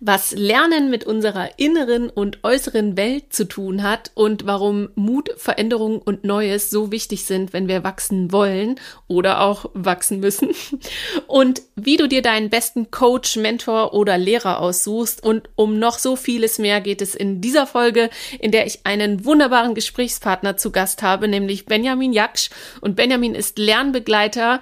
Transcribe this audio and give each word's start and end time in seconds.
was 0.00 0.32
Lernen 0.32 0.90
mit 0.90 1.04
unserer 1.04 1.58
inneren 1.58 2.08
und 2.08 2.44
äußeren 2.44 2.96
Welt 2.96 3.32
zu 3.32 3.46
tun 3.46 3.82
hat 3.82 4.12
und 4.14 4.46
warum 4.46 4.90
Mut, 4.94 5.30
Veränderung 5.36 5.98
und 5.98 6.24
Neues 6.24 6.70
so 6.70 6.92
wichtig 6.92 7.24
sind, 7.24 7.52
wenn 7.52 7.66
wir 7.66 7.82
wachsen 7.82 8.30
wollen 8.30 8.76
oder 9.08 9.40
auch 9.40 9.70
wachsen 9.74 10.20
müssen. 10.20 10.50
Und 11.26 11.62
wie 11.76 11.96
du 11.96 12.08
dir 12.08 12.22
deinen 12.22 12.50
besten 12.50 12.90
Coach, 12.90 13.36
Mentor 13.36 13.94
oder 13.94 14.18
Lehrer 14.18 14.60
aussuchst. 14.60 15.22
Und 15.22 15.48
um 15.56 15.78
noch 15.78 15.98
so 15.98 16.16
vieles 16.16 16.58
mehr 16.58 16.80
geht 16.80 17.02
es 17.02 17.14
in 17.14 17.40
dieser 17.40 17.66
Folge, 17.66 18.10
in 18.38 18.50
der 18.50 18.66
ich 18.66 18.80
einen 18.84 19.24
wunderbaren 19.24 19.74
Gesprächspartner 19.74 20.56
zu 20.56 20.70
Gast 20.70 21.02
habe, 21.02 21.28
nämlich 21.28 21.66
Benjamin 21.66 22.12
Jaksch. 22.12 22.50
Und 22.80 22.96
Benjamin 22.96 23.34
ist 23.34 23.58
Lernbegleiter 23.58 24.60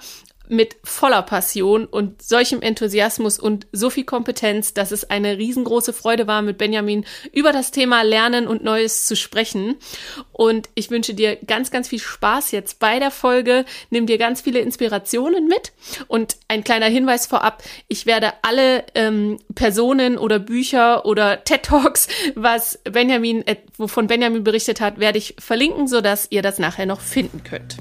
mit 0.48 0.76
voller 0.84 1.22
Passion 1.22 1.86
und 1.86 2.22
solchem 2.22 2.62
Enthusiasmus 2.62 3.38
und 3.38 3.66
so 3.72 3.90
viel 3.90 4.04
Kompetenz, 4.04 4.74
dass 4.74 4.92
es 4.92 5.08
eine 5.10 5.38
riesengroße 5.38 5.92
Freude 5.92 6.26
war, 6.26 6.42
mit 6.42 6.58
Benjamin 6.58 7.04
über 7.32 7.52
das 7.52 7.70
Thema 7.70 8.02
Lernen 8.02 8.46
und 8.46 8.64
Neues 8.64 9.06
zu 9.06 9.16
sprechen. 9.16 9.76
Und 10.32 10.68
ich 10.74 10.90
wünsche 10.90 11.14
dir 11.14 11.36
ganz, 11.36 11.70
ganz 11.70 11.88
viel 11.88 11.98
Spaß 11.98 12.52
jetzt 12.52 12.78
bei 12.78 12.98
der 12.98 13.10
Folge. 13.10 13.64
Nimm 13.90 14.06
dir 14.06 14.18
ganz 14.18 14.40
viele 14.40 14.60
Inspirationen 14.60 15.46
mit. 15.46 15.72
Und 16.08 16.36
ein 16.48 16.64
kleiner 16.64 16.86
Hinweis 16.86 17.26
vorab, 17.26 17.62
ich 17.88 18.06
werde 18.06 18.32
alle 18.42 18.84
ähm, 18.94 19.38
Personen 19.54 20.18
oder 20.18 20.38
Bücher 20.38 21.04
oder 21.04 21.44
TED 21.44 21.62
Talks, 21.64 22.08
was 22.34 22.78
Benjamin, 22.84 23.46
äh, 23.46 23.56
wovon 23.76 24.06
Benjamin 24.06 24.44
berichtet 24.44 24.80
hat, 24.80 24.98
werde 24.98 25.18
ich 25.18 25.34
verlinken, 25.38 25.88
sodass 25.88 26.28
ihr 26.30 26.42
das 26.42 26.58
nachher 26.58 26.86
noch 26.86 27.00
finden 27.00 27.42
könnt. 27.42 27.76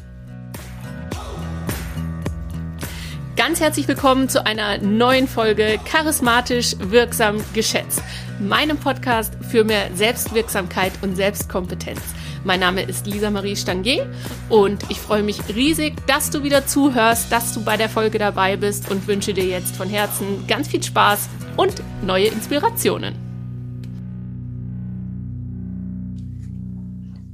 Ganz 3.36 3.60
herzlich 3.60 3.86
willkommen 3.90 4.30
zu 4.30 4.46
einer 4.46 4.78
neuen 4.78 5.28
Folge 5.28 5.78
Charismatisch 5.84 6.74
wirksam 6.80 7.44
geschätzt, 7.54 8.02
meinem 8.40 8.78
Podcast 8.78 9.34
für 9.50 9.66
mehr 9.66 9.90
Selbstwirksamkeit 9.94 10.94
und 11.02 11.18
Selbstkompetenz. 11.18 12.00
Mein 12.46 12.62
Name 12.62 12.84
ist 12.84 13.08
Lisa 13.08 13.30
Marie 13.30 13.58
Stangier 13.58 14.10
und 14.48 14.90
ich 14.90 15.02
freue 15.02 15.22
mich 15.22 15.38
riesig, 15.54 15.96
dass 16.08 16.30
du 16.30 16.44
wieder 16.44 16.66
zuhörst, 16.66 17.30
dass 17.30 17.54
du 17.54 17.62
bei 17.62 17.76
der 17.76 17.90
Folge 17.90 18.20
dabei 18.20 18.56
bist 18.56 18.90
und 18.90 19.06
wünsche 19.06 19.34
dir 19.34 19.46
jetzt 19.46 19.76
von 19.76 19.90
Herzen 19.90 20.48
ganz 20.48 20.70
viel 20.70 20.82
Spaß 20.82 21.28
und 21.58 21.74
neue 22.04 22.28
Inspirationen. 22.28 23.16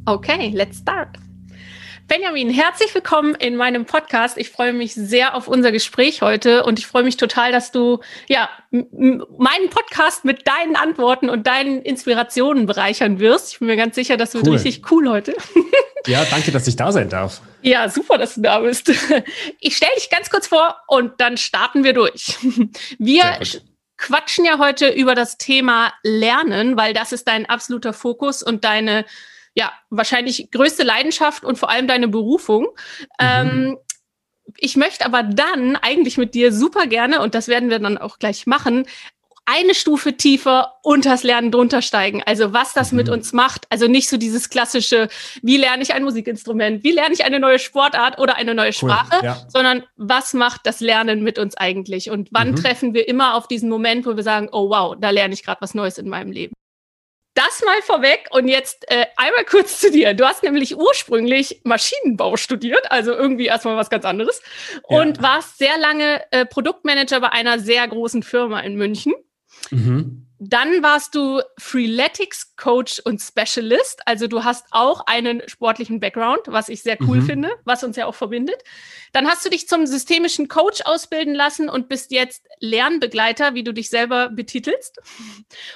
Okay, 0.07 0.49
let's 0.55 0.79
start. 0.79 1.19
Benjamin, 2.11 2.49
herzlich 2.49 2.93
willkommen 2.93 3.35
in 3.35 3.55
meinem 3.55 3.85
Podcast. 3.85 4.37
Ich 4.37 4.49
freue 4.49 4.73
mich 4.73 4.93
sehr 4.93 5.33
auf 5.33 5.47
unser 5.47 5.71
Gespräch 5.71 6.21
heute 6.21 6.65
und 6.65 6.77
ich 6.77 6.85
freue 6.85 7.03
mich 7.03 7.15
total, 7.15 7.53
dass 7.53 7.71
du 7.71 8.01
ja 8.27 8.49
meinen 8.69 9.69
Podcast 9.69 10.25
mit 10.25 10.45
deinen 10.45 10.75
Antworten 10.75 11.29
und 11.29 11.47
deinen 11.47 11.81
Inspirationen 11.81 12.65
bereichern 12.65 13.21
wirst. 13.21 13.53
Ich 13.53 13.59
bin 13.59 13.69
mir 13.69 13.77
ganz 13.77 13.95
sicher, 13.95 14.17
das 14.17 14.33
wird 14.33 14.45
cool. 14.45 14.55
richtig 14.55 14.91
cool 14.91 15.09
heute. 15.09 15.33
Ja, 16.07 16.25
danke, 16.25 16.51
dass 16.51 16.67
ich 16.67 16.75
da 16.75 16.91
sein 16.91 17.09
darf. 17.09 17.41
Ja, 17.61 17.87
super, 17.87 18.17
dass 18.17 18.33
du 18.33 18.41
da 18.41 18.57
bist. 18.61 18.91
Ich 19.59 19.77
stelle 19.77 19.93
dich 19.95 20.09
ganz 20.09 20.31
kurz 20.31 20.47
vor 20.47 20.77
und 20.87 21.21
dann 21.21 21.37
starten 21.37 21.83
wir 21.83 21.93
durch. 21.93 22.39
Wir 22.97 23.37
quatschen 23.97 24.43
ja 24.43 24.57
heute 24.57 24.89
über 24.89 25.13
das 25.13 25.37
Thema 25.37 25.93
Lernen, 26.01 26.75
weil 26.75 26.95
das 26.95 27.11
ist 27.11 27.27
dein 27.27 27.45
absoluter 27.45 27.93
Fokus 27.93 28.41
und 28.41 28.65
deine 28.65 29.05
ja, 29.55 29.71
wahrscheinlich 29.89 30.49
größte 30.51 30.83
Leidenschaft 30.83 31.43
und 31.43 31.57
vor 31.59 31.69
allem 31.69 31.87
deine 31.87 32.07
Berufung. 32.07 32.63
Mhm. 32.63 33.07
Ähm, 33.19 33.77
ich 34.57 34.75
möchte 34.75 35.05
aber 35.05 35.23
dann 35.23 35.75
eigentlich 35.75 36.17
mit 36.17 36.33
dir 36.33 36.51
super 36.51 36.87
gerne, 36.87 37.21
und 37.21 37.35
das 37.35 37.47
werden 37.47 37.69
wir 37.69 37.79
dann 37.79 37.97
auch 37.97 38.19
gleich 38.19 38.47
machen, 38.47 38.85
eine 39.45 39.73
Stufe 39.73 40.15
tiefer 40.15 40.75
unters 40.83 41.23
Lernen 41.23 41.51
drunter 41.51 41.81
steigen. 41.81 42.21
Also 42.23 42.53
was 42.53 42.73
das 42.73 42.91
mhm. 42.91 42.97
mit 42.97 43.09
uns 43.09 43.33
macht. 43.33 43.65
Also 43.69 43.87
nicht 43.87 44.07
so 44.07 44.17
dieses 44.17 44.49
klassische, 44.49 45.09
wie 45.41 45.57
lerne 45.57 45.83
ich 45.83 45.93
ein 45.93 46.03
Musikinstrument, 46.03 46.83
wie 46.83 46.91
lerne 46.91 47.13
ich 47.13 47.25
eine 47.25 47.39
neue 47.39 47.59
Sportart 47.59 48.19
oder 48.19 48.35
eine 48.35 48.53
neue 48.53 48.71
Sprache, 48.71 49.17
cool, 49.17 49.25
ja. 49.25 49.45
sondern 49.49 49.83
was 49.97 50.33
macht 50.33 50.61
das 50.65 50.79
Lernen 50.79 51.23
mit 51.23 51.39
uns 51.39 51.57
eigentlich? 51.57 52.11
Und 52.11 52.29
wann 52.31 52.51
mhm. 52.51 52.55
treffen 52.55 52.93
wir 52.93 53.07
immer 53.07 53.35
auf 53.35 53.47
diesen 53.47 53.69
Moment, 53.69 54.05
wo 54.05 54.15
wir 54.15 54.23
sagen, 54.23 54.47
oh 54.51 54.69
wow, 54.69 54.95
da 54.99 55.09
lerne 55.09 55.33
ich 55.33 55.43
gerade 55.43 55.61
was 55.61 55.73
Neues 55.73 55.97
in 55.97 56.07
meinem 56.07 56.31
Leben? 56.31 56.53
Das 57.33 57.61
mal 57.65 57.81
vorweg 57.83 58.27
und 58.31 58.49
jetzt 58.49 58.91
äh, 58.91 59.05
einmal 59.15 59.45
kurz 59.45 59.79
zu 59.79 59.89
dir. 59.89 60.13
Du 60.13 60.25
hast 60.25 60.43
nämlich 60.43 60.75
ursprünglich 60.75 61.61
Maschinenbau 61.63 62.35
studiert, 62.35 62.91
also 62.91 63.13
irgendwie 63.13 63.45
erstmal 63.45 63.77
was 63.77 63.89
ganz 63.89 64.03
anderes 64.03 64.41
und 64.83 65.17
ja. 65.17 65.23
warst 65.23 65.57
sehr 65.57 65.77
lange 65.77 66.21
äh, 66.31 66.45
Produktmanager 66.45 67.21
bei 67.21 67.29
einer 67.29 67.59
sehr 67.59 67.87
großen 67.87 68.23
Firma 68.23 68.59
in 68.59 68.75
München. 68.75 69.13
Mhm. 69.69 70.27
Dann 70.43 70.81
warst 70.81 71.13
du 71.13 71.43
Freeletics 71.59 72.55
Coach 72.55 72.99
und 73.05 73.21
Specialist. 73.21 74.01
Also 74.07 74.25
du 74.25 74.43
hast 74.43 74.65
auch 74.71 75.05
einen 75.05 75.47
sportlichen 75.47 75.99
Background, 75.99 76.41
was 76.47 76.67
ich 76.67 76.81
sehr 76.81 76.97
cool 77.01 77.17
mhm. 77.17 77.25
finde, 77.27 77.49
was 77.63 77.83
uns 77.83 77.95
ja 77.95 78.07
auch 78.07 78.15
verbindet. 78.15 78.57
Dann 79.13 79.27
hast 79.27 79.45
du 79.45 79.51
dich 79.51 79.67
zum 79.67 79.85
systemischen 79.85 80.47
Coach 80.47 80.81
ausbilden 80.83 81.35
lassen 81.35 81.69
und 81.69 81.89
bist 81.89 82.11
jetzt 82.11 82.47
Lernbegleiter, 82.59 83.53
wie 83.53 83.63
du 83.63 83.71
dich 83.71 83.91
selber 83.91 84.29
betitelst. 84.29 84.99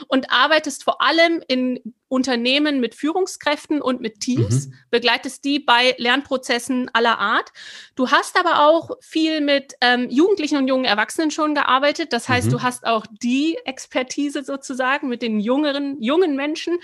Und 0.07 0.31
arbeitest 0.31 0.83
vor 0.83 0.99
allem 0.99 1.43
in 1.47 1.79
Unternehmen 2.15 2.79
mit 2.79 2.95
Führungskräften 2.95 3.81
und 3.81 3.99
mit 3.99 4.21
Teams, 4.21 4.67
mhm. 4.67 4.73
begleitest 4.89 5.43
die 5.43 5.59
bei 5.59 5.95
Lernprozessen 5.97 6.89
aller 6.93 7.19
Art. 7.19 7.51
Du 7.95 8.09
hast 8.09 8.39
aber 8.39 8.67
auch 8.67 8.91
viel 9.01 9.41
mit 9.41 9.73
ähm, 9.81 10.09
Jugendlichen 10.09 10.57
und 10.57 10.67
jungen 10.67 10.85
Erwachsenen 10.85 11.29
schon 11.29 11.53
gearbeitet. 11.53 12.13
Das 12.13 12.29
heißt, 12.29 12.47
mhm. 12.47 12.51
du 12.51 12.61
hast 12.63 12.85
auch 12.85 13.05
die 13.21 13.57
Expertise 13.65 14.43
sozusagen 14.43 15.09
mit 15.09 15.21
den 15.21 15.41
jüngeren, 15.41 16.01
jungen 16.01 16.37
Menschen. 16.37 16.79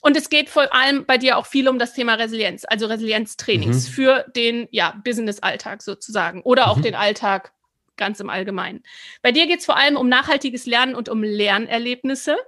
Und 0.00 0.16
es 0.16 0.30
geht 0.30 0.48
vor 0.48 0.74
allem 0.74 1.04
bei 1.04 1.18
dir 1.18 1.36
auch 1.36 1.44
viel 1.44 1.68
um 1.68 1.78
das 1.78 1.92
Thema 1.92 2.14
Resilienz, 2.14 2.64
also 2.64 2.86
Resilienztrainings 2.86 3.88
mhm. 3.88 3.92
für 3.92 4.24
den 4.34 4.66
ja, 4.70 4.98
Business-Alltag 5.04 5.82
sozusagen 5.82 6.40
oder 6.40 6.70
auch 6.70 6.78
mhm. 6.78 6.82
den 6.82 6.94
Alltag 6.94 7.52
ganz 7.98 8.18
im 8.18 8.30
Allgemeinen. 8.30 8.82
Bei 9.20 9.30
dir 9.30 9.46
geht 9.46 9.60
es 9.60 9.66
vor 9.66 9.76
allem 9.76 9.96
um 9.96 10.08
nachhaltiges 10.08 10.64
Lernen 10.64 10.94
und 10.94 11.10
um 11.10 11.22
Lernerlebnisse. 11.22 12.38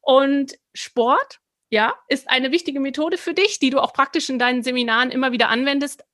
Und 0.00 0.54
Sport 0.72 1.40
ja, 1.70 1.94
ist 2.08 2.28
eine 2.28 2.52
wichtige 2.52 2.80
Methode 2.80 3.18
für 3.18 3.34
dich, 3.34 3.58
die 3.58 3.70
du 3.70 3.80
auch 3.80 3.92
praktisch 3.92 4.28
in 4.28 4.38
deinen 4.38 4.62
Seminaren 4.62 5.10
immer 5.10 5.32
wieder 5.32 5.48
anwendest. 5.48 6.04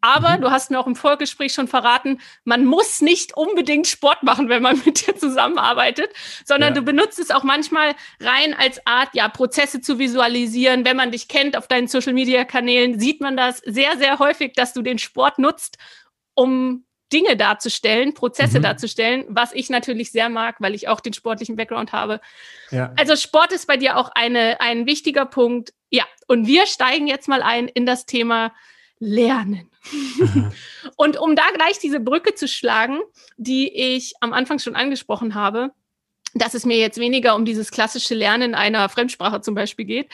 Aber 0.00 0.36
mhm. 0.36 0.40
du 0.40 0.50
hast 0.50 0.70
mir 0.70 0.78
auch 0.80 0.86
im 0.86 0.96
Vorgespräch 0.96 1.52
schon 1.52 1.68
verraten, 1.68 2.20
man 2.44 2.64
muss 2.64 3.00
nicht 3.00 3.36
unbedingt 3.36 3.86
Sport 3.86 4.22
machen, 4.22 4.48
wenn 4.48 4.62
man 4.62 4.80
mit 4.84 5.06
dir 5.06 5.16
zusammenarbeitet, 5.16 6.10
sondern 6.44 6.74
ja. 6.74 6.80
du 6.80 6.82
benutzt 6.82 7.18
es 7.18 7.30
auch 7.30 7.42
manchmal 7.42 7.94
rein 8.18 8.54
als 8.54 8.84
Art, 8.86 9.10
ja, 9.14 9.28
Prozesse 9.28 9.80
zu 9.80 9.98
visualisieren. 9.98 10.84
Wenn 10.84 10.96
man 10.96 11.10
dich 11.10 11.28
kennt 11.28 11.56
auf 11.56 11.68
deinen 11.68 11.88
Social 11.88 12.14
Media 12.14 12.44
Kanälen, 12.44 12.98
sieht 12.98 13.20
man 13.20 13.36
das 13.36 13.58
sehr, 13.58 13.98
sehr 13.98 14.18
häufig, 14.18 14.54
dass 14.54 14.72
du 14.72 14.82
den 14.82 14.98
Sport 14.98 15.38
nutzt, 15.38 15.76
um 16.34 16.86
Dinge 17.12 17.36
darzustellen, 17.36 18.14
Prozesse 18.14 18.58
mhm. 18.58 18.62
darzustellen, 18.62 19.24
was 19.28 19.52
ich 19.52 19.70
natürlich 19.70 20.12
sehr 20.12 20.28
mag, 20.28 20.56
weil 20.60 20.74
ich 20.74 20.88
auch 20.88 21.00
den 21.00 21.12
sportlichen 21.12 21.56
Background 21.56 21.92
habe. 21.92 22.20
Ja. 22.70 22.92
Also 22.96 23.16
Sport 23.16 23.52
ist 23.52 23.66
bei 23.66 23.76
dir 23.76 23.96
auch 23.96 24.10
eine, 24.14 24.60
ein 24.60 24.86
wichtiger 24.86 25.26
Punkt. 25.26 25.72
Ja, 25.90 26.04
und 26.28 26.46
wir 26.46 26.66
steigen 26.66 27.06
jetzt 27.06 27.28
mal 27.28 27.42
ein 27.42 27.68
in 27.68 27.86
das 27.86 28.06
Thema 28.06 28.52
Lernen. 28.98 29.70
und 30.96 31.18
um 31.18 31.34
da 31.34 31.44
gleich 31.54 31.78
diese 31.78 32.00
Brücke 32.00 32.34
zu 32.34 32.46
schlagen, 32.46 33.00
die 33.36 33.68
ich 33.96 34.12
am 34.20 34.32
Anfang 34.32 34.58
schon 34.58 34.76
angesprochen 34.76 35.34
habe, 35.34 35.72
dass 36.34 36.54
es 36.54 36.64
mir 36.64 36.78
jetzt 36.78 36.98
weniger 36.98 37.34
um 37.34 37.44
dieses 37.44 37.70
klassische 37.70 38.14
Lernen 38.14 38.54
einer 38.54 38.88
Fremdsprache 38.88 39.40
zum 39.40 39.54
Beispiel 39.54 39.84
geht, 39.84 40.10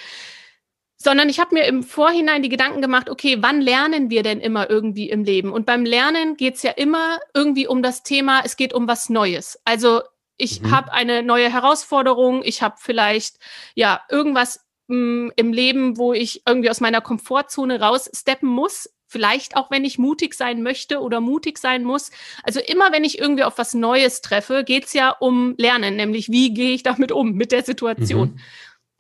sondern 0.97 1.29
ich 1.29 1.39
habe 1.39 1.55
mir 1.55 1.65
im 1.65 1.83
Vorhinein 1.83 2.43
die 2.43 2.49
Gedanken 2.49 2.81
gemacht, 2.81 3.11
okay, 3.11 3.39
wann 3.41 3.61
lernen 3.61 4.11
wir 4.11 4.23
denn 4.23 4.41
immer 4.41 4.71
irgendwie 4.71 5.11
im 5.11 5.25
Leben? 5.25 5.53
Und 5.53 5.67
beim 5.67 5.84
Lernen 5.84 6.37
geht 6.37 6.57
es 6.57 6.62
ja 6.62 6.73
immer 6.73 7.19
irgendwie 7.34 7.67
um 7.67 7.83
das 7.83 8.03
Thema, 8.03 8.43
es 8.45 8.57
geht 8.57 8.73
um 8.73 8.89
was 8.89 9.11
Neues. 9.11 9.61
Also 9.65 10.03
ich 10.37 10.62
mhm. 10.62 10.71
habe 10.71 10.93
eine 10.93 11.23
neue 11.23 11.53
Herausforderung, 11.53 12.43
ich 12.44 12.62
habe 12.62 12.76
vielleicht 12.79 13.37
ja 13.75 14.00
irgendwas 14.11 14.67
mh, 14.88 14.97
mm, 14.97 15.32
im 15.37 15.53
Leben, 15.53 15.99
wo 15.99 16.12
ich 16.12 16.43
irgendwie 16.47 16.70
aus 16.70 16.81
meiner 16.81 17.00
Komfortzone 17.00 17.81
raussteppen 17.81 18.49
muss. 18.49 18.91
Vielleicht 19.09 19.56
auch, 19.56 19.70
wenn 19.70 19.85
ich 19.85 19.99
mutig 19.99 20.35
sein 20.35 20.62
möchte 20.62 21.00
oder 21.00 21.20
mutig 21.20 21.59
sein 21.59 21.85
muss. 21.85 22.11
Also 22.43 22.59
immer, 22.59 22.91
wenn 22.91 23.05
ich 23.05 23.20
irgendwie 23.20 23.44
auf 23.44 23.56
was 23.56 23.73
Neues 23.73 24.20
treffe, 24.20 24.65
geht 24.65 24.87
es 24.87 24.94
ja 24.94 25.11
um 25.11 25.55
Lernen, 25.59 25.94
nämlich 25.94 26.29
wie 26.31 26.53
gehe 26.53 26.73
ich 26.73 26.82
damit 26.82 27.12
um, 27.12 27.32
mit 27.32 27.53
der 27.53 27.62
Situation. 27.62 28.31
Mhm. 28.31 28.41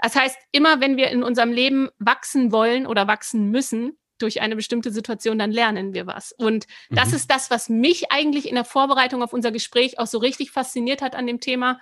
Das 0.00 0.14
heißt, 0.14 0.36
immer 0.52 0.80
wenn 0.80 0.96
wir 0.96 1.10
in 1.10 1.22
unserem 1.22 1.52
Leben 1.52 1.88
wachsen 1.98 2.52
wollen 2.52 2.86
oder 2.86 3.06
wachsen 3.06 3.50
müssen 3.50 3.96
durch 4.18 4.40
eine 4.40 4.56
bestimmte 4.56 4.90
Situation, 4.90 5.38
dann 5.38 5.50
lernen 5.50 5.94
wir 5.94 6.06
was. 6.06 6.32
Und 6.32 6.66
mhm. 6.88 6.96
das 6.96 7.12
ist 7.12 7.30
das, 7.30 7.50
was 7.50 7.68
mich 7.68 8.12
eigentlich 8.12 8.48
in 8.48 8.54
der 8.54 8.64
Vorbereitung 8.64 9.22
auf 9.22 9.32
unser 9.32 9.52
Gespräch 9.52 9.98
auch 9.98 10.06
so 10.06 10.18
richtig 10.18 10.50
fasziniert 10.50 11.02
hat 11.02 11.14
an 11.14 11.26
dem 11.26 11.40
Thema. 11.40 11.78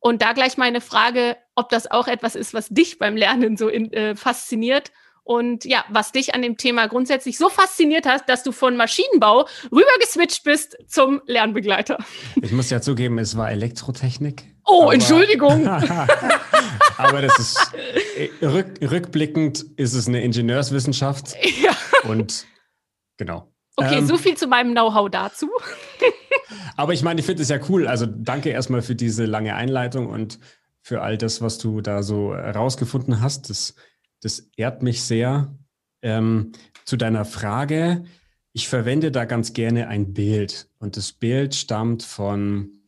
Und 0.00 0.20
da 0.20 0.32
gleich 0.32 0.58
meine 0.58 0.80
Frage, 0.80 1.36
ob 1.54 1.70
das 1.70 1.90
auch 1.90 2.08
etwas 2.08 2.34
ist, 2.34 2.54
was 2.54 2.68
dich 2.68 2.98
beim 2.98 3.16
Lernen 3.16 3.56
so 3.56 3.68
in, 3.68 3.92
äh, 3.92 4.16
fasziniert 4.16 4.92
und 5.22 5.64
ja, 5.64 5.84
was 5.88 6.12
dich 6.12 6.34
an 6.34 6.42
dem 6.42 6.58
Thema 6.58 6.86
grundsätzlich 6.86 7.38
so 7.38 7.48
fasziniert 7.48 8.04
hat, 8.04 8.28
dass 8.28 8.42
du 8.42 8.52
von 8.52 8.76
Maschinenbau 8.76 9.48
rüber 9.72 9.98
geswitcht 10.00 10.44
bist 10.44 10.76
zum 10.86 11.22
Lernbegleiter. 11.24 11.98
Ich 12.42 12.52
muss 12.52 12.68
ja 12.68 12.82
zugeben, 12.82 13.18
es 13.18 13.34
war 13.36 13.50
Elektrotechnik. 13.50 14.44
Oh, 14.66 14.90
Entschuldigung. 14.90 15.64
aber 16.96 17.22
das 17.22 17.38
ist 17.38 17.72
äh, 18.16 18.46
rück, 18.46 18.80
rückblickend 18.80 19.62
ist 19.76 19.94
es 19.94 20.08
eine 20.08 20.22
Ingenieurswissenschaft. 20.22 21.34
Ja. 21.62 21.76
Und 22.08 22.46
genau. 23.16 23.52
Okay, 23.76 23.98
ähm, 23.98 24.06
so 24.06 24.18
viel 24.18 24.36
zu 24.36 24.46
meinem 24.46 24.72
Know-how 24.72 25.08
dazu. 25.10 25.50
aber 26.76 26.92
ich 26.92 27.02
meine, 27.02 27.20
ich 27.20 27.26
finde 27.26 27.42
es 27.42 27.48
ja 27.48 27.58
cool. 27.68 27.86
Also 27.86 28.06
danke 28.06 28.50
erstmal 28.50 28.82
für 28.82 28.94
diese 28.94 29.24
lange 29.24 29.54
Einleitung 29.54 30.08
und 30.08 30.38
für 30.82 31.00
all 31.00 31.16
das, 31.16 31.40
was 31.40 31.58
du 31.58 31.80
da 31.80 32.02
so 32.02 32.34
herausgefunden 32.34 33.20
hast. 33.20 33.48
Das, 33.48 33.74
das 34.20 34.50
ehrt 34.56 34.82
mich 34.82 35.02
sehr. 35.02 35.56
Ähm, 36.02 36.52
zu 36.84 36.96
deiner 36.96 37.24
Frage, 37.24 38.04
ich 38.52 38.68
verwende 38.68 39.10
da 39.10 39.24
ganz 39.24 39.54
gerne 39.54 39.88
ein 39.88 40.12
Bild 40.12 40.68
und 40.78 40.96
das 40.96 41.12
Bild 41.12 41.54
stammt 41.54 42.02
von 42.02 42.83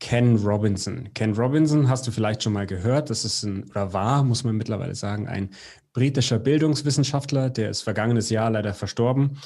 Ken 0.00 0.36
Robinson. 0.36 1.12
Ken 1.14 1.34
Robinson 1.34 1.88
hast 1.88 2.06
du 2.06 2.10
vielleicht 2.10 2.42
schon 2.42 2.52
mal 2.52 2.66
gehört. 2.66 3.10
Das 3.10 3.24
ist 3.24 3.42
ein, 3.42 3.64
oder 3.70 3.92
war, 3.92 4.22
muss 4.22 4.44
man 4.44 4.56
mittlerweile 4.56 4.94
sagen, 4.94 5.28
ein 5.28 5.50
britischer 5.92 6.38
Bildungswissenschaftler, 6.38 7.50
der 7.50 7.70
ist 7.70 7.82
vergangenes 7.82 8.28
Jahr 8.30 8.50
leider 8.50 8.74
verstorben. 8.74 9.38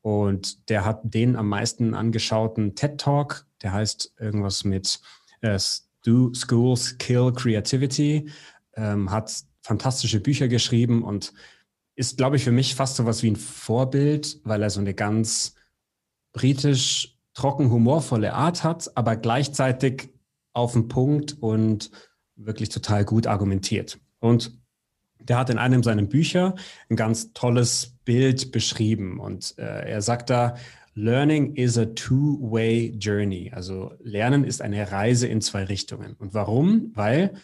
Und 0.00 0.70
der 0.70 0.84
hat 0.84 1.00
den 1.02 1.36
am 1.36 1.48
meisten 1.48 1.92
angeschauten 1.92 2.76
TED 2.76 2.98
Talk, 2.98 3.46
der 3.62 3.72
heißt 3.72 4.14
irgendwas 4.18 4.64
mit 4.64 5.00
äh, 5.40 5.58
Do 6.04 6.32
Schools 6.32 6.96
Kill 6.98 7.32
Creativity, 7.32 8.30
ähm, 8.74 9.10
hat 9.10 9.32
fantastische 9.62 10.20
Bücher 10.20 10.46
geschrieben 10.46 11.02
und 11.02 11.32
ist, 11.96 12.18
glaube 12.18 12.36
ich, 12.36 12.44
für 12.44 12.52
mich 12.52 12.76
fast 12.76 12.96
so 12.96 13.06
was 13.06 13.22
wie 13.24 13.30
ein 13.32 13.36
Vorbild, 13.36 14.38
weil 14.44 14.62
er 14.62 14.70
so 14.70 14.80
eine 14.80 14.94
ganz 14.94 15.54
britisch 16.32 17.15
trocken 17.36 17.70
humorvolle 17.70 18.32
Art 18.32 18.64
hat, 18.64 18.90
aber 18.96 19.14
gleichzeitig 19.14 20.08
auf 20.54 20.72
den 20.72 20.88
Punkt 20.88 21.36
und 21.38 21.90
wirklich 22.34 22.70
total 22.70 23.04
gut 23.04 23.26
argumentiert. 23.26 24.00
Und 24.20 24.58
der 25.20 25.38
hat 25.38 25.50
in 25.50 25.58
einem 25.58 25.82
seiner 25.82 26.02
Bücher 26.02 26.54
ein 26.88 26.96
ganz 26.96 27.32
tolles 27.34 27.94
Bild 28.04 28.52
beschrieben 28.52 29.20
und 29.20 29.54
äh, 29.58 29.90
er 29.90 30.02
sagt 30.02 30.30
da, 30.30 30.56
Learning 30.94 31.54
is 31.56 31.76
a 31.76 31.84
two-way 31.84 32.96
journey. 32.98 33.52
Also 33.54 33.92
Lernen 34.00 34.44
ist 34.44 34.62
eine 34.62 34.90
Reise 34.90 35.26
in 35.26 35.42
zwei 35.42 35.64
Richtungen. 35.64 36.14
Und 36.14 36.32
warum? 36.32 36.90
Weil 36.94 37.34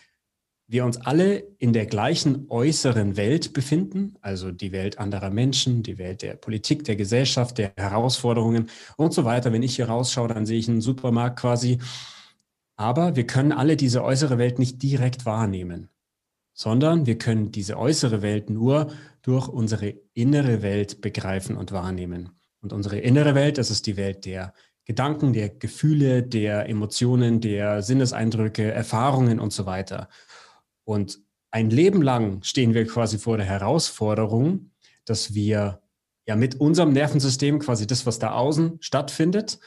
wir 0.66 0.84
uns 0.84 0.96
alle 0.98 1.38
in 1.58 1.72
der 1.72 1.86
gleichen 1.86 2.46
äußeren 2.48 3.16
Welt 3.16 3.52
befinden, 3.52 4.16
also 4.20 4.50
die 4.50 4.72
Welt 4.72 4.98
anderer 4.98 5.30
Menschen, 5.30 5.82
die 5.82 5.98
Welt 5.98 6.22
der 6.22 6.34
Politik, 6.34 6.84
der 6.84 6.96
Gesellschaft, 6.96 7.58
der 7.58 7.72
Herausforderungen 7.76 8.70
und 8.96 9.12
so 9.12 9.24
weiter. 9.24 9.52
Wenn 9.52 9.62
ich 9.62 9.76
hier 9.76 9.88
rausschaue, 9.88 10.28
dann 10.28 10.46
sehe 10.46 10.58
ich 10.58 10.68
einen 10.68 10.80
Supermarkt 10.80 11.38
quasi. 11.40 11.78
Aber 12.76 13.16
wir 13.16 13.26
können 13.26 13.52
alle 13.52 13.76
diese 13.76 14.02
äußere 14.02 14.38
Welt 14.38 14.58
nicht 14.58 14.82
direkt 14.82 15.26
wahrnehmen, 15.26 15.90
sondern 16.54 17.06
wir 17.06 17.18
können 17.18 17.52
diese 17.52 17.78
äußere 17.78 18.22
Welt 18.22 18.48
nur 18.48 18.90
durch 19.22 19.48
unsere 19.48 19.94
innere 20.14 20.62
Welt 20.62 21.00
begreifen 21.00 21.56
und 21.56 21.72
wahrnehmen. 21.72 22.30
Und 22.60 22.72
unsere 22.72 22.98
innere 22.98 23.34
Welt, 23.34 23.58
das 23.58 23.70
ist 23.70 23.86
die 23.86 23.96
Welt 23.96 24.24
der 24.24 24.54
Gedanken, 24.84 25.32
der 25.32 25.48
Gefühle, 25.48 26.22
der 26.22 26.68
Emotionen, 26.68 27.40
der 27.40 27.82
Sinneseindrücke, 27.82 28.72
Erfahrungen 28.72 29.38
und 29.38 29.52
so 29.52 29.64
weiter. 29.64 30.08
Und 30.92 31.22
ein 31.50 31.70
Leben 31.70 32.02
lang 32.02 32.42
stehen 32.42 32.74
wir 32.74 32.86
quasi 32.86 33.16
vor 33.16 33.38
der 33.38 33.46
Herausforderung, 33.46 34.72
dass 35.06 35.34
wir 35.34 35.80
ja 36.26 36.36
mit 36.36 36.60
unserem 36.60 36.92
Nervensystem 36.92 37.58
quasi 37.60 37.86
das, 37.86 38.04
was 38.04 38.18
da 38.18 38.32
außen 38.32 38.76
stattfindet, 38.80 39.58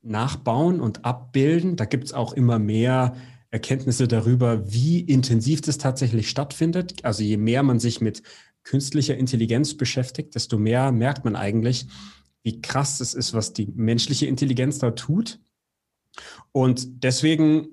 nachbauen 0.00 0.80
und 0.80 1.04
abbilden. 1.04 1.76
Da 1.76 1.84
gibt 1.84 2.04
es 2.04 2.14
auch 2.14 2.32
immer 2.32 2.58
mehr 2.58 3.14
Erkenntnisse 3.50 4.08
darüber, 4.08 4.72
wie 4.72 5.00
intensiv 5.00 5.60
das 5.60 5.76
tatsächlich 5.76 6.30
stattfindet. 6.30 7.04
Also 7.04 7.22
je 7.22 7.36
mehr 7.36 7.62
man 7.62 7.78
sich 7.78 8.00
mit 8.00 8.22
künstlicher 8.64 9.16
Intelligenz 9.16 9.76
beschäftigt, 9.76 10.34
desto 10.34 10.56
mehr 10.56 10.90
merkt 10.90 11.26
man 11.26 11.36
eigentlich, 11.36 11.86
wie 12.42 12.62
krass 12.62 13.00
es 13.00 13.12
ist, 13.12 13.34
was 13.34 13.52
die 13.52 13.66
menschliche 13.66 14.26
Intelligenz 14.26 14.78
da 14.78 14.92
tut. 14.92 15.38
Und 16.50 17.04
deswegen 17.04 17.68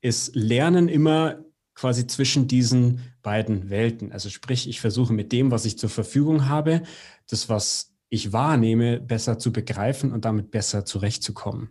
ist 0.00 0.36
Lernen 0.36 0.88
immer 0.88 1.43
quasi 1.74 2.06
zwischen 2.06 2.48
diesen 2.48 3.00
beiden 3.22 3.70
Welten. 3.70 4.12
Also 4.12 4.30
sprich, 4.30 4.68
ich 4.68 4.80
versuche 4.80 5.12
mit 5.12 5.32
dem, 5.32 5.50
was 5.50 5.64
ich 5.64 5.78
zur 5.78 5.90
Verfügung 5.90 6.48
habe, 6.48 6.82
das, 7.28 7.48
was 7.48 7.94
ich 8.08 8.32
wahrnehme, 8.32 9.00
besser 9.00 9.38
zu 9.38 9.52
begreifen 9.52 10.12
und 10.12 10.24
damit 10.24 10.50
besser 10.50 10.84
zurechtzukommen. 10.84 11.70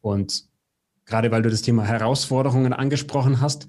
Und 0.00 0.48
gerade 1.04 1.30
weil 1.30 1.42
du 1.42 1.50
das 1.50 1.62
Thema 1.62 1.84
Herausforderungen 1.84 2.72
angesprochen 2.72 3.40
hast, 3.40 3.66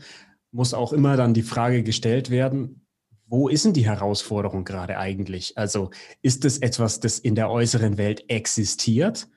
muss 0.51 0.73
auch 0.73 0.93
immer 0.93 1.17
dann 1.17 1.33
die 1.33 1.41
Frage 1.41 1.83
gestellt 1.83 2.29
werden, 2.29 2.85
wo 3.27 3.49
ist 3.49 3.65
denn 3.65 3.73
die 3.73 3.85
Herausforderung 3.85 4.63
gerade 4.63 4.97
eigentlich? 4.97 5.57
Also 5.57 5.89
ist 6.21 6.45
es 6.45 6.59
etwas, 6.59 6.99
das 6.99 7.19
in 7.19 7.35
der 7.35 7.49
äußeren 7.49 7.97
Welt 7.97 8.29
existiert? 8.29 9.27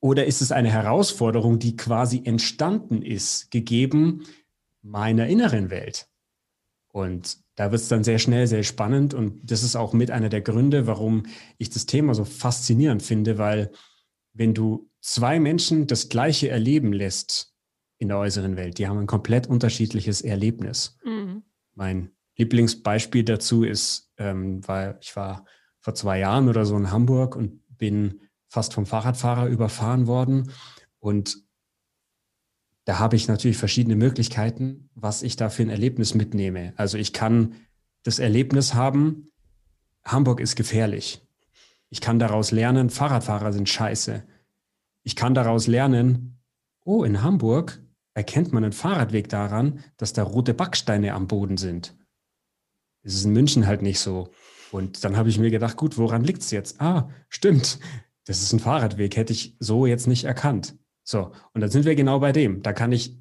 Oder 0.00 0.26
ist 0.26 0.42
es 0.42 0.52
eine 0.52 0.70
Herausforderung, 0.70 1.58
die 1.58 1.76
quasi 1.76 2.22
entstanden 2.24 3.02
ist, 3.02 3.50
gegeben 3.50 4.24
meiner 4.86 5.26
inneren 5.26 5.70
Welt. 5.70 6.08
Und 6.88 7.38
da 7.56 7.70
wird 7.70 7.82
es 7.82 7.88
dann 7.88 8.04
sehr 8.04 8.18
schnell 8.18 8.46
sehr 8.46 8.62
spannend 8.62 9.12
und 9.12 9.50
das 9.50 9.62
ist 9.62 9.76
auch 9.76 9.92
mit 9.92 10.10
einer 10.10 10.28
der 10.28 10.40
Gründe, 10.40 10.86
warum 10.86 11.24
ich 11.58 11.70
das 11.70 11.86
Thema 11.86 12.14
so 12.14 12.24
faszinierend 12.24 13.02
finde, 13.02 13.38
weil 13.38 13.70
wenn 14.32 14.54
du 14.54 14.90
zwei 15.00 15.40
Menschen 15.40 15.86
das 15.86 16.08
gleiche 16.08 16.48
erleben 16.48 16.92
lässt 16.92 17.54
in 17.98 18.08
der 18.08 18.18
äußeren 18.18 18.56
Welt, 18.56 18.78
die 18.78 18.86
haben 18.86 18.98
ein 18.98 19.06
komplett 19.06 19.46
unterschiedliches 19.46 20.20
Erlebnis. 20.22 20.98
Mhm. 21.04 21.42
Mein 21.74 22.10
Lieblingsbeispiel 22.36 23.24
dazu 23.24 23.64
ist, 23.64 24.12
ähm, 24.18 24.66
weil 24.66 24.98
ich 25.00 25.14
war 25.16 25.46
vor 25.80 25.94
zwei 25.94 26.18
Jahren 26.18 26.48
oder 26.48 26.66
so 26.66 26.76
in 26.76 26.90
Hamburg 26.90 27.36
und 27.36 27.62
bin 27.78 28.20
fast 28.48 28.74
vom 28.74 28.86
Fahrradfahrer 28.86 29.48
überfahren 29.48 30.06
worden 30.06 30.50
und 30.98 31.45
da 32.86 33.00
habe 33.00 33.16
ich 33.16 33.26
natürlich 33.26 33.58
verschiedene 33.58 33.96
Möglichkeiten, 33.96 34.88
was 34.94 35.22
ich 35.22 35.34
da 35.34 35.50
für 35.50 35.62
ein 35.62 35.70
Erlebnis 35.70 36.14
mitnehme. 36.14 36.72
Also 36.76 36.96
ich 36.96 37.12
kann 37.12 37.56
das 38.04 38.20
Erlebnis 38.20 38.74
haben, 38.74 39.32
Hamburg 40.04 40.38
ist 40.38 40.54
gefährlich. 40.54 41.20
Ich 41.90 42.00
kann 42.00 42.20
daraus 42.20 42.52
lernen, 42.52 42.88
Fahrradfahrer 42.88 43.52
sind 43.52 43.68
scheiße. 43.68 44.22
Ich 45.02 45.16
kann 45.16 45.34
daraus 45.34 45.66
lernen, 45.66 46.38
oh, 46.84 47.02
in 47.02 47.22
Hamburg 47.22 47.82
erkennt 48.14 48.52
man 48.52 48.62
einen 48.62 48.72
Fahrradweg 48.72 49.28
daran, 49.28 49.80
dass 49.96 50.12
da 50.12 50.22
rote 50.22 50.54
Backsteine 50.54 51.12
am 51.12 51.26
Boden 51.26 51.56
sind. 51.56 51.96
Das 53.02 53.14
ist 53.14 53.24
in 53.24 53.32
München 53.32 53.66
halt 53.66 53.82
nicht 53.82 53.98
so. 53.98 54.30
Und 54.70 55.02
dann 55.02 55.16
habe 55.16 55.28
ich 55.28 55.38
mir 55.40 55.50
gedacht, 55.50 55.76
gut, 55.76 55.98
woran 55.98 56.22
liegt 56.22 56.42
es 56.42 56.52
jetzt? 56.52 56.80
Ah, 56.80 57.10
stimmt, 57.28 57.80
das 58.26 58.42
ist 58.42 58.52
ein 58.52 58.60
Fahrradweg, 58.60 59.16
hätte 59.16 59.32
ich 59.32 59.56
so 59.58 59.86
jetzt 59.86 60.06
nicht 60.06 60.22
erkannt. 60.22 60.76
So, 61.08 61.30
und 61.54 61.60
dann 61.60 61.70
sind 61.70 61.84
wir 61.84 61.94
genau 61.94 62.18
bei 62.18 62.32
dem. 62.32 62.62
Da 62.62 62.72
kann 62.72 62.90
ich 62.90 63.16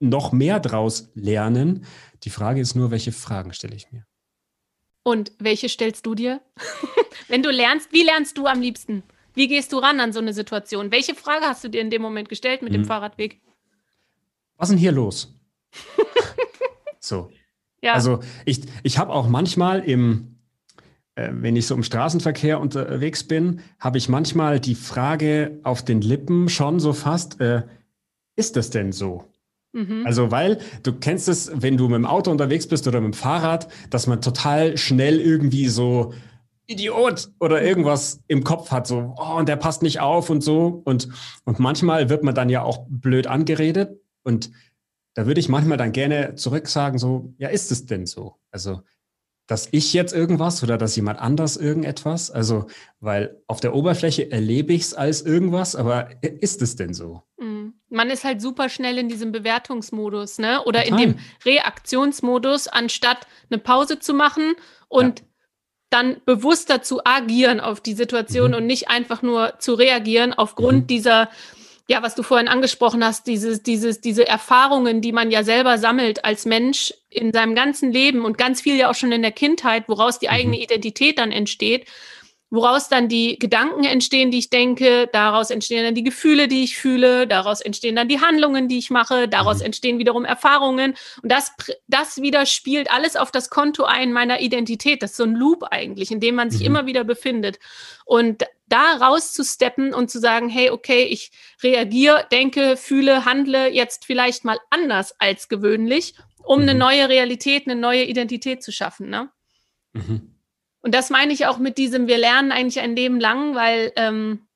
noch 0.00 0.32
mehr 0.32 0.60
draus 0.60 1.10
lernen. 1.14 1.86
Die 2.24 2.30
Frage 2.30 2.60
ist 2.60 2.74
nur, 2.74 2.90
welche 2.90 3.10
Fragen 3.10 3.54
stelle 3.54 3.74
ich 3.74 3.90
mir? 3.90 4.04
Und 5.02 5.32
welche 5.38 5.70
stellst 5.70 6.04
du 6.04 6.14
dir? 6.14 6.42
Wenn 7.28 7.42
du 7.42 7.50
lernst, 7.50 7.90
wie 7.90 8.04
lernst 8.04 8.36
du 8.36 8.46
am 8.46 8.60
liebsten? 8.60 9.02
Wie 9.32 9.48
gehst 9.48 9.72
du 9.72 9.78
ran 9.78 9.98
an 9.98 10.12
so 10.12 10.20
eine 10.20 10.34
Situation? 10.34 10.90
Welche 10.90 11.14
Frage 11.14 11.46
hast 11.46 11.64
du 11.64 11.68
dir 11.68 11.80
in 11.80 11.88
dem 11.88 12.02
Moment 12.02 12.28
gestellt 12.28 12.60
mit 12.60 12.74
hm. 12.74 12.82
dem 12.82 12.84
Fahrradweg? 12.84 13.40
Was 14.58 14.68
ist 14.68 14.74
denn 14.74 14.78
hier 14.78 14.92
los? 14.92 15.34
so. 17.00 17.30
Ja. 17.80 17.94
Also 17.94 18.20
ich, 18.44 18.60
ich 18.82 18.98
habe 18.98 19.10
auch 19.10 19.26
manchmal 19.26 19.80
im, 19.88 20.31
wenn 21.14 21.56
ich 21.56 21.66
so 21.66 21.74
im 21.74 21.82
Straßenverkehr 21.82 22.60
unterwegs 22.60 23.24
bin, 23.24 23.60
habe 23.78 23.98
ich 23.98 24.08
manchmal 24.08 24.60
die 24.60 24.74
Frage 24.74 25.58
auf 25.62 25.84
den 25.84 26.00
Lippen 26.00 26.48
schon 26.48 26.80
so 26.80 26.92
fast, 26.92 27.40
äh, 27.40 27.62
ist 28.36 28.56
das 28.56 28.70
denn 28.70 28.92
so? 28.92 29.24
Mhm. 29.72 30.04
Also, 30.06 30.30
weil 30.30 30.58
du 30.82 30.92
kennst 30.92 31.28
es, 31.28 31.50
wenn 31.54 31.76
du 31.76 31.88
mit 31.88 31.96
dem 31.96 32.06
Auto 32.06 32.30
unterwegs 32.30 32.66
bist 32.66 32.86
oder 32.86 33.00
mit 33.00 33.14
dem 33.14 33.16
Fahrrad, 33.16 33.68
dass 33.90 34.06
man 34.06 34.20
total 34.20 34.76
schnell 34.76 35.20
irgendwie 35.20 35.68
so 35.68 36.12
Idiot 36.66 37.30
oder 37.40 37.62
irgendwas 37.62 38.20
im 38.28 38.44
Kopf 38.44 38.70
hat, 38.70 38.86
so, 38.86 39.14
oh, 39.16 39.36
und 39.36 39.48
der 39.48 39.56
passt 39.56 39.82
nicht 39.82 40.00
auf 40.00 40.30
und 40.30 40.42
so. 40.42 40.82
Und, 40.84 41.08
und 41.44 41.58
manchmal 41.58 42.08
wird 42.08 42.22
man 42.22 42.34
dann 42.34 42.48
ja 42.48 42.62
auch 42.62 42.86
blöd 42.88 43.26
angeredet. 43.26 43.98
Und 44.22 44.50
da 45.14 45.26
würde 45.26 45.40
ich 45.40 45.48
manchmal 45.48 45.78
dann 45.78 45.92
gerne 45.92 46.36
zurück 46.36 46.68
sagen, 46.68 46.98
so, 46.98 47.34
ja, 47.38 47.48
ist 47.48 47.70
es 47.70 47.86
denn 47.86 48.06
so? 48.06 48.36
Also, 48.50 48.82
dass 49.46 49.68
ich 49.72 49.92
jetzt 49.92 50.14
irgendwas 50.14 50.62
oder 50.62 50.78
dass 50.78 50.96
jemand 50.96 51.18
anders 51.20 51.56
irgendetwas? 51.56 52.30
Also, 52.30 52.66
weil 53.00 53.42
auf 53.46 53.60
der 53.60 53.74
Oberfläche 53.74 54.30
erlebe 54.30 54.72
ich 54.72 54.82
es 54.82 54.94
als 54.94 55.22
irgendwas, 55.22 55.76
aber 55.76 56.10
ist 56.22 56.62
es 56.62 56.76
denn 56.76 56.94
so? 56.94 57.22
Mhm. 57.38 57.74
Man 57.88 58.10
ist 58.10 58.24
halt 58.24 58.40
super 58.40 58.68
schnell 58.68 58.98
in 58.98 59.08
diesem 59.08 59.32
Bewertungsmodus, 59.32 60.38
ne? 60.38 60.62
Oder 60.64 60.84
Total. 60.84 61.02
in 61.02 61.08
dem 61.12 61.18
Reaktionsmodus, 61.44 62.68
anstatt 62.68 63.26
eine 63.50 63.58
Pause 63.58 63.98
zu 63.98 64.14
machen 64.14 64.54
und 64.88 65.20
ja. 65.20 65.26
dann 65.90 66.16
bewusster 66.24 66.82
zu 66.82 67.04
agieren 67.04 67.60
auf 67.60 67.80
die 67.80 67.94
Situation 67.94 68.52
mhm. 68.52 68.56
und 68.58 68.66
nicht 68.66 68.88
einfach 68.88 69.22
nur 69.22 69.58
zu 69.58 69.74
reagieren 69.74 70.32
aufgrund 70.32 70.82
mhm. 70.82 70.86
dieser 70.86 71.28
ja, 71.88 72.02
was 72.02 72.14
du 72.14 72.22
vorhin 72.22 72.48
angesprochen 72.48 73.04
hast, 73.04 73.26
dieses, 73.26 73.62
dieses, 73.62 74.00
diese 74.00 74.26
Erfahrungen, 74.26 75.00
die 75.00 75.12
man 75.12 75.30
ja 75.30 75.42
selber 75.42 75.78
sammelt 75.78 76.24
als 76.24 76.44
Mensch 76.44 76.94
in 77.10 77.32
seinem 77.32 77.54
ganzen 77.54 77.92
Leben 77.92 78.24
und 78.24 78.38
ganz 78.38 78.60
viel 78.60 78.76
ja 78.76 78.90
auch 78.90 78.94
schon 78.94 79.12
in 79.12 79.22
der 79.22 79.32
Kindheit, 79.32 79.88
woraus 79.88 80.18
die 80.18 80.28
eigene 80.28 80.56
mhm. 80.56 80.62
Identität 80.62 81.18
dann 81.18 81.32
entsteht 81.32 81.86
woraus 82.52 82.90
dann 82.90 83.08
die 83.08 83.38
Gedanken 83.38 83.84
entstehen, 83.84 84.30
die 84.30 84.38
ich 84.38 84.50
denke, 84.50 85.08
daraus 85.10 85.50
entstehen 85.50 85.84
dann 85.84 85.94
die 85.94 86.04
Gefühle, 86.04 86.48
die 86.48 86.64
ich 86.64 86.76
fühle, 86.76 87.26
daraus 87.26 87.62
entstehen 87.62 87.96
dann 87.96 88.08
die 88.08 88.20
Handlungen, 88.20 88.68
die 88.68 88.76
ich 88.76 88.90
mache, 88.90 89.26
daraus 89.26 89.60
mhm. 89.60 89.66
entstehen 89.66 89.98
wiederum 89.98 90.26
Erfahrungen 90.26 90.94
und 91.22 91.32
das, 91.32 91.52
das 91.88 92.20
wieder 92.20 92.44
spielt 92.44 92.90
alles 92.92 93.16
auf 93.16 93.30
das 93.30 93.48
Konto 93.48 93.84
ein 93.84 94.12
meiner 94.12 94.40
Identität. 94.40 95.02
Das 95.02 95.12
ist 95.12 95.16
so 95.16 95.24
ein 95.24 95.34
Loop 95.34 95.64
eigentlich, 95.70 96.10
in 96.10 96.20
dem 96.20 96.34
man 96.34 96.50
sich 96.50 96.60
mhm. 96.60 96.66
immer 96.66 96.86
wieder 96.86 97.04
befindet. 97.04 97.58
Und 98.04 98.44
da 98.68 98.96
rauszusteppen 99.00 99.94
und 99.94 100.10
zu 100.10 100.18
sagen, 100.20 100.50
hey, 100.50 100.68
okay, 100.68 101.04
ich 101.04 101.32
reagiere, 101.62 102.26
denke, 102.30 102.76
fühle, 102.76 103.24
handle 103.24 103.70
jetzt 103.72 104.04
vielleicht 104.04 104.44
mal 104.44 104.58
anders 104.68 105.14
als 105.18 105.48
gewöhnlich, 105.48 106.16
um 106.42 106.60
mhm. 106.60 106.68
eine 106.68 106.78
neue 106.78 107.08
Realität, 107.08 107.66
eine 107.66 107.80
neue 107.80 108.04
Identität 108.04 108.62
zu 108.62 108.72
schaffen. 108.72 109.08
Ne? 109.08 109.30
Mhm. 109.94 110.31
Und 110.82 110.94
das 110.94 111.10
meine 111.10 111.32
ich 111.32 111.46
auch 111.46 111.58
mit 111.58 111.78
diesem, 111.78 112.08
wir 112.08 112.18
lernen 112.18 112.52
eigentlich 112.52 112.80
ein 112.80 112.96
Leben 112.96 113.20
lang, 113.20 113.54
weil, 113.54 113.92
ähm, 113.96 114.46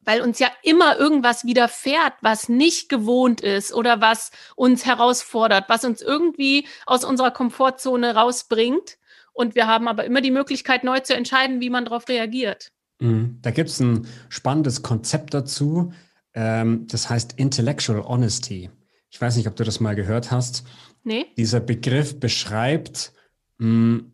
weil 0.00 0.22
uns 0.22 0.38
ja 0.38 0.48
immer 0.62 0.96
irgendwas 0.96 1.44
widerfährt, 1.44 2.14
was 2.22 2.48
nicht 2.48 2.88
gewohnt 2.88 3.42
ist 3.42 3.74
oder 3.74 4.00
was 4.00 4.30
uns 4.56 4.86
herausfordert, 4.86 5.68
was 5.68 5.84
uns 5.84 6.00
irgendwie 6.00 6.66
aus 6.86 7.04
unserer 7.04 7.30
Komfortzone 7.30 8.14
rausbringt. 8.14 8.98
Und 9.32 9.54
wir 9.54 9.66
haben 9.66 9.86
aber 9.86 10.04
immer 10.04 10.22
die 10.22 10.30
Möglichkeit, 10.30 10.82
neu 10.82 11.00
zu 11.00 11.14
entscheiden, 11.14 11.60
wie 11.60 11.70
man 11.70 11.84
darauf 11.84 12.08
reagiert. 12.08 12.72
Mhm. 13.00 13.38
Da 13.42 13.50
gibt 13.50 13.68
es 13.68 13.80
ein 13.80 14.08
spannendes 14.30 14.82
Konzept 14.82 15.34
dazu. 15.34 15.92
Ähm, 16.32 16.86
das 16.86 17.10
heißt 17.10 17.34
Intellectual 17.36 18.00
Honesty. 18.02 18.70
Ich 19.10 19.20
weiß 19.20 19.36
nicht, 19.36 19.46
ob 19.46 19.56
du 19.56 19.64
das 19.64 19.80
mal 19.80 19.94
gehört 19.94 20.30
hast. 20.30 20.64
Nee. 21.04 21.26
Dieser 21.36 21.60
Begriff 21.60 22.18
beschreibt, 22.18 23.12
mh, 23.58 24.04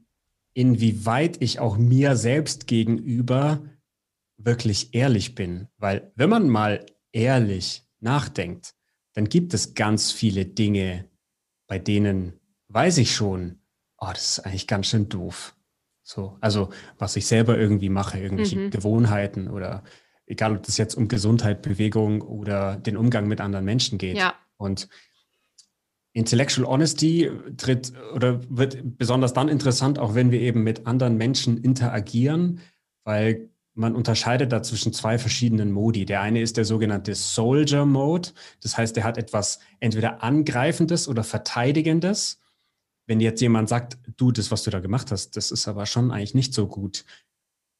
inwieweit 0.54 1.42
ich 1.42 1.58
auch 1.60 1.76
mir 1.76 2.16
selbst 2.16 2.66
gegenüber 2.66 3.62
wirklich 4.36 4.94
ehrlich 4.94 5.34
bin. 5.34 5.68
Weil 5.78 6.12
wenn 6.14 6.30
man 6.30 6.48
mal 6.48 6.86
ehrlich 7.12 7.84
nachdenkt, 8.00 8.74
dann 9.14 9.28
gibt 9.28 9.54
es 9.54 9.74
ganz 9.74 10.10
viele 10.12 10.46
Dinge, 10.46 11.08
bei 11.66 11.78
denen 11.78 12.40
weiß 12.68 12.98
ich 12.98 13.14
schon, 13.14 13.60
oh, 13.98 14.08
das 14.10 14.38
ist 14.38 14.40
eigentlich 14.40 14.66
ganz 14.66 14.88
schön 14.88 15.08
doof. 15.08 15.54
So, 16.02 16.36
also 16.40 16.70
was 16.98 17.16
ich 17.16 17.26
selber 17.26 17.56
irgendwie 17.56 17.88
mache, 17.88 18.18
irgendwelche 18.18 18.58
mhm. 18.58 18.70
Gewohnheiten 18.70 19.48
oder 19.48 19.84
egal, 20.26 20.56
ob 20.56 20.62
das 20.64 20.78
jetzt 20.78 20.94
um 20.94 21.08
Gesundheit, 21.08 21.62
Bewegung 21.62 22.22
oder 22.22 22.76
den 22.76 22.96
Umgang 22.96 23.28
mit 23.28 23.40
anderen 23.40 23.64
Menschen 23.64 23.98
geht. 23.98 24.16
Ja. 24.16 24.34
Und 24.56 24.88
Intellectual 26.12 26.68
Honesty 26.68 27.30
tritt 27.56 27.92
oder 28.14 28.40
wird 28.50 28.98
besonders 28.98 29.32
dann 29.32 29.48
interessant, 29.48 29.98
auch 29.98 30.14
wenn 30.14 30.30
wir 30.30 30.40
eben 30.40 30.62
mit 30.62 30.86
anderen 30.86 31.16
Menschen 31.16 31.56
interagieren, 31.58 32.60
weil 33.04 33.48
man 33.74 33.94
unterscheidet 33.94 34.52
da 34.52 34.62
zwischen 34.62 34.92
zwei 34.92 35.18
verschiedenen 35.18 35.72
Modi. 35.72 36.04
Der 36.04 36.20
eine 36.20 36.42
ist 36.42 36.58
der 36.58 36.66
sogenannte 36.66 37.14
Soldier 37.14 37.86
Mode. 37.86 38.30
Das 38.60 38.76
heißt, 38.76 38.94
der 38.96 39.04
hat 39.04 39.16
etwas 39.16 39.60
entweder 39.80 40.22
Angreifendes 40.22 41.08
oder 41.08 41.24
Verteidigendes. 41.24 42.38
Wenn 43.06 43.20
jetzt 43.20 43.40
jemand 43.40 43.70
sagt, 43.70 43.98
du, 44.18 44.30
das, 44.30 44.50
was 44.50 44.62
du 44.62 44.70
da 44.70 44.80
gemacht 44.80 45.10
hast, 45.10 45.36
das 45.36 45.50
ist 45.50 45.66
aber 45.66 45.86
schon 45.86 46.10
eigentlich 46.10 46.34
nicht 46.34 46.52
so 46.52 46.66
gut. 46.66 47.06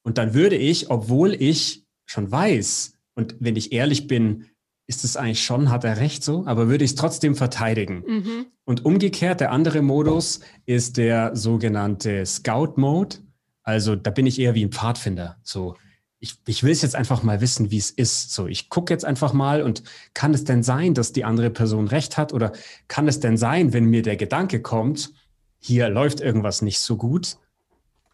Und 0.03 0.17
dann 0.19 0.33
würde 0.33 0.57
ich, 0.57 0.91
obwohl 0.91 1.35
ich 1.35 1.85
schon 2.07 2.31
weiß 2.31 2.95
und 3.15 3.37
wenn 3.41 3.57
ich 3.57 3.73
ehrlich 3.73 4.07
bin, 4.07 4.47
ist 4.87 5.05
es 5.05 5.17
eigentlich 5.17 5.45
schon, 5.45 5.71
hat 5.71 5.85
er 5.85 5.99
recht 5.99 6.25
so, 6.25 6.45
aber 6.47 6.69
würde 6.69 6.85
ich 6.85 6.93
es 6.93 6.97
trotzdem 6.97 7.35
verteidigen. 7.35 8.05
Mhm. 8.07 8.47
Und 8.65 8.85
umgekehrt, 8.85 9.41
der 9.41 9.53
andere 9.53 9.83
Modus 9.83 10.41
ist 10.67 10.97
der 10.97 11.35
sogenannte 11.37 12.27
Scout-Mode. 12.27 13.17
Also 13.63 13.97
da 13.97 14.11
bin 14.11 14.27
ich 14.27 14.39
eher 14.39 14.55
wie 14.55 14.65
ein 14.65 14.73
Pfadfinder. 14.73 15.39
So, 15.43 15.77
ich, 16.19 16.37
ich 16.47 16.63
will 16.63 16.71
es 16.71 16.83
jetzt 16.83 16.95
einfach 16.95 17.23
mal 17.23 17.41
wissen, 17.41 17.71
wie 17.71 17.79
es 17.79 17.91
ist. 17.91 18.33
So, 18.33 18.47
ich 18.47 18.69
gucke 18.69 18.93
jetzt 18.93 19.05
einfach 19.05 19.33
mal 19.33 19.63
und 19.63 19.83
kann 20.15 20.35
es 20.35 20.45
denn 20.45 20.63
sein, 20.63 20.95
dass 20.95 21.13
die 21.13 21.25
andere 21.25 21.51
Person 21.51 21.89
recht 21.89 22.17
hat? 22.17 22.33
Oder 22.33 22.53
kann 22.87 23.09
es 23.09 23.19
denn 23.19 23.37
sein, 23.37 23.73
wenn 23.73 23.87
mir 23.87 24.03
der 24.03 24.17
Gedanke 24.17 24.63
kommt, 24.63 25.13
hier 25.59 25.89
läuft 25.89 26.21
irgendwas 26.21 26.63
nicht 26.63 26.79
so 26.79 26.97
gut, 26.97 27.39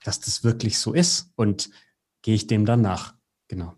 dass 0.05 0.21
das 0.21 0.45
wirklich 0.45 0.79
so 0.79 0.95
ist? 0.95 1.33
Und 1.37 1.71
gehe 2.23 2.35
ich 2.35 2.47
dem 2.47 2.65
dann 2.65 2.81
nach? 2.81 3.15
Genau. 3.49 3.75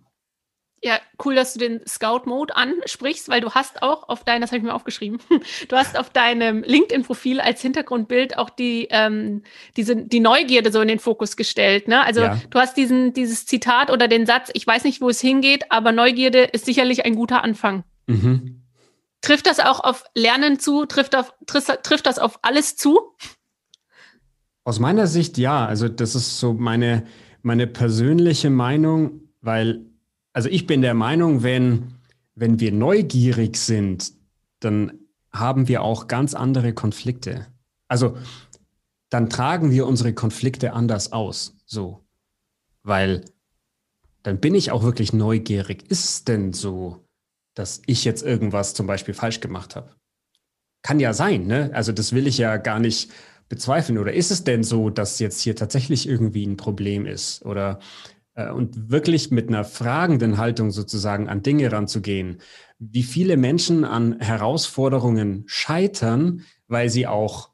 Ja, 0.83 0.99
cool, 1.23 1.35
dass 1.35 1.53
du 1.53 1.59
den 1.59 1.87
Scout-Mode 1.87 2.57
ansprichst, 2.57 3.29
weil 3.29 3.43
du 3.43 3.51
hast 3.51 3.83
auch 3.83 4.09
auf 4.09 4.25
deinem, 4.25 4.41
das 4.41 4.51
habe 4.51 4.59
ich 4.59 4.63
mir 4.63 4.73
aufgeschrieben, 4.73 5.19
du 5.69 5.77
hast 5.77 5.99
auf 5.99 6.09
deinem 6.09 6.63
LinkedIn-Profil 6.63 7.41
als 7.41 7.61
Hintergrundbild 7.61 8.39
auch 8.39 8.49
die, 8.49 8.89
ähm, 8.91 9.43
diese, 9.77 9.95
die 9.95 10.21
Neugierde 10.21 10.73
so 10.73 10.81
in 10.81 10.89
den 10.89 10.99
Fokus 10.99 11.37
gestellt. 11.37 11.87
Ne? 11.87 12.03
Also 12.03 12.21
ja. 12.23 12.41
du 12.49 12.59
hast 12.59 12.79
diesen, 12.79 13.13
dieses 13.13 13.45
Zitat 13.45 13.91
oder 13.91 14.09
den 14.09 14.25
Satz, 14.25 14.49
ich 14.55 14.67
weiß 14.67 14.85
nicht, 14.85 15.03
wo 15.03 15.11
es 15.11 15.21
hingeht, 15.21 15.71
aber 15.71 15.93
Neugierde 15.93 16.45
ist 16.45 16.65
sicherlich 16.65 17.05
ein 17.05 17.15
guter 17.15 17.45
Anfang. 17.45 17.85
Mhm. 18.07 18.63
Trifft 19.21 19.47
das 19.47 19.61
auch 19.61 19.81
auf 19.81 20.05
Lernen 20.15 20.59
zu? 20.59 20.87
Trifft, 20.87 21.15
auf, 21.15 21.35
trifft, 21.47 21.83
trifft 21.83 22.07
das 22.07 22.19
auf 22.19 22.39
alles 22.41 22.77
zu? 22.77 23.01
Aus 24.65 24.79
meiner 24.79 25.07
Sicht 25.07 25.37
ja. 25.37 25.67
Also 25.67 25.89
das 25.89 26.15
ist 26.15 26.41
so 26.41 26.55
meine, 26.55 27.07
meine 27.43 27.67
persönliche 27.67 28.49
Meinung, 28.49 29.21
weil 29.43 29.90
also 30.33 30.49
ich 30.49 30.67
bin 30.67 30.83
der 30.83 30.95
Meinung, 30.95 31.43
wenn, 31.43 31.95
wenn 32.35 32.61
wir 32.61 32.73
neugierig 32.73 33.57
sind, 33.57 34.13
dann 34.61 34.99
haben 35.33 35.69
wir 35.69 35.83
auch 35.83 36.09
ganz 36.09 36.35
andere 36.35 36.73
Konflikte. 36.73 37.47
Also 37.89 38.17
dann 39.11 39.29
tragen 39.29 39.71
wir 39.71 39.87
unsere 39.87 40.15
Konflikte 40.15 40.73
anders 40.73 41.13
aus, 41.13 41.57
so. 41.67 42.05
Weil 42.83 43.25
dann 44.23 44.39
bin 44.41 44.55
ich 44.55 44.71
auch 44.71 44.83
wirklich 44.83 45.13
neugierig. 45.13 45.91
Ist 45.91 46.05
es 46.05 46.25
denn 46.25 46.53
so, 46.53 47.05
dass 47.55 47.83
ich 47.87 48.05
jetzt 48.05 48.23
irgendwas 48.23 48.75
zum 48.75 48.87
Beispiel 48.87 49.15
falsch 49.15 49.41
gemacht 49.41 49.77
habe? 49.77 49.95
Kann 50.83 51.01
ja 51.01 51.13
sein, 51.13 51.47
ne? 51.47 51.71
Also 51.75 51.93
das 51.93 52.13
will 52.13 52.27
ich 52.27 52.39
ja 52.39 52.57
gar 52.57 52.79
nicht 52.79 53.11
bezweifeln. 53.49 53.99
Oder 53.99 54.15
ist 54.15 54.31
es 54.31 54.45
denn 54.45 54.63
so, 54.63 54.91
dass 54.91 55.19
jetzt 55.19 55.41
hier 55.41 55.57
tatsächlich 55.57 56.09
irgendwie 56.09 56.47
ein 56.47 56.57
Problem 56.57 57.05
ist? 57.07 57.45
Oder 57.45 57.81
und 58.35 58.91
wirklich 58.91 59.31
mit 59.31 59.49
einer 59.49 59.65
fragenden 59.65 60.39
Haltung 60.39 60.71
sozusagen 60.71 61.29
an 61.29 61.43
Dinge 61.43 61.71
ranzugehen. 61.73 62.39
Wie 62.79 63.03
viele 63.03 63.37
Menschen 63.37 63.85
an 63.85 64.19
Herausforderungen 64.21 65.45
scheitern, 65.47 66.45
weil 66.69 66.89
sie 66.89 67.07
auch 67.07 67.51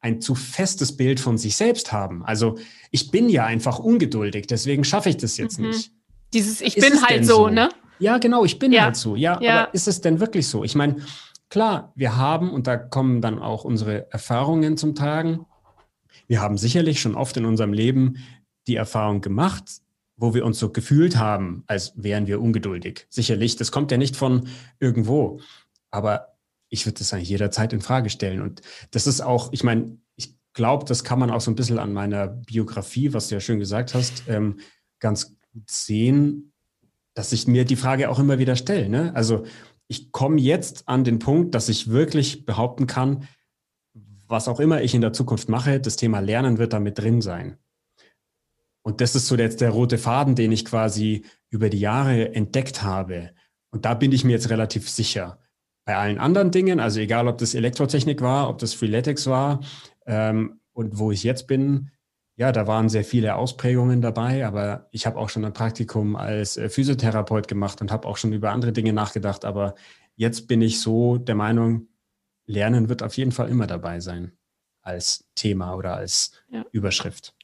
ein 0.00 0.20
zu 0.20 0.34
festes 0.34 0.96
Bild 0.96 1.20
von 1.20 1.38
sich 1.38 1.56
selbst 1.56 1.92
haben. 1.92 2.24
Also 2.24 2.58
ich 2.90 3.10
bin 3.10 3.28
ja 3.28 3.46
einfach 3.46 3.78
ungeduldig, 3.78 4.46
deswegen 4.46 4.84
schaffe 4.84 5.08
ich 5.08 5.16
das 5.16 5.36
jetzt 5.36 5.58
mhm. 5.58 5.68
nicht. 5.68 5.92
Dieses 6.32 6.60
Ich 6.60 6.76
ist 6.76 6.90
bin 6.90 7.02
halt 7.02 7.24
so, 7.24 7.34
so, 7.34 7.48
ne? 7.48 7.68
Ja, 7.98 8.18
genau, 8.18 8.44
ich 8.44 8.58
bin 8.58 8.72
ja. 8.72 8.82
halt 8.84 8.96
so. 8.96 9.14
Ja, 9.14 9.40
ja, 9.40 9.62
aber 9.62 9.74
ist 9.74 9.86
es 9.86 10.00
denn 10.00 10.18
wirklich 10.18 10.48
so? 10.48 10.64
Ich 10.64 10.74
meine, 10.74 10.96
klar, 11.50 11.92
wir 11.94 12.16
haben, 12.16 12.50
und 12.50 12.66
da 12.66 12.76
kommen 12.76 13.20
dann 13.20 13.38
auch 13.38 13.64
unsere 13.64 14.10
Erfahrungen 14.10 14.76
zum 14.76 14.94
Tragen, 14.94 15.46
wir 16.26 16.40
haben 16.40 16.58
sicherlich 16.58 17.00
schon 17.00 17.14
oft 17.14 17.36
in 17.36 17.44
unserem 17.44 17.72
Leben 17.72 18.16
die 18.66 18.76
Erfahrung 18.76 19.20
gemacht, 19.20 19.64
wo 20.22 20.34
wir 20.34 20.46
uns 20.46 20.60
so 20.60 20.70
gefühlt 20.70 21.16
haben, 21.16 21.64
als 21.66 21.94
wären 21.96 22.28
wir 22.28 22.40
ungeduldig. 22.40 23.06
Sicherlich, 23.10 23.56
das 23.56 23.72
kommt 23.72 23.90
ja 23.90 23.98
nicht 23.98 24.14
von 24.16 24.46
irgendwo. 24.78 25.40
Aber 25.90 26.36
ich 26.68 26.86
würde 26.86 26.98
das 26.98 27.12
eigentlich 27.12 27.28
jederzeit 27.28 27.72
in 27.72 27.80
Frage 27.80 28.08
stellen. 28.08 28.40
Und 28.40 28.62
das 28.92 29.08
ist 29.08 29.20
auch, 29.20 29.52
ich 29.52 29.64
meine, 29.64 29.98
ich 30.14 30.36
glaube, 30.52 30.84
das 30.84 31.02
kann 31.02 31.18
man 31.18 31.32
auch 31.32 31.40
so 31.40 31.50
ein 31.50 31.56
bisschen 31.56 31.80
an 31.80 31.92
meiner 31.92 32.28
Biografie, 32.28 33.12
was 33.12 33.28
du 33.28 33.34
ja 33.34 33.40
schön 33.40 33.58
gesagt 33.58 33.94
hast, 33.94 34.22
ähm, 34.28 34.60
ganz 35.00 35.36
gut 35.52 35.68
sehen, 35.68 36.52
dass 37.14 37.32
ich 37.32 37.48
mir 37.48 37.64
die 37.64 37.74
Frage 37.74 38.08
auch 38.08 38.20
immer 38.20 38.38
wieder 38.38 38.54
stelle. 38.54 38.88
Ne? 38.88 39.12
Also 39.16 39.44
ich 39.88 40.12
komme 40.12 40.40
jetzt 40.40 40.88
an 40.88 41.02
den 41.02 41.18
Punkt, 41.18 41.52
dass 41.56 41.68
ich 41.68 41.90
wirklich 41.90 42.46
behaupten 42.46 42.86
kann, 42.86 43.26
was 44.28 44.46
auch 44.46 44.60
immer 44.60 44.82
ich 44.82 44.94
in 44.94 45.00
der 45.00 45.12
Zukunft 45.12 45.48
mache, 45.48 45.80
das 45.80 45.96
Thema 45.96 46.20
Lernen 46.20 46.58
wird 46.58 46.72
damit 46.72 47.00
drin 47.00 47.22
sein. 47.22 47.58
Und 48.82 49.00
das 49.00 49.14
ist 49.14 49.28
so 49.28 49.36
jetzt 49.36 49.60
der 49.60 49.70
rote 49.70 49.98
Faden, 49.98 50.34
den 50.34 50.52
ich 50.52 50.64
quasi 50.64 51.24
über 51.50 51.70
die 51.70 51.80
Jahre 51.80 52.34
entdeckt 52.34 52.82
habe. 52.82 53.30
Und 53.70 53.84
da 53.84 53.94
bin 53.94 54.12
ich 54.12 54.24
mir 54.24 54.32
jetzt 54.32 54.50
relativ 54.50 54.90
sicher. 54.90 55.38
Bei 55.84 55.96
allen 55.96 56.18
anderen 56.18 56.50
Dingen, 56.50 56.80
also 56.80 57.00
egal 57.00 57.28
ob 57.28 57.38
das 57.38 57.54
Elektrotechnik 57.54 58.20
war, 58.20 58.48
ob 58.48 58.58
das 58.58 58.74
Freeletics 58.74 59.26
war 59.26 59.60
ähm, 60.06 60.60
und 60.72 60.98
wo 60.98 61.10
ich 61.10 61.22
jetzt 61.22 61.46
bin, 61.46 61.90
ja, 62.36 62.50
da 62.50 62.66
waren 62.66 62.88
sehr 62.88 63.04
viele 63.04 63.34
Ausprägungen 63.36 64.00
dabei, 64.00 64.46
aber 64.46 64.88
ich 64.90 65.06
habe 65.06 65.18
auch 65.18 65.28
schon 65.28 65.44
ein 65.44 65.52
Praktikum 65.52 66.16
als 66.16 66.56
äh, 66.56 66.68
Physiotherapeut 66.68 67.46
gemacht 67.46 67.80
und 67.80 67.92
habe 67.92 68.08
auch 68.08 68.16
schon 68.16 68.32
über 68.32 68.50
andere 68.50 68.72
Dinge 68.72 68.92
nachgedacht. 68.92 69.44
Aber 69.44 69.74
jetzt 70.16 70.48
bin 70.48 70.62
ich 70.62 70.80
so 70.80 71.18
der 71.18 71.34
Meinung, 71.34 71.88
Lernen 72.46 72.88
wird 72.88 73.02
auf 73.02 73.16
jeden 73.16 73.32
Fall 73.32 73.48
immer 73.48 73.66
dabei 73.66 74.00
sein 74.00 74.32
als 74.82 75.28
Thema 75.34 75.74
oder 75.74 75.94
als 75.94 76.32
ja. 76.50 76.64
Überschrift. 76.72 77.34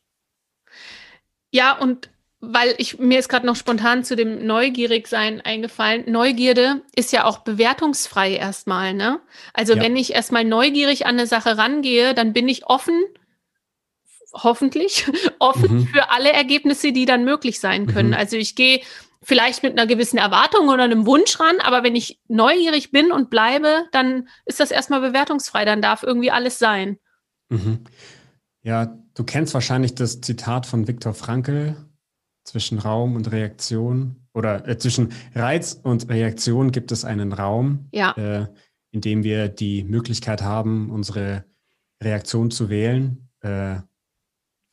Ja, 1.50 1.78
und 1.78 2.10
weil 2.40 2.74
ich 2.78 2.98
mir 2.98 3.18
ist 3.18 3.28
gerade 3.28 3.46
noch 3.46 3.56
spontan 3.56 4.04
zu 4.04 4.14
dem 4.14 4.46
Neugierigsein 4.46 5.40
eingefallen. 5.40 6.04
Neugierde 6.06 6.82
ist 6.94 7.12
ja 7.12 7.24
auch 7.24 7.38
bewertungsfrei 7.38 8.34
erstmal, 8.34 8.94
ne? 8.94 9.20
Also 9.52 9.74
ja. 9.74 9.82
wenn 9.82 9.96
ich 9.96 10.14
erstmal 10.14 10.44
neugierig 10.44 11.06
an 11.06 11.16
eine 11.16 11.26
Sache 11.26 11.58
rangehe, 11.58 12.14
dann 12.14 12.32
bin 12.32 12.48
ich 12.48 12.66
offen, 12.66 12.94
hoffentlich 14.32 15.06
offen 15.40 15.78
mhm. 15.78 15.86
für 15.88 16.10
alle 16.10 16.32
Ergebnisse, 16.32 16.92
die 16.92 17.06
dann 17.06 17.24
möglich 17.24 17.58
sein 17.58 17.86
können. 17.86 18.10
Mhm. 18.10 18.16
Also 18.16 18.36
ich 18.36 18.54
gehe 18.54 18.82
vielleicht 19.20 19.64
mit 19.64 19.72
einer 19.72 19.88
gewissen 19.88 20.18
Erwartung 20.18 20.68
oder 20.68 20.84
einem 20.84 21.06
Wunsch 21.06 21.40
ran, 21.40 21.58
aber 21.60 21.82
wenn 21.82 21.96
ich 21.96 22.20
neugierig 22.28 22.92
bin 22.92 23.10
und 23.10 23.30
bleibe, 23.30 23.86
dann 23.90 24.28
ist 24.44 24.60
das 24.60 24.70
erstmal 24.70 25.00
bewertungsfrei, 25.00 25.64
dann 25.64 25.82
darf 25.82 26.04
irgendwie 26.04 26.30
alles 26.30 26.60
sein. 26.60 26.98
Mhm. 27.48 27.84
Ja, 28.68 28.94
du 29.14 29.24
kennst 29.24 29.54
wahrscheinlich 29.54 29.94
das 29.94 30.20
Zitat 30.20 30.66
von 30.66 30.86
Viktor 30.86 31.14
Frankl 31.14 31.74
zwischen 32.44 32.78
Raum 32.78 33.16
und 33.16 33.32
Reaktion 33.32 34.16
oder 34.34 34.68
äh, 34.68 34.76
zwischen 34.76 35.14
Reiz 35.34 35.80
und 35.82 36.10
Reaktion 36.10 36.70
gibt 36.70 36.92
es 36.92 37.02
einen 37.06 37.32
Raum, 37.32 37.88
ja. 37.92 38.12
äh, 38.18 38.46
in 38.90 39.00
dem 39.00 39.24
wir 39.24 39.48
die 39.48 39.84
Möglichkeit 39.84 40.42
haben, 40.42 40.90
unsere 40.90 41.46
Reaktion 42.02 42.50
zu 42.50 42.68
wählen. 42.68 43.30
Äh, 43.40 43.76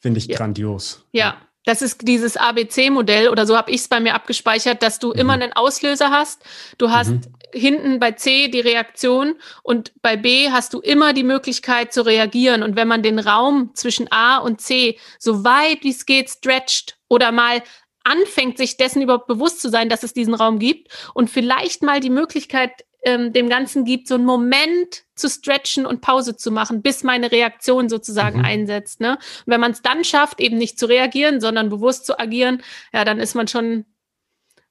Finde 0.02 0.18
ich 0.18 0.26
ja. 0.26 0.36
grandios. 0.36 1.06
Ja, 1.14 1.38
das 1.64 1.82
ist 1.82 2.06
dieses 2.06 2.36
ABC-Modell 2.36 3.30
oder 3.30 3.48
so 3.48 3.56
habe 3.56 3.72
ich 3.72 3.78
es 3.78 3.88
bei 3.88 4.02
mir 4.02 4.14
abgespeichert, 4.14 4.84
dass 4.84 5.00
du 5.00 5.14
mhm. 5.14 5.20
immer 5.20 5.34
einen 5.34 5.54
Auslöser 5.54 6.10
hast. 6.12 6.44
Du 6.78 6.90
hast 6.90 7.12
mhm. 7.12 7.22
Hinten 7.56 8.00
bei 8.00 8.12
C 8.12 8.50
die 8.50 8.60
Reaktion 8.60 9.36
und 9.64 9.94
bei 10.02 10.18
B 10.18 10.52
hast 10.52 10.74
du 10.74 10.80
immer 10.80 11.14
die 11.14 11.24
Möglichkeit 11.24 11.94
zu 11.94 12.06
reagieren. 12.06 12.64
Und 12.64 12.76
wenn 12.76 12.88
man 12.88 13.02
den 13.02 13.20
Raum 13.20 13.72
zwischen 13.74 14.12
A 14.12 14.38
und 14.38 14.62
C 14.62 15.00
so 15.18 15.44
weit 15.44 15.84
wie 15.84 15.92
es 15.92 16.06
geht 16.06 16.30
stretcht 16.30 16.98
oder 17.08 17.32
mal 17.32 17.64
anfängt, 18.04 18.58
sich 18.58 18.78
dessen 18.78 19.02
überhaupt 19.02 19.28
bewusst 19.28 19.62
zu 19.62 19.70
sein, 19.70 19.90
dass 19.90 20.04
es 20.04 20.14
diesen 20.14 20.34
Raum 20.34 20.60
gibt 20.60 20.90
und 21.14 21.30
vielleicht 21.30 21.82
mal 21.82 22.00
die 22.00 22.10
Möglichkeit 22.10 22.72
ähm, 23.06 23.34
dem 23.34 23.50
Ganzen 23.50 23.86
gibt, 23.86 24.08
so 24.08 24.16
einen 24.16 24.26
Moment 24.26 25.04
zu 25.16 25.30
stretchen 25.30 25.86
und 25.86 26.02
Pause 26.02 26.36
zu 26.36 26.52
machen, 26.52 26.82
bis 26.82 27.04
meine 27.04 27.32
Reaktion 27.32 27.88
sozusagen 27.88 28.40
mhm. 28.40 28.46
einsetzt. 28.46 29.00
Ne? 29.00 29.12
Und 29.12 29.48
wenn 29.48 29.62
man 29.62 29.72
es 29.72 29.82
dann 29.82 30.04
schafft, 30.04 30.42
eben 30.42 30.58
nicht 30.58 30.78
zu 30.78 30.88
reagieren, 30.88 31.40
sondern 31.40 31.70
bewusst 31.70 32.06
zu 32.06 32.20
agieren, 32.20 32.62
ja, 32.92 33.06
dann 33.06 33.20
ist 33.20 33.36
man 33.36 33.48
schon 33.48 33.86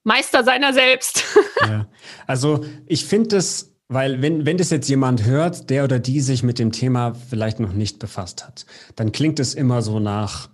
Meister 0.04 0.44
seiner 0.44 0.72
selbst. 0.72 1.24
ja. 1.60 1.86
Also 2.26 2.64
ich 2.86 3.04
finde 3.04 3.28
das 3.36 3.74
weil 3.88 4.22
wenn, 4.22 4.46
wenn 4.46 4.56
das 4.56 4.70
jetzt 4.70 4.88
jemand 4.88 5.24
hört, 5.24 5.68
der 5.68 5.84
oder 5.84 5.98
die 5.98 6.20
sich 6.20 6.42
mit 6.42 6.58
dem 6.58 6.72
Thema 6.72 7.14
vielleicht 7.14 7.60
noch 7.60 7.74
nicht 7.74 7.98
befasst 7.98 8.46
hat, 8.46 8.64
dann 8.96 9.12
klingt 9.12 9.38
es 9.38 9.54
immer 9.54 9.82
so 9.82 10.00
nach 10.00 10.48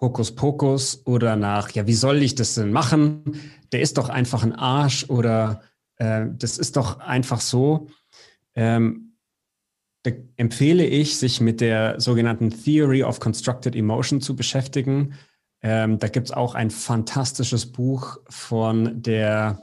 Hokuspokus 0.00 1.02
oder 1.04 1.36
nach, 1.36 1.70
ja, 1.70 1.86
wie 1.86 1.94
soll 1.94 2.22
ich 2.22 2.34
das 2.34 2.54
denn 2.54 2.72
machen? 2.72 3.40
Der 3.72 3.80
ist 3.80 3.98
doch 3.98 4.08
einfach 4.08 4.42
ein 4.42 4.54
Arsch 4.54 5.04
oder 5.08 5.62
äh, 5.96 6.26
das 6.32 6.58
ist 6.58 6.76
doch 6.76 6.98
einfach 7.00 7.40
so. 7.40 7.88
Ähm, 8.54 9.16
da 10.02 10.10
empfehle 10.36 10.84
ich, 10.84 11.18
sich 11.18 11.40
mit 11.40 11.60
der 11.60 12.00
sogenannten 12.00 12.50
Theory 12.50 13.04
of 13.04 13.20
Constructed 13.20 13.76
Emotion 13.76 14.20
zu 14.20 14.34
beschäftigen. 14.34 15.14
Ähm, 15.62 15.98
da 15.98 16.08
gibt 16.08 16.28
es 16.28 16.32
auch 16.32 16.54
ein 16.54 16.70
fantastisches 16.70 17.70
Buch 17.70 18.18
von 18.28 19.00
der, 19.00 19.62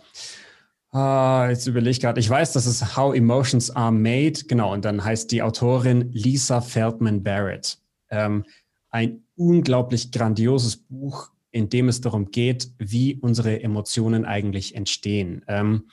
ah, 0.91 1.48
jetzt 1.50 1.68
überlege 1.68 1.91
ich 1.91 2.00
gerade, 2.00 2.20
ich 2.20 2.29
weiß, 2.29 2.53
das 2.53 2.65
ist 2.65 2.96
How 2.96 3.13
Emotions 3.13 3.70
Are 3.70 3.91
Made, 3.91 4.46
genau, 4.48 4.74
und 4.74 4.86
dann 4.86 5.03
heißt 5.03 5.32
die 5.32 5.41
Autorin 5.41 6.10
Lisa 6.12 6.62
Feldman 6.62 7.22
Barrett. 7.22 7.79
Ähm, 8.10 8.46
ein 8.89 9.24
unglaublich 9.36 10.12
grandioses 10.12 10.77
Buch, 10.77 11.32
in 11.51 11.70
dem 11.70 11.89
es 11.89 12.01
darum 12.01 12.32
geht, 12.32 12.72
wie 12.77 13.15
unsere 13.15 13.62
Emotionen 13.62 14.25
eigentlich 14.25 14.75
entstehen. 14.75 15.44
Ähm, 15.48 15.89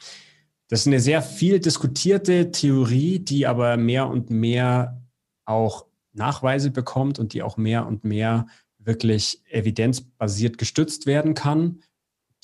das 0.68 0.80
ist 0.80 0.86
eine 0.88 1.00
sehr 1.00 1.22
viel 1.22 1.60
diskutierte 1.60 2.50
Theorie, 2.50 3.20
die 3.20 3.46
aber 3.46 3.76
mehr 3.76 4.08
und 4.08 4.30
mehr 4.30 5.02
auch 5.44 5.86
Nachweise 6.12 6.70
bekommt 6.70 7.18
und 7.18 7.34
die 7.34 7.42
auch 7.42 7.56
mehr 7.56 7.86
und 7.86 8.04
mehr 8.04 8.46
wirklich 8.86 9.42
evidenzbasiert 9.50 10.58
gestützt 10.58 11.06
werden 11.06 11.34
kann, 11.34 11.82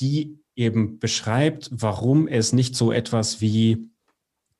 die 0.00 0.38
eben 0.54 0.98
beschreibt, 0.98 1.70
warum 1.72 2.28
es 2.28 2.52
nicht 2.52 2.76
so 2.76 2.92
etwas 2.92 3.40
wie 3.40 3.88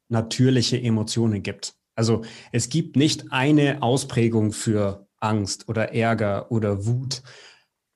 natürliche 0.08 0.80
Emotionen 0.80 1.42
gibt. 1.42 1.74
Also 1.94 2.22
es 2.52 2.68
gibt 2.68 2.96
nicht 2.96 3.32
eine 3.32 3.82
Ausprägung 3.82 4.52
für 4.52 5.06
Angst 5.18 5.68
oder 5.68 5.92
Ärger 5.92 6.50
oder 6.50 6.86
Wut, 6.86 7.22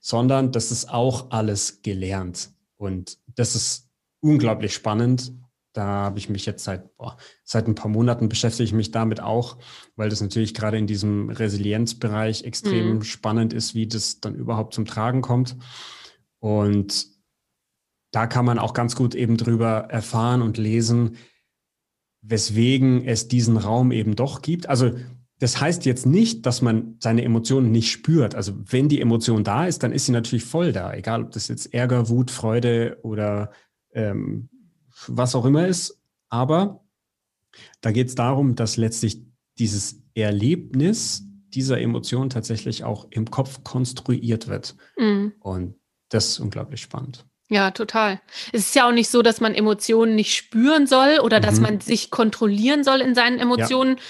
sondern 0.00 0.52
das 0.52 0.70
ist 0.70 0.88
auch 0.88 1.30
alles 1.30 1.82
gelernt. 1.82 2.50
Und 2.76 3.18
das 3.34 3.54
ist 3.54 3.88
unglaublich 4.20 4.74
spannend 4.74 5.32
da 5.76 5.84
habe 5.84 6.18
ich 6.18 6.28
mich 6.28 6.46
jetzt 6.46 6.64
seit, 6.64 6.96
boah, 6.96 7.16
seit 7.44 7.68
ein 7.68 7.74
paar 7.74 7.90
Monaten 7.90 8.28
beschäftige 8.28 8.64
ich 8.64 8.72
mich 8.72 8.92
damit 8.92 9.20
auch, 9.20 9.58
weil 9.94 10.08
das 10.08 10.20
natürlich 10.20 10.54
gerade 10.54 10.78
in 10.78 10.86
diesem 10.86 11.28
Resilienzbereich 11.28 12.44
extrem 12.44 12.96
mhm. 12.96 13.02
spannend 13.02 13.52
ist, 13.52 13.74
wie 13.74 13.86
das 13.86 14.20
dann 14.20 14.34
überhaupt 14.34 14.74
zum 14.74 14.86
Tragen 14.86 15.20
kommt. 15.20 15.56
Und 16.38 17.06
da 18.10 18.26
kann 18.26 18.46
man 18.46 18.58
auch 18.58 18.72
ganz 18.72 18.96
gut 18.96 19.14
eben 19.14 19.36
drüber 19.36 19.88
erfahren 19.90 20.40
und 20.40 20.56
lesen, 20.56 21.16
weswegen 22.22 23.04
es 23.04 23.28
diesen 23.28 23.58
Raum 23.58 23.92
eben 23.92 24.16
doch 24.16 24.40
gibt. 24.40 24.68
Also 24.68 24.92
das 25.38 25.60
heißt 25.60 25.84
jetzt 25.84 26.06
nicht, 26.06 26.46
dass 26.46 26.62
man 26.62 26.96
seine 26.98 27.22
Emotionen 27.22 27.70
nicht 27.70 27.90
spürt. 27.90 28.34
Also 28.34 28.54
wenn 28.56 28.88
die 28.88 29.02
Emotion 29.02 29.44
da 29.44 29.66
ist, 29.66 29.82
dann 29.82 29.92
ist 29.92 30.06
sie 30.06 30.12
natürlich 30.12 30.44
voll 30.44 30.72
da, 30.72 30.94
egal 30.94 31.24
ob 31.24 31.32
das 31.32 31.48
jetzt 31.48 31.74
Ärger, 31.74 32.08
Wut, 32.08 32.30
Freude 32.30 32.98
oder 33.02 33.50
ähm, 33.92 34.48
was 35.06 35.34
auch 35.34 35.44
immer 35.44 35.66
ist. 35.66 36.00
Aber 36.28 36.84
da 37.80 37.92
geht 37.92 38.08
es 38.08 38.14
darum, 38.14 38.54
dass 38.54 38.76
letztlich 38.76 39.22
dieses 39.58 40.02
Erlebnis 40.14 41.24
dieser 41.54 41.80
Emotion 41.80 42.30
tatsächlich 42.30 42.84
auch 42.84 43.06
im 43.10 43.30
Kopf 43.30 43.64
konstruiert 43.64 44.48
wird. 44.48 44.76
Mhm. 44.98 45.32
Und 45.40 45.76
das 46.08 46.28
ist 46.28 46.38
unglaublich 46.40 46.80
spannend. 46.80 47.24
Ja, 47.48 47.70
total. 47.70 48.20
Es 48.52 48.62
ist 48.66 48.74
ja 48.74 48.88
auch 48.88 48.92
nicht 48.92 49.08
so, 49.08 49.22
dass 49.22 49.40
man 49.40 49.54
Emotionen 49.54 50.16
nicht 50.16 50.34
spüren 50.34 50.86
soll 50.86 51.20
oder 51.20 51.38
mhm. 51.38 51.42
dass 51.42 51.60
man 51.60 51.80
sich 51.80 52.10
kontrollieren 52.10 52.82
soll 52.82 53.00
in 53.00 53.14
seinen 53.14 53.38
Emotionen. 53.38 53.96
Ja. 53.96 54.02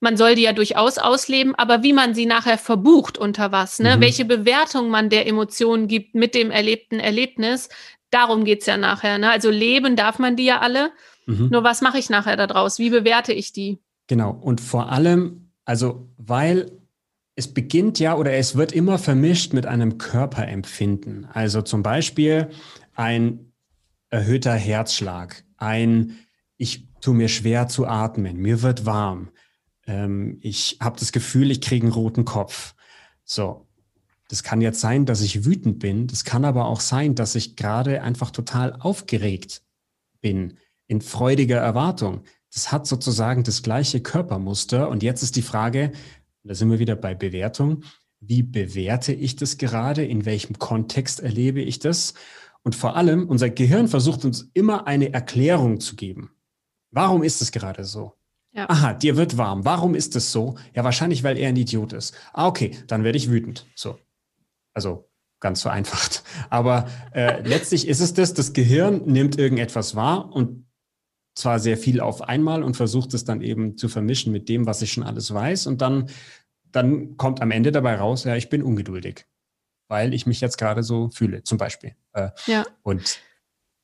Man 0.00 0.16
soll 0.16 0.34
die 0.34 0.42
ja 0.42 0.52
durchaus 0.52 0.98
ausleben, 0.98 1.54
aber 1.54 1.82
wie 1.82 1.92
man 1.92 2.14
sie 2.14 2.26
nachher 2.26 2.58
verbucht, 2.58 3.18
unter 3.18 3.52
was, 3.52 3.78
ne? 3.78 3.96
Mhm. 3.96 4.00
welche 4.00 4.24
Bewertung 4.24 4.90
man 4.90 5.10
der 5.10 5.26
Emotionen 5.26 5.86
gibt 5.86 6.14
mit 6.14 6.34
dem 6.34 6.50
erlebten 6.50 6.98
Erlebnis, 6.98 7.68
Darum 8.12 8.44
geht's 8.44 8.66
ja 8.66 8.76
nachher. 8.76 9.18
Ne? 9.18 9.30
Also 9.30 9.50
leben 9.50 9.96
darf 9.96 10.20
man 10.20 10.36
die 10.36 10.44
ja 10.44 10.60
alle. 10.60 10.92
Mhm. 11.26 11.48
Nur 11.50 11.64
was 11.64 11.80
mache 11.80 11.98
ich 11.98 12.10
nachher 12.10 12.36
daraus? 12.36 12.78
Wie 12.78 12.90
bewerte 12.90 13.32
ich 13.32 13.52
die? 13.52 13.80
Genau. 14.06 14.30
Und 14.30 14.60
vor 14.60 14.92
allem, 14.92 15.50
also 15.64 16.08
weil 16.18 16.70
es 17.34 17.52
beginnt 17.52 17.98
ja 17.98 18.14
oder 18.16 18.32
es 18.34 18.54
wird 18.54 18.72
immer 18.72 18.98
vermischt 18.98 19.52
mit 19.52 19.66
einem 19.66 19.98
Körperempfinden. 19.98 21.26
Also 21.32 21.62
zum 21.62 21.82
Beispiel 21.82 22.50
ein 22.94 23.52
erhöhter 24.10 24.54
Herzschlag, 24.54 25.42
ein 25.56 26.18
ich 26.58 26.86
tue 27.00 27.14
mir 27.14 27.28
schwer 27.28 27.66
zu 27.66 27.86
atmen, 27.86 28.36
mir 28.36 28.62
wird 28.62 28.84
warm, 28.84 29.30
ähm, 29.86 30.38
ich 30.42 30.78
habe 30.80 30.98
das 30.98 31.12
Gefühl, 31.12 31.50
ich 31.50 31.60
kriege 31.60 31.86
einen 31.86 31.94
roten 31.94 32.24
Kopf. 32.24 32.74
So, 33.24 33.66
das 34.32 34.42
kann 34.42 34.62
jetzt 34.62 34.80
sein, 34.80 35.04
dass 35.04 35.20
ich 35.20 35.44
wütend 35.44 35.78
bin. 35.78 36.06
Das 36.06 36.24
kann 36.24 36.46
aber 36.46 36.64
auch 36.64 36.80
sein, 36.80 37.14
dass 37.14 37.34
ich 37.34 37.54
gerade 37.54 38.00
einfach 38.00 38.30
total 38.30 38.72
aufgeregt 38.80 39.60
bin, 40.22 40.56
in 40.86 41.02
freudiger 41.02 41.58
Erwartung. 41.58 42.22
Das 42.50 42.72
hat 42.72 42.86
sozusagen 42.86 43.44
das 43.44 43.62
gleiche 43.62 44.00
Körpermuster. 44.00 44.88
Und 44.88 45.02
jetzt 45.02 45.22
ist 45.22 45.36
die 45.36 45.42
Frage, 45.42 45.92
da 46.44 46.54
sind 46.54 46.70
wir 46.70 46.78
wieder 46.78 46.96
bei 46.96 47.14
Bewertung. 47.14 47.84
Wie 48.20 48.42
bewerte 48.42 49.12
ich 49.12 49.36
das 49.36 49.58
gerade? 49.58 50.02
In 50.02 50.24
welchem 50.24 50.58
Kontext 50.58 51.20
erlebe 51.20 51.60
ich 51.60 51.78
das? 51.78 52.14
Und 52.62 52.74
vor 52.74 52.96
allem, 52.96 53.28
unser 53.28 53.50
Gehirn 53.50 53.86
versucht 53.86 54.24
uns 54.24 54.48
immer 54.54 54.86
eine 54.86 55.12
Erklärung 55.12 55.78
zu 55.78 55.94
geben. 55.94 56.30
Warum 56.90 57.22
ist 57.22 57.42
es 57.42 57.52
gerade 57.52 57.84
so? 57.84 58.14
Ja. 58.52 58.66
Aha, 58.70 58.94
dir 58.94 59.18
wird 59.18 59.36
warm. 59.36 59.66
Warum 59.66 59.94
ist 59.94 60.16
es 60.16 60.32
so? 60.32 60.54
Ja, 60.74 60.84
wahrscheinlich, 60.84 61.22
weil 61.22 61.36
er 61.36 61.50
ein 61.50 61.56
Idiot 61.56 61.92
ist. 61.92 62.14
Ah, 62.32 62.46
okay, 62.46 62.78
dann 62.86 63.04
werde 63.04 63.18
ich 63.18 63.30
wütend. 63.30 63.66
So. 63.74 63.98
Also 64.74 65.10
ganz 65.40 65.62
vereinfacht. 65.62 66.22
Aber 66.50 66.88
äh, 67.12 67.40
letztlich 67.42 67.88
ist 67.88 68.00
es 68.00 68.14
das, 68.14 68.34
das 68.34 68.52
Gehirn 68.52 69.02
nimmt 69.06 69.38
irgendetwas 69.38 69.94
wahr 69.94 70.32
und 70.32 70.66
zwar 71.34 71.58
sehr 71.58 71.76
viel 71.76 72.00
auf 72.00 72.22
einmal 72.22 72.62
und 72.62 72.76
versucht 72.76 73.14
es 73.14 73.24
dann 73.24 73.40
eben 73.40 73.76
zu 73.76 73.88
vermischen 73.88 74.32
mit 74.32 74.48
dem, 74.48 74.66
was 74.66 74.82
ich 74.82 74.92
schon 74.92 75.02
alles 75.02 75.32
weiß. 75.32 75.66
Und 75.66 75.80
dann, 75.80 76.10
dann 76.70 77.16
kommt 77.16 77.40
am 77.40 77.50
Ende 77.50 77.72
dabei 77.72 77.96
raus, 77.96 78.24
ja, 78.24 78.36
ich 78.36 78.48
bin 78.48 78.62
ungeduldig, 78.62 79.26
weil 79.88 80.14
ich 80.14 80.26
mich 80.26 80.40
jetzt 80.40 80.58
gerade 80.58 80.82
so 80.82 81.08
fühle, 81.10 81.42
zum 81.42 81.58
Beispiel. 81.58 81.94
Äh, 82.12 82.30
ja. 82.46 82.64
Und 82.82 83.20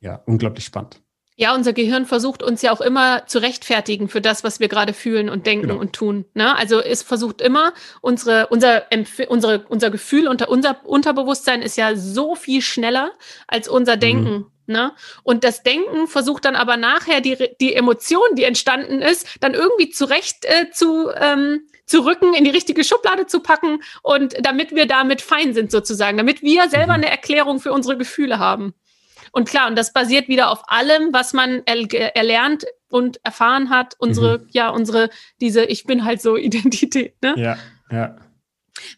ja, 0.01 0.17
unglaublich 0.27 0.65
spannend. 0.65 1.03
Ja, 1.41 1.55
unser 1.55 1.73
Gehirn 1.73 2.05
versucht 2.05 2.43
uns 2.43 2.63
ja 2.63 2.73
auch 2.73 2.81
immer 2.81 3.25
zu 3.29 3.39
rechtfertigen 3.39 4.09
für 4.09 4.21
das, 4.21 4.43
was 4.43 4.59
wir 4.59 4.67
gerade 4.67 4.93
fühlen 4.93 5.31
und 5.31 5.47
denken 5.47 5.69
genau. 5.69 5.81
und 5.81 5.93
tun. 5.93 6.25
Ne? 6.35 6.57
Also 6.57 6.81
es 6.81 7.05
versucht 7.05 7.41
immer, 7.41 7.75
unsere, 8.01 8.49
unser, 8.49 8.91
Empf 8.91 9.21
unsere, 9.29 9.65
unser 9.69 9.91
Gefühl 9.91 10.27
unter 10.27 10.49
unser 10.49 10.85
Unterbewusstsein 10.85 11.63
ist 11.63 11.77
ja 11.77 11.95
so 11.95 12.35
viel 12.35 12.61
schneller 12.61 13.13
als 13.47 13.69
unser 13.69 13.95
mhm. 13.95 14.01
Denken. 14.01 14.33
Mhm. 14.33 14.47
Ne? 14.67 14.93
Und 15.23 15.45
das 15.45 15.63
Denken 15.63 16.09
versucht 16.09 16.45
dann 16.45 16.57
aber 16.57 16.77
nachher 16.77 17.21
die, 17.21 17.37
die 17.61 17.73
Emotion, 17.73 18.35
die 18.37 18.43
entstanden 18.43 19.01
ist, 19.01 19.29
dann 19.39 19.55
irgendwie 19.55 19.91
zurecht 19.91 20.45
äh, 20.45 20.73
zu, 20.73 21.09
ähm, 21.15 21.69
zu 21.87 22.05
rücken, 22.05 22.35
in 22.35 22.43
die 22.43 22.51
richtige 22.51 22.83
Schublade 22.83 23.27
zu 23.29 23.39
packen 23.39 23.85
und 24.03 24.35
damit 24.45 24.75
wir 24.75 24.87
damit 24.87 25.23
fein 25.23 25.55
sind 25.55 25.71
sozusagen, 25.71 26.19
damit 26.19 26.43
wir 26.43 26.69
selber 26.69 26.99
mhm. 26.99 27.05
eine 27.05 27.11
Erklärung 27.11 27.61
für 27.61 27.73
unsere 27.73 27.97
Gefühle 27.97 28.41
haben. 28.41 28.75
Und 29.39 29.49
klar, 29.49 29.69
und 29.69 29.79
das 29.79 29.93
basiert 29.93 30.27
wieder 30.27 30.51
auf 30.51 30.65
allem, 30.67 31.13
was 31.13 31.33
man 31.33 31.63
er 31.65 32.17
erlernt 32.17 32.67
und 32.91 33.25
erfahren 33.25 33.71
hat. 33.71 33.95
Unsere, 33.97 34.39
mhm. 34.39 34.49
ja, 34.51 34.69
unsere, 34.69 35.11
diese 35.41 35.65
Ich 35.65 35.85
bin 35.85 36.05
halt 36.05 36.21
so 36.21 36.37
Identität. 36.37 37.15
Ne? 37.23 37.35
Ja, 37.37 37.57
ja. 37.89 38.17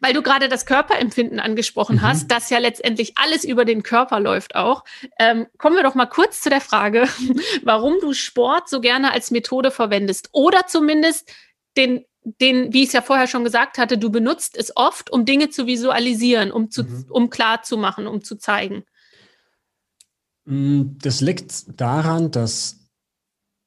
Weil 0.01 0.15
du 0.15 0.23
gerade 0.23 0.49
das 0.49 0.65
Körperempfinden 0.65 1.41
angesprochen 1.41 1.97
mhm. 1.97 2.01
hast, 2.01 2.31
das 2.31 2.49
ja 2.49 2.57
letztendlich 2.57 3.19
alles 3.19 3.45
über 3.45 3.67
den 3.67 3.83
Körper 3.83 4.19
läuft 4.19 4.55
auch. 4.55 4.85
Ähm, 5.19 5.47
kommen 5.59 5.77
wir 5.77 5.83
doch 5.83 5.95
mal 5.95 6.07
kurz 6.07 6.41
zu 6.41 6.49
der 6.49 6.63
Frage, 6.63 7.07
warum 7.63 8.01
du 8.01 8.15
Sport 8.15 8.71
so 8.71 8.81
gerne 8.81 9.13
als 9.13 9.31
Methode 9.31 9.71
verwendest 9.71 10.31
oder 10.33 10.67
zumindest 10.67 11.31
den 11.77 12.07
den, 12.23 12.73
wie 12.73 12.83
ich 12.83 12.89
es 12.89 12.93
ja 12.93 13.01
vorher 13.01 13.27
schon 13.27 13.45
gesagt 13.45 13.79
hatte, 13.79 13.97
du 13.97 14.11
benutzt 14.11 14.55
es 14.55 14.77
oft, 14.77 15.11
um 15.11 15.25
Dinge 15.25 15.49
zu 15.49 15.67
visualisieren, 15.67 16.53
um, 16.53 16.71
zu, 16.71 16.85
mhm. 16.85 17.07
um 17.09 17.31
klar 17.31 17.63
zu 17.63 17.79
machen, 17.79 18.07
um 18.07 18.23
zu 18.23 18.37
zeigen. 18.37 18.85
Mm, 20.51 20.99
das 20.99 21.21
liegt 21.21 21.81
daran, 21.81 22.33
dass 22.33 22.91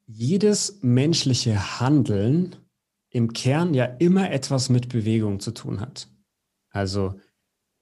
jedes 0.06 0.80
menschliche 0.82 1.80
Handeln 1.80 2.58
im 3.10 3.32
Kern 3.32 3.74
ja 3.74 3.86
immer 3.86 4.32
etwas 4.32 4.70
mit 4.70 4.90
Bewegung 4.90 5.40
zu 5.40 5.52
tun 5.52 5.80
hat. 5.80 6.10
Also 6.72 7.20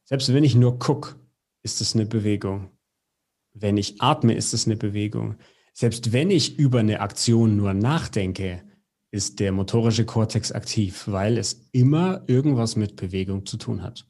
selbst 0.03 0.31
wenn 0.33 0.43
ich 0.43 0.53
nur 0.53 0.77
gucke, 0.77 1.15
ist 1.63 1.81
es 1.81 1.95
eine 1.95 2.05
Bewegung. 2.05 2.69
Wenn 3.53 3.77
ich 3.77 4.01
atme, 4.01 4.35
ist 4.35 4.53
es 4.53 4.67
eine 4.67 4.77
Bewegung. 4.77 5.35
Selbst 5.73 6.13
wenn 6.13 6.29
ich 6.29 6.59
über 6.59 6.79
eine 6.79 6.99
Aktion 6.99 7.57
nur 7.57 7.73
nachdenke, 7.73 8.63
ist 9.09 9.39
der 9.39 9.51
motorische 9.51 10.05
Kortex 10.05 10.51
aktiv, 10.51 11.07
weil 11.07 11.37
es 11.37 11.69
immer 11.71 12.23
irgendwas 12.27 12.75
mit 12.75 12.97
Bewegung 12.97 13.45
zu 13.45 13.57
tun 13.57 13.81
hat. 13.81 14.05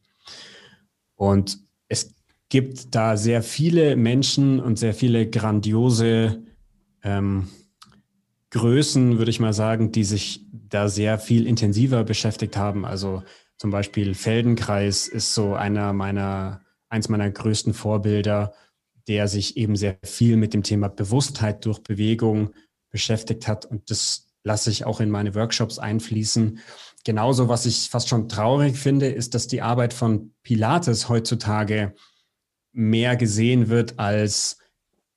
Und 1.15 1.59
es 1.87 2.13
gibt 2.51 2.93
da 2.93 3.15
sehr 3.15 3.41
viele 3.41 3.95
Menschen 3.95 4.59
und 4.59 4.77
sehr 4.77 4.93
viele 4.93 5.27
grandiose 5.27 6.43
ähm, 7.01 7.47
Größen, 8.49 9.17
würde 9.17 9.31
ich 9.31 9.39
mal 9.39 9.53
sagen, 9.53 9.93
die 9.93 10.03
sich 10.03 10.45
da 10.51 10.89
sehr 10.89 11.17
viel 11.17 11.47
intensiver 11.47 12.03
beschäftigt 12.03 12.57
haben. 12.57 12.85
Also 12.85 13.23
zum 13.57 13.71
Beispiel 13.71 14.13
Feldenkreis 14.15 15.07
ist 15.07 15.33
so 15.33 15.55
einer 15.55 15.93
meiner, 15.93 16.59
eins 16.89 17.07
meiner 17.07 17.31
größten 17.31 17.73
Vorbilder, 17.73 18.53
der 19.07 19.29
sich 19.29 19.55
eben 19.55 19.77
sehr 19.77 19.97
viel 20.03 20.35
mit 20.35 20.53
dem 20.53 20.61
Thema 20.61 20.89
Bewusstheit 20.89 21.63
durch 21.65 21.79
Bewegung 21.81 22.51
beschäftigt 22.89 23.47
hat. 23.47 23.65
Und 23.65 23.89
das 23.89 24.27
lasse 24.43 24.71
ich 24.71 24.83
auch 24.83 24.99
in 24.99 25.09
meine 25.09 25.35
Workshops 25.35 25.79
einfließen. 25.79 26.59
Genauso, 27.05 27.47
was 27.47 27.65
ich 27.65 27.89
fast 27.89 28.09
schon 28.09 28.27
traurig 28.27 28.75
finde, 28.75 29.07
ist, 29.07 29.35
dass 29.35 29.47
die 29.47 29.61
Arbeit 29.61 29.93
von 29.93 30.33
Pilates 30.43 31.07
heutzutage 31.07 31.95
mehr 32.73 33.15
gesehen 33.15 33.69
wird 33.69 33.99
als, 33.99 34.57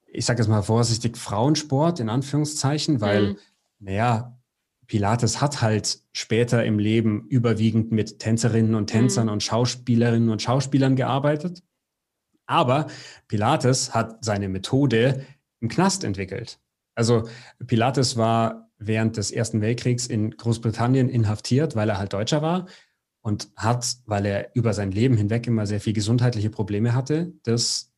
ich 0.07 0.25
sage 0.25 0.41
jetzt 0.41 0.49
mal 0.49 0.63
vorsichtig, 0.63 1.17
Frauensport 1.17 2.01
in 2.01 2.09
Anführungszeichen, 2.09 3.01
weil, 3.01 3.33
mhm. 3.33 3.39
naja, 3.81 4.39
Pilates 4.87 5.41
hat 5.41 5.63
halt 5.63 6.01
später 6.13 6.65
im 6.65 6.79
Leben 6.79 7.27
überwiegend 7.29 7.91
mit 7.91 8.19
Tänzerinnen 8.19 8.75
und 8.75 8.89
Tänzern 8.89 9.27
mhm. 9.27 9.35
und 9.35 9.43
Schauspielerinnen 9.43 10.29
und 10.29 10.43
Schauspielern 10.43 10.97
gearbeitet. 10.97 11.63
Aber 12.47 12.89
Pilates 13.27 13.95
hat 13.95 14.25
seine 14.25 14.49
Methode 14.49 15.25
im 15.61 15.69
Knast 15.69 16.05
entwickelt. 16.05 16.59
Also 16.95 17.29
Pilates 17.67 18.17
war 18.17 18.71
während 18.77 19.17
des 19.17 19.31
Ersten 19.31 19.61
Weltkriegs 19.63 20.07
in 20.07 20.33
Großbritannien 20.33 21.09
inhaftiert, 21.09 21.75
weil 21.75 21.89
er 21.89 21.99
halt 21.99 22.13
Deutscher 22.13 22.43
war 22.43 22.67
und 23.25 23.49
hat, 23.57 23.97
weil 24.05 24.27
er 24.27 24.55
über 24.55 24.75
sein 24.75 24.93
Leben 24.93 25.17
hinweg 25.17 25.47
immer 25.47 25.67
sehr 25.67 25.81
viel 25.81 25.95
gesundheitliche 25.95 26.51
Probleme 26.51 26.95
hatte, 26.95 27.33
das 27.43 27.91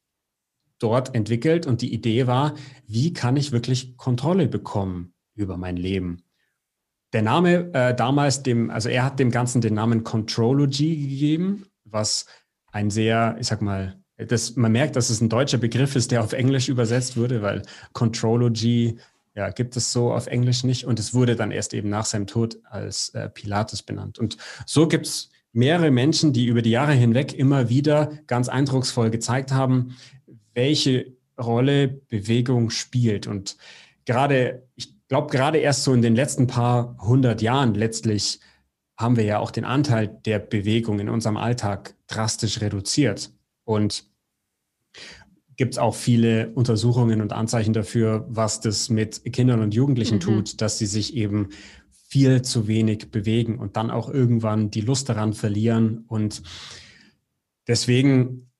dort 0.79 1.17
entwickelt. 1.17 1.67
Und 1.67 1.83
die 1.83 1.93
Idee 1.93 2.29
war, 2.29 2.55
wie 2.87 3.13
kann 3.13 3.37
ich 3.37 3.51
wirklich 3.51 3.97
Kontrolle 3.97 4.47
bekommen 4.47 5.15
über 5.35 5.57
mein 5.57 5.77
Leben? 5.77 6.23
Der 7.13 7.23
Name 7.23 7.73
äh, 7.75 7.93
damals 7.93 8.45
dem, 8.45 8.71
also 8.71 8.89
er 8.89 9.05
hat 9.05 9.19
dem 9.19 9.33
Ganzen 9.33 9.61
den 9.61 9.75
Namen 9.75 10.05
Contrology 10.05 10.97
gegeben, 10.97 11.67
was 11.85 12.27
ein 12.71 12.91
sehr, 12.91 13.37
ich 13.41 13.49
sag 13.49 13.63
mal, 13.63 14.01
das, 14.17 14.55
man 14.55 14.71
merkt, 14.71 14.95
dass 14.95 15.11
es 15.11 15.21
ein 15.21 15.29
deutscher 15.29 15.59
Begriff 15.59 15.97
ist, 15.97 16.13
der 16.13 16.23
auf 16.23 16.35
Englisch 16.35 16.69
übersetzt 16.69 17.17
wurde, 17.17 17.43
weil 17.43 17.63
Contrology 17.93 18.99
ja, 19.37 19.51
gibt 19.51 19.77
es 19.77 19.93
so 19.93 20.13
auf 20.13 20.27
Englisch 20.27 20.65
nicht. 20.65 20.87
Und 20.87 20.99
es 20.99 21.13
wurde 21.13 21.37
dann 21.37 21.51
erst 21.51 21.75
eben 21.75 21.91
nach 21.91 22.07
seinem 22.07 22.27
Tod 22.27 22.59
als 22.65 23.11
äh, 23.11 23.29
Pilates 23.29 23.83
benannt. 23.83 24.19
Und 24.19 24.39
so 24.65 24.89
gibt 24.89 25.07
es 25.07 25.31
mehrere 25.53 25.91
Menschen, 25.91 26.33
die 26.33 26.47
über 26.47 26.63
die 26.63 26.71
Jahre 26.71 26.95
hinweg 26.95 27.35
immer 27.35 27.69
wieder 27.69 28.13
ganz 28.27 28.49
eindrucksvoll 28.49 29.11
gezeigt 29.11 29.53
haben, 29.53 29.97
welche 30.55 31.13
Rolle 31.39 31.89
Bewegung 31.89 32.71
spielt. 32.71 33.27
Und 33.27 33.59
gerade, 34.07 34.67
ich 34.75 34.95
glaube, 35.09 35.31
gerade 35.31 35.59
erst 35.59 35.85
so 35.85 35.93
in 35.93 36.03
den 36.03 36.17
letzten 36.17 36.47
paar 36.47 36.97
hundert 36.99 37.43
Jahren 37.43 37.75
letztlich 37.75 38.41
haben 38.99 39.17
wir 39.17 39.25
ja 39.25 39.39
auch 39.39 39.51
den 39.51 39.67
Anteil 39.67 40.09
der 40.25 40.39
Bewegung 40.39 40.99
in 40.99 41.11
unserem 41.11 41.37
Alltag 41.37 41.95
drastisch 42.07 42.63
reduziert. 42.63 43.33
Und 43.65 44.05
gibt 45.57 45.75
es 45.75 45.79
auch 45.79 45.95
viele 45.95 46.51
Untersuchungen 46.53 47.21
und 47.21 47.33
Anzeichen 47.33 47.73
dafür, 47.73 48.27
was 48.29 48.61
das 48.61 48.91
mit 48.91 49.23
Kindern 49.33 49.61
und 49.61 49.75
Jugendlichen 49.75 50.17
mhm. 50.17 50.21
tut, 50.21 50.61
dass 50.61 50.79
sie 50.79 50.87
sich 50.87 51.17
eben 51.17 51.49
viel 52.09 52.43
zu 52.43 52.69
wenig 52.69 53.11
bewegen 53.11 53.59
und 53.59 53.77
dann 53.77 53.91
auch 53.91 54.09
irgendwann 54.09 54.71
die 54.71 54.81
Lust 54.81 55.09
daran 55.09 55.33
verlieren. 55.33 56.05
Und 56.07 56.43
deswegen 57.67 58.51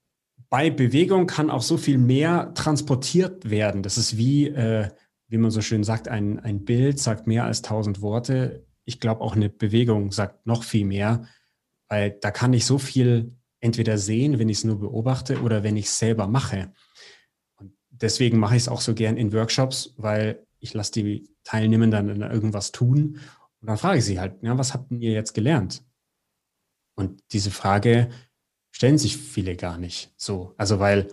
bei 0.49 0.71
Bewegung 0.71 1.27
kann 1.27 1.51
auch 1.51 1.63
so 1.63 1.77
viel 1.77 1.99
mehr 1.99 2.53
transportiert 2.55 3.49
werden. 3.51 3.83
Das 3.83 3.99
ist 3.99 4.17
wie, 4.17 4.49
äh, 4.49 4.89
wie 5.29 5.39
man 5.39 5.51
so 5.51 5.61
schön 5.61 5.85
sagt, 5.85 6.09
ein, 6.09 6.41
ein 6.41 6.65
Bild 6.65 6.99
sagt 6.99 7.27
mehr 7.27 7.45
als 7.45 7.63
tausend 7.63 8.01
Worte. 8.01 8.65
Ich 8.85 9.01
glaube, 9.01 9.21
auch 9.21 9.37
eine 9.37 9.49
Bewegung 9.49 10.13
sagt 10.13 10.47
noch 10.47 10.65
viel 10.65 10.87
mehr, 10.87 11.27
weil 11.89 12.17
da 12.21 12.31
kann 12.31 12.53
ich 12.53 12.65
so 12.65 12.79
viel 12.79 13.37
entweder 13.61 13.99
sehen, 13.99 14.39
wenn 14.39 14.49
ich 14.49 14.59
es 14.59 14.65
nur 14.65 14.81
beobachte 14.81 15.41
oder 15.43 15.63
wenn 15.63 15.77
ich 15.77 15.87
es 15.87 15.99
selber 15.99 16.27
mache 16.27 16.73
deswegen 18.01 18.39
mache 18.39 18.57
ich 18.57 18.63
es 18.63 18.69
auch 18.69 18.81
so 18.81 18.95
gern 18.95 19.17
in 19.17 19.33
Workshops, 19.33 19.95
weil 19.97 20.47
ich 20.59 20.75
lasse 20.75 20.93
die 20.93 21.29
Teilnehmenden 21.45 22.09
dann 22.09 22.31
irgendwas 22.31 22.73
tun 22.73 23.21
und 23.61 23.69
dann 23.69 23.79
frage 23.79 23.99
ich 23.99 24.05
sie 24.05 24.21
halt, 24.21 24.43
ja, 24.43 24.57
was 24.59 24.75
habt 24.75 24.93
ihr 24.93 25.13
jetzt 25.13 25.33
gelernt? 25.33 25.83
Und 26.95 27.21
diese 27.33 27.51
Frage 27.51 28.11
stellen 28.71 28.99
sich 28.99 29.17
viele 29.17 29.57
gar 29.57 29.79
nicht 29.79 30.13
so. 30.17 30.55
Also 30.57 30.79
weil 30.79 31.09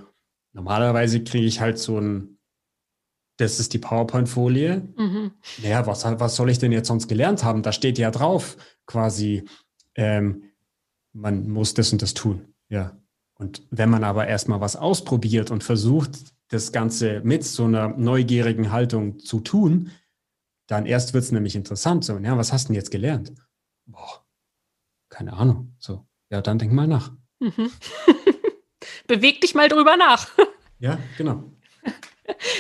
normalerweise 0.54 1.24
kriege 1.24 1.46
ich 1.46 1.62
halt 1.62 1.80
so 1.80 2.00
ein, 2.00 2.38
das 3.38 3.60
ist 3.60 3.74
die 3.74 3.80
PowerPoint-Folie. 3.80 4.88
Mhm. 4.96 5.32
Naja, 5.64 5.88
was, 5.88 6.04
was 6.06 6.36
soll 6.36 6.50
ich 6.50 6.60
denn 6.60 6.72
jetzt 6.72 6.88
sonst 6.88 7.08
gelernt 7.08 7.44
haben? 7.44 7.64
Da 7.64 7.72
steht 7.72 7.98
ja 7.98 8.12
drauf 8.12 8.58
quasi, 8.86 9.46
ähm, 9.96 10.44
man 11.14 11.50
muss 11.50 11.74
das 11.74 11.92
und 11.92 12.02
das 12.02 12.14
tun. 12.14 12.54
Ja. 12.70 12.98
Und 13.36 13.64
wenn 13.72 13.90
man 13.90 14.04
aber 14.04 14.28
erstmal 14.28 14.62
was 14.62 14.76
ausprobiert 14.76 15.50
und 15.50 15.64
versucht, 15.64 16.12
das 16.54 16.72
Ganze 16.72 17.22
mit 17.24 17.44
so 17.44 17.66
einer 17.66 17.90
neugierigen 17.90 18.72
Haltung 18.72 19.20
zu 19.20 19.40
tun, 19.40 19.92
dann 20.68 20.86
erst 20.86 21.14
wird 21.14 21.24
es 21.24 21.32
nämlich 21.32 21.56
interessant. 21.56 22.06
So, 22.06 22.18
ja, 22.18 22.38
was 22.38 22.54
hast 22.54 22.66
du 22.66 22.68
denn 22.70 22.76
jetzt 22.76 22.92
gelernt? 22.92 23.34
Boah, 23.86 24.26
keine 25.10 25.34
Ahnung. 25.34 25.76
So, 25.80 26.08
ja, 26.30 26.42
dann 26.42 26.60
denk 26.60 26.72
mal 26.72 26.88
nach. 26.88 27.12
Mhm. 27.40 27.72
Beweg 29.08 29.42
dich 29.42 29.56
mal 29.56 29.68
drüber 29.68 29.98
nach. 29.98 30.30
ja, 30.80 31.00
genau. 31.18 31.44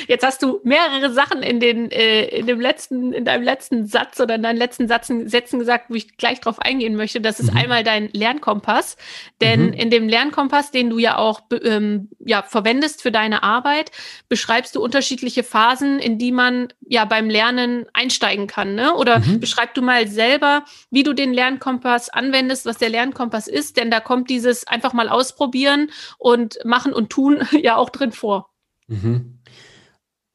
Jetzt 0.07 0.25
hast 0.25 0.41
du 0.43 0.59
mehrere 0.63 1.11
Sachen 1.11 1.41
in, 1.41 1.59
den, 1.59 1.89
äh, 1.91 2.25
in, 2.25 2.47
dem 2.47 2.59
letzten, 2.59 3.13
in 3.13 3.25
deinem 3.25 3.43
letzten 3.43 3.85
Satz 3.85 4.19
oder 4.19 4.35
in 4.35 4.43
deinen 4.43 4.57
letzten 4.57 4.87
Sätzen, 4.87 5.29
Sätzen 5.29 5.59
gesagt, 5.59 5.85
wo 5.89 5.95
ich 5.95 6.17
gleich 6.17 6.41
drauf 6.41 6.59
eingehen 6.59 6.95
möchte. 6.95 7.21
Das 7.21 7.39
ist 7.39 7.51
mhm. 7.51 7.57
einmal 7.57 7.83
dein 7.83 8.09
Lernkompass. 8.11 8.97
Denn 9.41 9.67
mhm. 9.67 9.73
in 9.73 9.89
dem 9.89 10.09
Lernkompass, 10.09 10.71
den 10.71 10.89
du 10.89 10.97
ja 10.97 11.17
auch 11.17 11.41
ähm, 11.63 12.09
ja, 12.19 12.43
verwendest 12.43 13.01
für 13.01 13.11
deine 13.11 13.43
Arbeit, 13.43 13.91
beschreibst 14.27 14.75
du 14.75 14.83
unterschiedliche 14.83 15.43
Phasen, 15.43 15.99
in 15.99 16.17
die 16.17 16.31
man 16.31 16.67
ja 16.81 17.05
beim 17.05 17.29
Lernen 17.29 17.85
einsteigen 17.93 18.47
kann. 18.47 18.75
Ne? 18.75 18.93
Oder 18.95 19.19
mhm. 19.19 19.39
beschreib 19.39 19.73
du 19.73 19.81
mal 19.81 20.07
selber, 20.07 20.65
wie 20.91 21.03
du 21.03 21.13
den 21.13 21.33
Lernkompass 21.33 22.09
anwendest, 22.09 22.65
was 22.65 22.77
der 22.77 22.89
Lernkompass 22.89 23.47
ist. 23.47 23.77
Denn 23.77 23.91
da 23.91 23.99
kommt 23.99 24.29
dieses 24.29 24.67
einfach 24.67 24.93
mal 24.93 25.07
ausprobieren 25.09 25.89
und 26.17 26.57
machen 26.65 26.93
und 26.93 27.09
tun 27.09 27.47
ja 27.61 27.77
auch 27.77 27.89
drin 27.89 28.11
vor. 28.11 28.49
Mhm. 28.87 29.39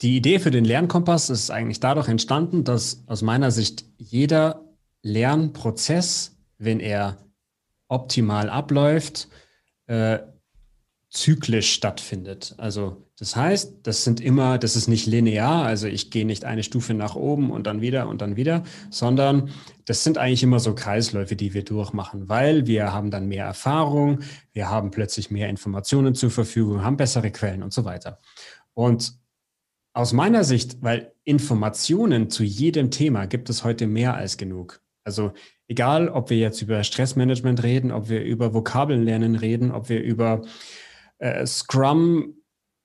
Die 0.00 0.16
Idee 0.16 0.38
für 0.38 0.52
den 0.52 0.64
Lernkompass 0.64 1.28
ist 1.28 1.50
eigentlich 1.50 1.80
dadurch 1.80 2.08
entstanden, 2.08 2.62
dass 2.62 3.02
aus 3.06 3.22
meiner 3.22 3.50
Sicht 3.50 3.84
jeder 3.96 4.64
Lernprozess, 5.02 6.36
wenn 6.58 6.78
er 6.78 7.18
optimal 7.88 8.48
abläuft, 8.48 9.28
äh, 9.86 10.20
zyklisch 11.10 11.72
stattfindet. 11.72 12.54
Also 12.58 13.08
das 13.18 13.34
heißt, 13.34 13.78
das 13.82 14.04
sind 14.04 14.20
immer, 14.20 14.58
das 14.58 14.76
ist 14.76 14.86
nicht 14.86 15.06
linear, 15.06 15.64
also 15.64 15.88
ich 15.88 16.10
gehe 16.10 16.26
nicht 16.26 16.44
eine 16.44 16.62
Stufe 16.62 16.94
nach 16.94 17.16
oben 17.16 17.50
und 17.50 17.66
dann 17.66 17.80
wieder 17.80 18.08
und 18.08 18.20
dann 18.20 18.36
wieder, 18.36 18.62
sondern 18.90 19.50
das 19.86 20.04
sind 20.04 20.18
eigentlich 20.18 20.42
immer 20.42 20.60
so 20.60 20.74
Kreisläufe, 20.74 21.34
die 21.34 21.54
wir 21.54 21.64
durchmachen, 21.64 22.28
weil 22.28 22.66
wir 22.66 22.92
haben 22.92 23.10
dann 23.10 23.26
mehr 23.26 23.46
Erfahrung, 23.46 24.20
wir 24.52 24.68
haben 24.68 24.90
plötzlich 24.90 25.30
mehr 25.30 25.48
Informationen 25.48 26.14
zur 26.14 26.30
Verfügung, 26.30 26.84
haben 26.84 26.98
bessere 26.98 27.30
Quellen 27.30 27.62
und 27.62 27.72
so 27.72 27.84
weiter. 27.84 28.18
Und 28.74 29.14
aus 29.92 30.12
meiner 30.12 30.44
Sicht, 30.44 30.82
weil 30.82 31.12
Informationen 31.24 32.30
zu 32.30 32.44
jedem 32.44 32.90
Thema 32.90 33.26
gibt 33.26 33.50
es 33.50 33.64
heute 33.64 33.86
mehr 33.86 34.14
als 34.14 34.36
genug. 34.36 34.80
Also 35.04 35.32
egal, 35.66 36.08
ob 36.08 36.30
wir 36.30 36.38
jetzt 36.38 36.62
über 36.62 36.84
Stressmanagement 36.84 37.62
reden, 37.62 37.92
ob 37.92 38.08
wir 38.08 38.22
über 38.22 38.54
Vokabeln 38.54 39.02
lernen 39.02 39.34
reden, 39.34 39.70
ob 39.70 39.88
wir 39.88 40.02
über 40.02 40.42
äh, 41.18 41.46
Scrum, 41.46 42.34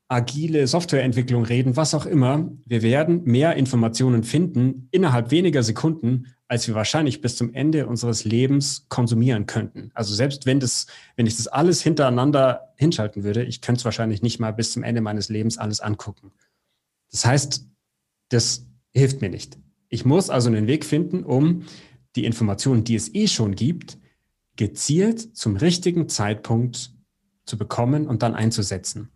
agile 0.10 0.68
Softwareentwicklung 0.68 1.44
reden, 1.44 1.76
was 1.76 1.96
auch 1.96 2.06
immer, 2.06 2.52
wir 2.66 2.82
werden 2.82 3.24
mehr 3.24 3.56
Informationen 3.56 4.24
finden 4.24 4.88
innerhalb 4.92 5.32
weniger 5.32 5.64
Sekunden, 5.64 6.28
als 6.48 6.68
wir 6.68 6.76
wahrscheinlich 6.76 7.22
bis 7.22 7.36
zum 7.36 7.54
Ende 7.54 7.88
unseres 7.88 8.24
Lebens 8.24 8.86
konsumieren 8.90 9.48
könnten. 9.48 9.90
Also 9.96 10.14
selbst 10.14 10.46
wenn 10.46 10.60
das, 10.60 10.86
wenn 11.16 11.26
ich 11.26 11.38
das 11.38 11.48
alles 11.48 11.82
hintereinander 11.82 12.74
hinschalten 12.76 13.24
würde, 13.24 13.44
ich 13.44 13.62
könnte 13.62 13.80
es 13.80 13.86
wahrscheinlich 13.86 14.22
nicht 14.22 14.40
mal 14.40 14.52
bis 14.52 14.74
zum 14.74 14.84
Ende 14.84 15.02
meines 15.02 15.30
Lebens 15.30 15.58
alles 15.58 15.80
angucken. 15.80 16.32
Das 17.14 17.26
heißt, 17.26 17.66
das 18.30 18.68
hilft 18.92 19.22
mir 19.22 19.30
nicht. 19.30 19.58
Ich 19.88 20.04
muss 20.04 20.30
also 20.30 20.50
einen 20.50 20.68
Weg 20.68 20.84
finden, 20.84 21.24
um 21.24 21.64
die 22.16 22.26
Informationen, 22.26 22.84
die 22.84 22.96
es 22.96 23.14
eh 23.14 23.28
schon 23.28 23.56
gibt, 23.56 23.98
gezielt 24.56 25.38
zum 25.38 25.56
richtigen 25.56 26.10
Zeitpunkt 26.10 26.92
zu 27.46 27.58
bekommen 27.58 28.08
und 28.08 28.24
dann 28.24 28.34
einzusetzen. 28.34 29.10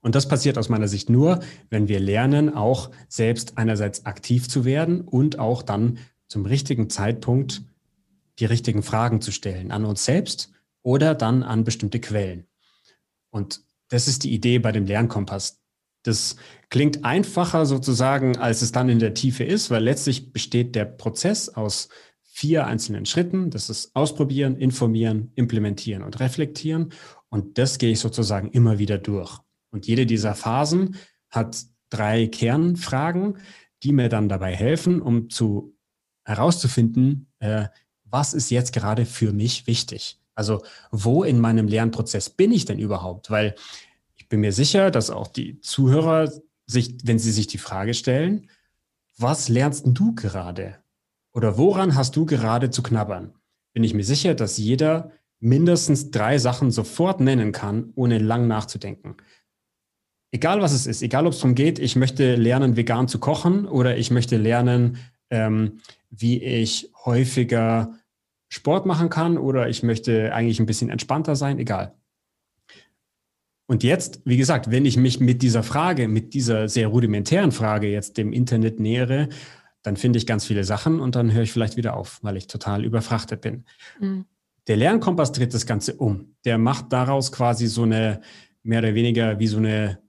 Und 0.00 0.14
das 0.14 0.28
passiert 0.28 0.58
aus 0.58 0.68
meiner 0.68 0.88
Sicht 0.88 1.08
nur, 1.08 1.40
wenn 1.70 1.88
wir 1.88 2.00
lernen, 2.00 2.52
auch 2.54 2.90
selbst 3.08 3.56
einerseits 3.56 4.04
aktiv 4.04 4.48
zu 4.48 4.64
werden 4.64 5.00
und 5.00 5.38
auch 5.38 5.62
dann 5.62 5.98
zum 6.28 6.44
richtigen 6.44 6.90
Zeitpunkt 6.90 7.62
die 8.38 8.46
richtigen 8.46 8.82
Fragen 8.82 9.20
zu 9.20 9.30
stellen 9.30 9.70
an 9.70 9.84
uns 9.84 10.04
selbst 10.04 10.50
oder 10.82 11.14
dann 11.14 11.42
an 11.42 11.64
bestimmte 11.64 12.00
Quellen. 12.00 12.46
Und 13.30 13.62
das 13.88 14.08
ist 14.08 14.24
die 14.24 14.32
Idee 14.32 14.58
bei 14.58 14.72
dem 14.72 14.86
Lernkompass. 14.86 15.61
Das 16.02 16.36
klingt 16.68 17.04
einfacher 17.04 17.66
sozusagen, 17.66 18.36
als 18.36 18.62
es 18.62 18.72
dann 18.72 18.88
in 18.88 18.98
der 18.98 19.14
Tiefe 19.14 19.44
ist, 19.44 19.70
weil 19.70 19.84
letztlich 19.84 20.32
besteht 20.32 20.74
der 20.74 20.84
Prozess 20.84 21.48
aus 21.48 21.88
vier 22.22 22.66
einzelnen 22.66 23.06
Schritten. 23.06 23.50
Das 23.50 23.70
ist 23.70 23.94
ausprobieren, 23.94 24.56
informieren, 24.56 25.32
implementieren 25.34 26.02
und 26.02 26.18
reflektieren. 26.18 26.92
Und 27.28 27.58
das 27.58 27.78
gehe 27.78 27.92
ich 27.92 28.00
sozusagen 28.00 28.50
immer 28.50 28.78
wieder 28.78 28.98
durch. 28.98 29.38
Und 29.70 29.86
jede 29.86 30.06
dieser 30.06 30.34
Phasen 30.34 30.96
hat 31.30 31.64
drei 31.90 32.26
Kernfragen, 32.26 33.38
die 33.82 33.92
mir 33.92 34.08
dann 34.08 34.28
dabei 34.28 34.54
helfen, 34.54 35.00
um 35.02 35.28
zu 35.28 35.76
herauszufinden, 36.24 37.32
äh, 37.40 37.66
was 38.04 38.34
ist 38.34 38.50
jetzt 38.50 38.72
gerade 38.72 39.06
für 39.06 39.32
mich 39.32 39.66
wichtig? 39.66 40.18
Also 40.34 40.62
wo 40.90 41.24
in 41.24 41.40
meinem 41.40 41.66
Lernprozess 41.66 42.30
bin 42.30 42.52
ich 42.52 42.64
denn 42.64 42.78
überhaupt? 42.78 43.30
Weil 43.30 43.54
bin 44.32 44.40
mir 44.40 44.52
sicher, 44.52 44.90
dass 44.90 45.10
auch 45.10 45.26
die 45.28 45.60
Zuhörer 45.60 46.32
sich, 46.64 46.96
wenn 47.04 47.18
sie 47.18 47.32
sich 47.32 47.48
die 47.48 47.58
Frage 47.58 47.92
stellen, 47.92 48.48
was 49.18 49.50
lernst 49.50 49.84
du 49.86 50.14
gerade? 50.14 50.78
Oder 51.34 51.58
woran 51.58 51.96
hast 51.96 52.16
du 52.16 52.24
gerade 52.24 52.70
zu 52.70 52.82
knabbern? 52.82 53.34
Bin 53.74 53.84
ich 53.84 53.92
mir 53.92 54.04
sicher, 54.04 54.34
dass 54.34 54.56
jeder 54.56 55.12
mindestens 55.38 56.10
drei 56.10 56.38
Sachen 56.38 56.70
sofort 56.70 57.20
nennen 57.20 57.52
kann, 57.52 57.92
ohne 57.94 58.16
lang 58.16 58.48
nachzudenken. 58.48 59.16
Egal 60.30 60.62
was 60.62 60.72
es 60.72 60.86
ist, 60.86 61.02
egal 61.02 61.26
ob 61.26 61.34
es 61.34 61.40
darum 61.40 61.54
geht, 61.54 61.78
ich 61.78 61.94
möchte 61.94 62.34
lernen, 62.36 62.74
vegan 62.74 63.08
zu 63.08 63.18
kochen 63.18 63.66
oder 63.66 63.98
ich 63.98 64.10
möchte 64.10 64.38
lernen, 64.38 64.96
ähm, 65.28 65.80
wie 66.08 66.42
ich 66.42 66.90
häufiger 67.04 67.98
Sport 68.48 68.86
machen 68.86 69.10
kann 69.10 69.36
oder 69.36 69.68
ich 69.68 69.82
möchte 69.82 70.32
eigentlich 70.32 70.58
ein 70.58 70.64
bisschen 70.64 70.88
entspannter 70.88 71.36
sein, 71.36 71.58
egal. 71.58 71.94
Und 73.72 73.82
jetzt, 73.82 74.20
wie 74.26 74.36
gesagt, 74.36 74.70
wenn 74.70 74.84
ich 74.84 74.98
mich 74.98 75.18
mit 75.18 75.40
dieser 75.40 75.62
Frage, 75.62 76.06
mit 76.06 76.34
dieser 76.34 76.68
sehr 76.68 76.88
rudimentären 76.88 77.52
Frage 77.52 77.88
jetzt 77.88 78.18
dem 78.18 78.34
Internet 78.34 78.80
nähere, 78.80 79.30
dann 79.80 79.96
finde 79.96 80.18
ich 80.18 80.26
ganz 80.26 80.44
viele 80.44 80.62
Sachen 80.62 81.00
und 81.00 81.16
dann 81.16 81.32
höre 81.32 81.44
ich 81.44 81.52
vielleicht 81.52 81.78
wieder 81.78 81.96
auf, 81.96 82.18
weil 82.20 82.36
ich 82.36 82.48
total 82.48 82.84
überfrachtet 82.84 83.40
bin. 83.40 83.64
Mhm. 83.98 84.26
Der 84.66 84.76
Lernkompass 84.76 85.32
dreht 85.32 85.54
das 85.54 85.64
Ganze 85.64 85.94
um. 85.94 86.34
Der 86.44 86.58
macht 86.58 86.92
daraus 86.92 87.32
quasi 87.32 87.66
so 87.66 87.84
eine, 87.84 88.20
mehr 88.62 88.80
oder 88.80 88.94
weniger 88.94 89.38
wie 89.38 89.46
so 89.46 89.56
eine 89.56 90.00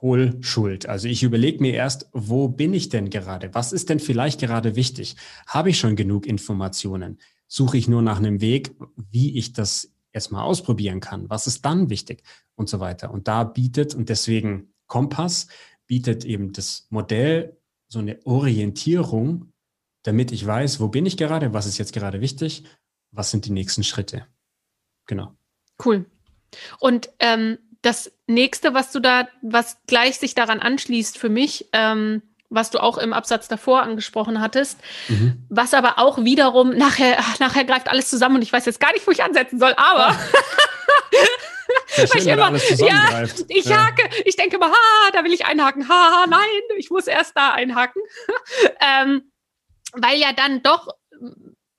Hohlschuld. 0.00 0.86
Also 0.86 1.08
ich 1.08 1.24
überlege 1.24 1.60
mir 1.60 1.74
erst, 1.74 2.08
wo 2.12 2.46
bin 2.46 2.72
ich 2.72 2.88
denn 2.88 3.10
gerade? 3.10 3.52
Was 3.52 3.72
ist 3.72 3.90
denn 3.90 3.98
vielleicht 3.98 4.38
gerade 4.38 4.76
wichtig? 4.76 5.16
Habe 5.48 5.70
ich 5.70 5.78
schon 5.80 5.96
genug 5.96 6.24
Informationen? 6.24 7.18
Suche 7.48 7.78
ich 7.78 7.88
nur 7.88 8.00
nach 8.00 8.18
einem 8.18 8.40
Weg, 8.40 8.76
wie 9.10 9.36
ich 9.36 9.54
das 9.54 9.92
erstmal 10.12 10.44
ausprobieren 10.44 11.00
kann? 11.00 11.28
Was 11.30 11.46
ist 11.46 11.64
dann 11.64 11.90
wichtig? 11.90 12.22
Und 12.54 12.68
so 12.68 12.80
weiter. 12.80 13.10
Und 13.10 13.28
da 13.28 13.44
bietet, 13.44 13.94
und 13.94 14.08
deswegen 14.08 14.72
Kompass, 14.86 15.48
bietet 15.86 16.24
eben 16.24 16.52
das 16.52 16.86
Modell 16.90 17.56
so 17.88 17.98
eine 17.98 18.18
Orientierung, 18.24 19.52
damit 20.02 20.32
ich 20.32 20.46
weiß, 20.46 20.80
wo 20.80 20.88
bin 20.88 21.06
ich 21.06 21.16
gerade, 21.16 21.52
was 21.52 21.66
ist 21.66 21.78
jetzt 21.78 21.92
gerade 21.92 22.20
wichtig 22.20 22.64
was 23.12 23.30
sind 23.30 23.44
die 23.44 23.52
nächsten 23.52 23.84
Schritte? 23.84 24.26
Genau. 25.06 25.36
Cool. 25.84 26.06
Und 26.80 27.10
ähm, 27.20 27.58
das 27.82 28.12
nächste, 28.26 28.74
was 28.74 28.92
du 28.92 29.00
da, 29.00 29.28
was 29.42 29.78
gleich 29.86 30.18
sich 30.18 30.34
daran 30.34 30.60
anschließt 30.60 31.18
für 31.18 31.28
mich, 31.28 31.68
ähm, 31.72 32.22
was 32.52 32.70
du 32.70 32.78
auch 32.82 32.98
im 32.98 33.12
Absatz 33.12 33.48
davor 33.48 33.82
angesprochen 33.82 34.40
hattest, 34.40 34.78
mhm. 35.08 35.44
was 35.48 35.74
aber 35.74 35.98
auch 35.98 36.18
wiederum 36.18 36.70
nachher, 36.70 37.16
ach, 37.18 37.38
nachher 37.40 37.64
greift 37.64 37.88
alles 37.88 38.10
zusammen 38.10 38.36
und 38.36 38.42
ich 38.42 38.52
weiß 38.52 38.66
jetzt 38.66 38.80
gar 38.80 38.92
nicht, 38.92 39.06
wo 39.06 39.10
ich 39.10 39.22
ansetzen 39.22 39.58
soll, 39.58 39.74
aber. 39.76 40.16
Schön, 41.94 42.08
ich 42.18 42.26
immer, 42.26 42.52
ja, 42.52 43.24
ich 43.48 43.64
ja. 43.64 43.86
hake, 43.86 44.08
ich 44.24 44.36
denke 44.36 44.56
immer, 44.56 44.68
ha, 44.68 45.10
da 45.12 45.24
will 45.24 45.32
ich 45.32 45.46
einhaken, 45.46 45.88
ha, 45.88 46.26
nein, 46.28 46.40
ich 46.76 46.90
muss 46.90 47.06
erst 47.06 47.36
da 47.36 47.52
einhaken, 47.52 48.02
ähm, 48.80 49.32
weil 49.92 50.18
ja 50.18 50.32
dann 50.32 50.62
doch 50.62 50.88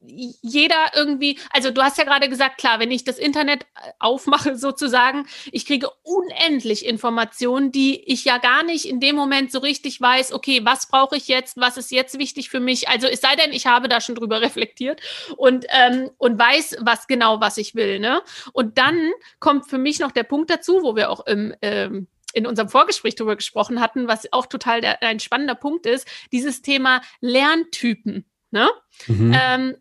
jeder 0.06 0.92
irgendwie, 0.96 1.40
also 1.52 1.72
du 1.72 1.82
hast 1.82 1.98
ja 1.98 2.04
gerade 2.04 2.30
gesagt, 2.30 2.58
klar, 2.58 2.80
wenn 2.80 2.92
ich 2.92 3.04
das 3.04 3.18
Internet 3.18 3.64
äh, 3.64 3.92
aufmache 4.00 4.56
sozusagen, 4.58 5.26
ich 5.52 5.66
kriege 5.66 5.90
unendlich 6.04 6.86
Informationen, 6.86 7.72
die 7.72 8.04
ich 8.12 8.26
ja 8.26 8.38
gar 8.38 8.64
nicht 8.64 8.86
in 8.86 9.00
dem 9.00 9.16
Moment 9.16 9.52
so 9.52 9.60
richtig 9.60 10.00
weiß, 10.00 10.34
okay, 10.34 10.62
was 10.64 10.88
brauche 10.88 11.16
ich 11.16 11.28
jetzt, 11.28 11.58
was 11.58 11.78
ist 11.78 11.92
jetzt 11.92 12.20
wichtig 12.20 12.50
für 12.50 12.60
mich? 12.60 12.90
Also 12.90 13.08
es 13.08 13.22
sei 13.22 13.36
denn, 13.36 13.54
ich 13.54 13.66
habe 13.66 13.88
da 13.88 14.02
schon 14.02 14.16
drüber 14.16 14.42
reflektiert 14.42 15.02
und, 15.38 15.66
ähm, 15.70 16.10
und 16.18 16.38
weiß, 16.38 16.78
was 16.82 17.08
genau, 17.08 17.40
was 17.40 17.58
ich 17.58 17.76
will. 17.76 18.00
Ne? 18.00 18.22
Und 18.52 18.78
dann 18.78 19.12
kommt 19.40 19.70
für 19.70 19.78
mich 19.78 20.00
noch 20.00 20.12
der 20.12 20.24
Punkt 20.24 20.50
dazu, 20.50 20.82
wo 20.84 20.96
wir 20.96 21.10
auch 21.10 21.26
im 21.26 21.54
ähm, 21.62 22.08
in 22.34 22.48
unserem 22.48 22.68
Vorgespräch 22.68 23.16
darüber 23.16 23.36
gesprochen 23.36 23.80
hatten, 23.80 24.08
was 24.08 24.32
auch 24.34 24.48
total 24.48 24.82
der, 24.82 25.02
ein 25.04 25.20
spannender 25.20 25.56
Punkt 25.56 25.86
ist, 25.86 26.08
dieses 26.32 26.62
Thema 26.62 27.02
Lerntypen. 27.22 28.26
Ne? 28.54 28.70
Mhm. 29.08 29.36
Ähm, 29.36 29.76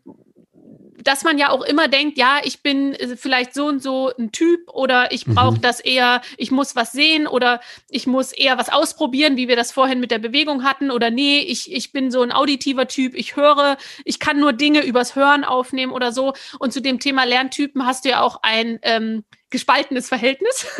dass 1.03 1.23
man 1.23 1.37
ja 1.37 1.49
auch 1.49 1.61
immer 1.61 1.87
denkt, 1.87 2.17
ja, 2.17 2.39
ich 2.43 2.63
bin 2.63 2.93
äh, 2.95 3.15
vielleicht 3.15 3.53
so 3.53 3.67
und 3.67 3.83
so 3.83 4.11
ein 4.17 4.31
Typ 4.31 4.67
oder 4.67 5.11
ich 5.11 5.25
brauche 5.25 5.57
mhm. 5.57 5.61
das 5.61 5.79
eher, 5.79 6.21
ich 6.37 6.49
muss 6.49 6.75
was 6.75 6.91
sehen 6.91 7.27
oder 7.27 7.61
ich 7.89 8.07
muss 8.07 8.31
eher 8.31 8.57
was 8.57 8.69
ausprobieren, 8.69 9.37
wie 9.37 9.47
wir 9.47 9.55
das 9.55 9.71
vorhin 9.71 9.99
mit 9.99 10.09
der 10.09 10.17
Bewegung 10.17 10.63
hatten 10.63 10.89
oder 10.89 11.11
nee, 11.11 11.39
ich, 11.41 11.71
ich 11.71 11.91
bin 11.91 12.09
so 12.09 12.23
ein 12.23 12.31
auditiver 12.31 12.87
Typ, 12.87 13.13
ich 13.13 13.35
höre, 13.35 13.77
ich 14.05 14.19
kann 14.19 14.39
nur 14.39 14.53
Dinge 14.53 14.83
übers 14.83 15.15
Hören 15.15 15.43
aufnehmen 15.43 15.91
oder 15.91 16.11
so. 16.11 16.33
Und 16.57 16.73
zu 16.73 16.81
dem 16.81 16.99
Thema 16.99 17.25
Lerntypen 17.25 17.85
hast 17.85 18.05
du 18.05 18.09
ja 18.09 18.21
auch 18.21 18.39
ein 18.41 18.79
ähm, 18.81 19.23
gespaltenes 19.51 20.07
Verhältnis. 20.07 20.65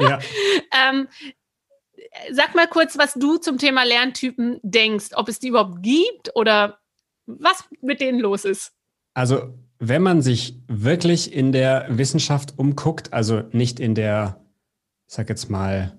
Ja. 0.00 0.20
ähm, 0.88 1.08
sag 2.30 2.54
mal 2.54 2.66
kurz, 2.66 2.98
was 2.98 3.14
du 3.14 3.36
zum 3.36 3.58
Thema 3.58 3.84
Lerntypen 3.84 4.60
denkst, 4.62 5.08
ob 5.14 5.28
es 5.28 5.38
die 5.38 5.48
überhaupt 5.48 5.82
gibt 5.82 6.34
oder 6.34 6.77
was 7.28 7.64
mit 7.80 8.00
denen 8.00 8.18
los 8.18 8.44
ist. 8.44 8.72
Also, 9.14 9.54
wenn 9.78 10.02
man 10.02 10.22
sich 10.22 10.60
wirklich 10.66 11.32
in 11.32 11.52
der 11.52 11.86
Wissenschaft 11.90 12.58
umguckt, 12.58 13.12
also 13.12 13.42
nicht 13.52 13.78
in 13.78 13.94
der, 13.94 14.44
ich 15.06 15.14
sag 15.14 15.28
jetzt 15.28 15.50
mal, 15.50 15.98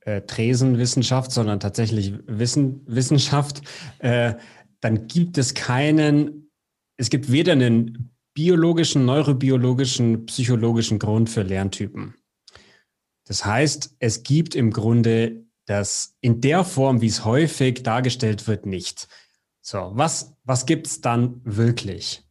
äh, 0.00 0.22
Tresenwissenschaft, 0.22 1.30
sondern 1.30 1.60
tatsächlich 1.60 2.14
Wissen, 2.26 2.82
Wissenschaft, 2.86 3.62
äh, 3.98 4.34
dann 4.80 5.06
gibt 5.06 5.38
es 5.38 5.54
keinen, 5.54 6.50
es 6.96 7.10
gibt 7.10 7.30
weder 7.30 7.52
einen 7.52 8.16
biologischen, 8.34 9.04
neurobiologischen, 9.04 10.26
psychologischen 10.26 10.98
Grund 10.98 11.30
für 11.30 11.42
Lerntypen. 11.42 12.14
Das 13.26 13.44
heißt, 13.44 13.96
es 13.98 14.22
gibt 14.22 14.54
im 14.54 14.70
Grunde 14.70 15.46
das 15.64 16.16
in 16.20 16.40
der 16.40 16.64
Form, 16.64 17.00
wie 17.00 17.08
es 17.08 17.24
häufig 17.24 17.82
dargestellt 17.82 18.46
wird, 18.46 18.66
nicht. 18.66 19.08
So, 19.66 19.90
was, 19.94 20.32
was 20.44 20.64
gibt's 20.64 21.00
dann 21.00 21.40
wirklich? 21.42 22.22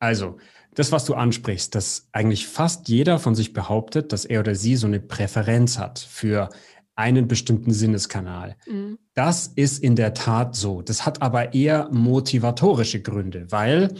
Also, 0.00 0.38
das, 0.74 0.90
was 0.90 1.04
du 1.04 1.14
ansprichst, 1.14 1.76
dass 1.76 2.08
eigentlich 2.10 2.48
fast 2.48 2.88
jeder 2.88 3.20
von 3.20 3.36
sich 3.36 3.52
behauptet, 3.52 4.12
dass 4.12 4.24
er 4.24 4.40
oder 4.40 4.56
sie 4.56 4.74
so 4.74 4.88
eine 4.88 4.98
Präferenz 4.98 5.78
hat 5.78 6.00
für 6.00 6.48
einen 6.96 7.28
bestimmten 7.28 7.72
Sinneskanal. 7.72 8.56
Mhm. 8.66 8.98
Das 9.14 9.46
ist 9.46 9.80
in 9.80 9.94
der 9.94 10.12
Tat 10.12 10.56
so. 10.56 10.82
Das 10.82 11.06
hat 11.06 11.22
aber 11.22 11.54
eher 11.54 11.88
motivatorische 11.92 13.00
Gründe, 13.00 13.46
weil 13.50 13.94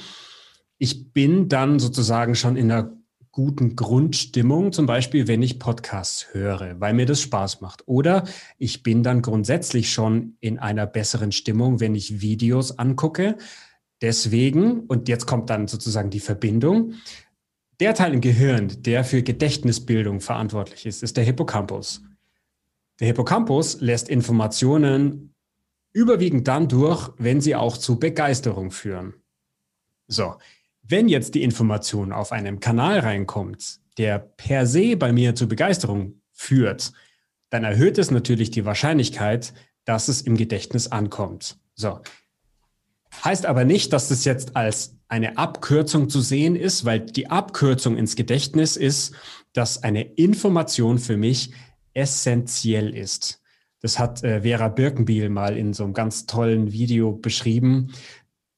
ich 0.79 1.12
bin 1.12 1.49
dann 1.49 1.79
sozusagen 1.79 2.35
schon 2.35 2.57
in 2.57 2.73
einer 2.73 2.97
guten 3.33 3.77
Grundstimmung, 3.77 4.73
zum 4.73 4.85
Beispiel 4.85 5.27
wenn 5.27 5.42
ich 5.42 5.59
Podcasts 5.59 6.29
höre, 6.33 6.79
weil 6.81 6.92
mir 6.92 7.07
das 7.07 7.23
Spaß 7.23 7.62
macht. 7.62 7.88
Oder 7.88 8.25
ich 8.59 8.83
bin 8.83 9.03
dann 9.03 9.23
grundsätzlich 9.23 9.90
schon 9.90 10.37
in 10.40 10.59
einer 10.59 10.87
besseren 10.87 11.33
Stimmung, 11.33 11.81
wenn 11.81 11.95
ich 11.95 12.21
Videos 12.21 12.79
angucke. 12.79 13.38
Deswegen, 14.03 14.81
und 14.81 15.09
jetzt 15.09 15.27
kommt 15.27 15.49
dann 15.49 15.66
sozusagen 15.66 16.11
die 16.11 16.21
Verbindung, 16.21 16.95
der 17.81 17.95
Teil 17.95 18.12
im 18.12 18.21
Gehirn, 18.21 18.83
der 18.83 19.03
für 19.03 19.23
Gedächtnisbildung 19.23 20.21
verantwortlich 20.21 20.85
ist, 20.85 21.03
ist 21.03 21.16
der 21.16 21.25
Hippocampus. 21.25 22.03
Der 23.01 23.07
Hippocampus 23.07 23.81
lässt 23.81 24.09
Informationen 24.09 25.35
überwiegend 25.92 26.47
dann 26.49 26.68
durch, 26.68 27.11
wenn 27.16 27.40
sie 27.40 27.57
auch 27.57 27.77
zu 27.79 27.99
Begeisterung 27.99 28.71
führen. 28.71 29.14
So, 30.07 30.35
wenn 30.83 31.09
jetzt 31.09 31.35
die 31.35 31.42
Information 31.42 32.12
auf 32.12 32.33
einem 32.33 32.61
Kanal 32.61 33.01
reinkommt, 33.01 33.81
der 33.99 34.18
per 34.18 34.66
se 34.66 34.97
bei 34.97 35.12
mir 35.12 35.35
zu 35.35 35.49
Begeisterung 35.49 36.21
führt, 36.33 36.92
dann 37.51 37.64
erhöht 37.64 37.99
es 37.99 38.11
natürlich 38.11 38.51
die 38.51 38.64
Wahrscheinlichkeit, 38.64 39.53
dass 39.85 40.09
es 40.09 40.23
im 40.23 40.37
Gedächtnis 40.37 40.88
ankommt. 40.88 41.59
So. 41.75 42.01
Heißt 43.25 43.47
aber 43.47 43.64
nicht, 43.64 43.92
dass 43.92 44.11
es 44.11 44.25
jetzt 44.25 44.57
als 44.57 44.97
eine 45.09 45.37
Abkürzung 45.37 46.09
zu 46.09 46.21
sehen 46.21 46.57
ist, 46.57 46.85
weil 46.87 47.01
die 47.01 47.29
Abkürzung 47.29 47.97
ins 47.99 48.16
Gedächtnis 48.16 48.77
ist, 48.77 49.14
dass 49.53 49.83
eine 49.83 50.03
Information 50.03 50.99
für 50.99 51.18
mich 51.18 51.53
essentiell 51.92 52.95
ist. 52.97 53.42
Das 53.81 53.99
hat 53.99 54.23
äh, 54.25 54.42
Vera 54.42 54.68
Birkenbiel 54.68 55.29
mal 55.29 55.59
in 55.59 55.75
so 55.75 55.85
einem 55.85 55.92
ganz 55.92 56.25
tollen 56.25 56.73
Video 56.73 57.12
beschrieben 57.12 57.92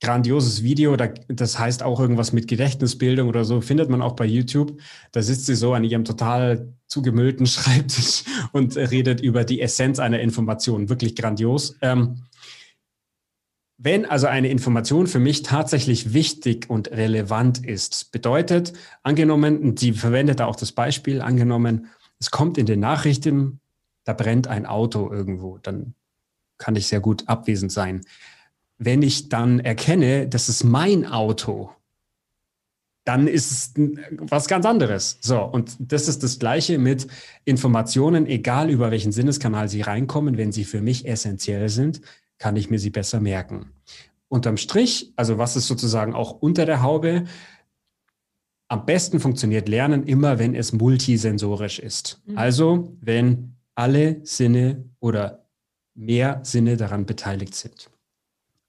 grandioses 0.04 0.62
Video, 0.62 0.96
das 0.96 1.58
heißt 1.58 1.82
auch 1.82 1.98
irgendwas 1.98 2.32
mit 2.34 2.46
Gedächtnisbildung 2.46 3.28
oder 3.28 3.44
so, 3.44 3.62
findet 3.62 3.88
man 3.88 4.02
auch 4.02 4.14
bei 4.14 4.26
YouTube. 4.26 4.78
Da 5.12 5.22
sitzt 5.22 5.46
sie 5.46 5.54
so 5.54 5.72
an 5.72 5.82
ihrem 5.82 6.04
total 6.04 6.74
zugemüllten 6.88 7.46
Schreibtisch 7.46 8.24
und 8.52 8.76
redet 8.76 9.22
über 9.22 9.44
die 9.44 9.62
Essenz 9.62 9.98
einer 9.98 10.20
Information. 10.20 10.90
Wirklich 10.90 11.16
grandios. 11.16 11.76
Ähm, 11.80 12.22
wenn 13.78 14.04
also 14.04 14.26
eine 14.26 14.48
Information 14.48 15.06
für 15.06 15.18
mich 15.18 15.42
tatsächlich 15.42 16.12
wichtig 16.12 16.68
und 16.68 16.90
relevant 16.90 17.66
ist, 17.66 18.12
bedeutet, 18.12 18.74
angenommen, 19.02 19.76
sie 19.76 19.92
verwendet 19.92 20.40
da 20.40 20.46
auch 20.46 20.56
das 20.56 20.72
Beispiel, 20.72 21.22
angenommen, 21.22 21.86
es 22.20 22.30
kommt 22.30 22.58
in 22.58 22.66
den 22.66 22.80
Nachrichten, 22.80 23.60
da 24.04 24.12
brennt 24.12 24.48
ein 24.48 24.66
Auto 24.66 25.10
irgendwo, 25.10 25.58
dann 25.58 25.94
kann 26.58 26.76
ich 26.76 26.86
sehr 26.86 27.00
gut 27.00 27.26
abwesend 27.26 27.72
sein 27.72 28.02
wenn 28.78 29.02
ich 29.02 29.28
dann 29.28 29.60
erkenne, 29.60 30.28
das 30.28 30.48
ist 30.48 30.64
mein 30.64 31.06
Auto, 31.06 31.70
dann 33.04 33.28
ist 33.28 33.52
es 33.52 33.74
was 34.18 34.48
ganz 34.48 34.64
anderes. 34.64 35.18
So, 35.20 35.42
und 35.42 35.76
das 35.78 36.08
ist 36.08 36.22
das 36.22 36.38
Gleiche 36.38 36.78
mit 36.78 37.06
Informationen, 37.44 38.26
egal 38.26 38.70
über 38.70 38.90
welchen 38.90 39.12
Sinneskanal 39.12 39.68
sie 39.68 39.82
reinkommen, 39.82 40.38
wenn 40.38 40.52
sie 40.52 40.64
für 40.64 40.80
mich 40.80 41.06
essentiell 41.06 41.68
sind, 41.68 42.00
kann 42.38 42.56
ich 42.56 42.70
mir 42.70 42.78
sie 42.78 42.90
besser 42.90 43.20
merken. 43.20 43.70
Unterm 44.28 44.56
Strich, 44.56 45.12
also 45.16 45.38
was 45.38 45.54
ist 45.54 45.66
sozusagen 45.66 46.14
auch 46.14 46.32
unter 46.32 46.64
der 46.64 46.82
Haube, 46.82 47.24
am 48.68 48.86
besten 48.86 49.20
funktioniert 49.20 49.68
Lernen 49.68 50.04
immer, 50.04 50.38
wenn 50.38 50.54
es 50.54 50.72
multisensorisch 50.72 51.78
ist. 51.78 52.22
Mhm. 52.26 52.38
Also, 52.38 52.96
wenn 53.00 53.56
alle 53.74 54.24
Sinne 54.24 54.84
oder 54.98 55.44
mehr 55.94 56.40
Sinne 56.42 56.76
daran 56.76 57.06
beteiligt 57.06 57.54
sind. 57.54 57.90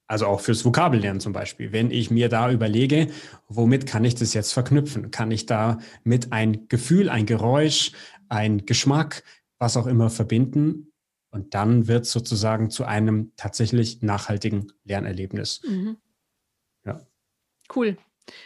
Also 0.08 0.28
auch 0.28 0.42
fürs 0.42 0.64
Vokabellernen 0.64 1.20
zum 1.20 1.34
Beispiel. 1.34 1.72
Wenn 1.72 1.90
ich 1.90 2.12
mir 2.12 2.30
da 2.30 2.52
überlege, 2.52 3.08
womit 3.48 3.88
kann 3.88 4.06
ich 4.06 4.16
das 4.16 4.34
jetzt 4.34 4.54
verknüpfen? 4.54 5.10
Kann 5.10 5.32
ich 5.32 5.48
da 5.48 5.80
mit 6.04 6.32
ein 6.32 6.68
Gefühl, 6.68 7.10
ein 7.10 7.26
Geräusch, 7.26 7.92
ein 8.30 8.66
Geschmack, 8.66 9.24
was 9.58 9.78
auch 9.78 9.88
immer 9.88 10.10
verbinden? 10.10 10.92
Und 11.32 11.54
dann 11.54 11.88
wird 11.88 12.06
es 12.06 12.12
sozusagen 12.12 12.70
zu 12.70 12.86
einem 12.86 13.34
tatsächlich 13.36 14.02
nachhaltigen 14.02 14.72
Lernerlebnis. 14.84 15.62
Mhm. 15.68 15.98
Ja. 16.86 17.02
Cool. 17.76 17.98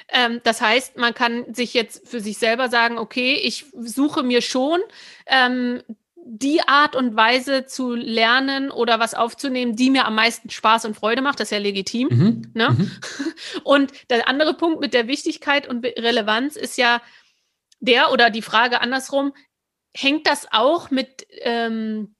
Ähm, 0.10 0.42
das 0.44 0.62
heißt, 0.62 0.98
man 0.98 1.14
kann 1.14 1.54
sich 1.54 1.74
jetzt 1.74 2.08
für 2.08 2.22
sich 2.22 2.38
selber 2.38 2.70
sagen, 2.70 2.98
okay, 2.98 3.34
ich 3.34 3.66
suche 3.80 4.24
mir 4.24 4.42
schon 4.42 4.80
ähm, 5.28 5.82
die 6.32 6.62
Art 6.62 6.96
und 6.96 7.16
Weise 7.16 7.66
zu 7.66 7.96
lernen 7.96 8.70
oder 8.70 9.00
was 9.00 9.16
aufzunehmen, 9.16 9.76
die 9.76 9.90
mir 9.90 10.06
am 10.06 10.14
meisten 10.14 10.52
Spaß 10.52 10.86
und 10.86 10.96
Freude 10.96 11.24
macht. 11.24 11.40
Das 11.40 11.48
ist 11.48 11.52
ja 11.52 11.58
legitim. 11.58 12.08
Mhm. 12.10 12.52
Ne? 12.54 12.70
Mhm. 12.70 12.92
Und 13.64 13.92
der 14.12 14.28
andere 14.28 14.54
Punkt 14.54 14.80
mit 14.80 14.94
der 14.94 15.08
Wichtigkeit 15.08 15.68
und 15.68 15.84
Relevanz 15.84 16.56
ist 16.56 16.78
ja 16.78 17.02
der 17.80 18.12
oder 18.12 18.30
die 18.30 18.44
Frage 18.44 18.82
andersrum, 18.82 19.34
hängt 19.96 20.28
das 20.28 20.48
auch 20.52 20.92
mit 20.92 21.26
ähm, 21.42 22.16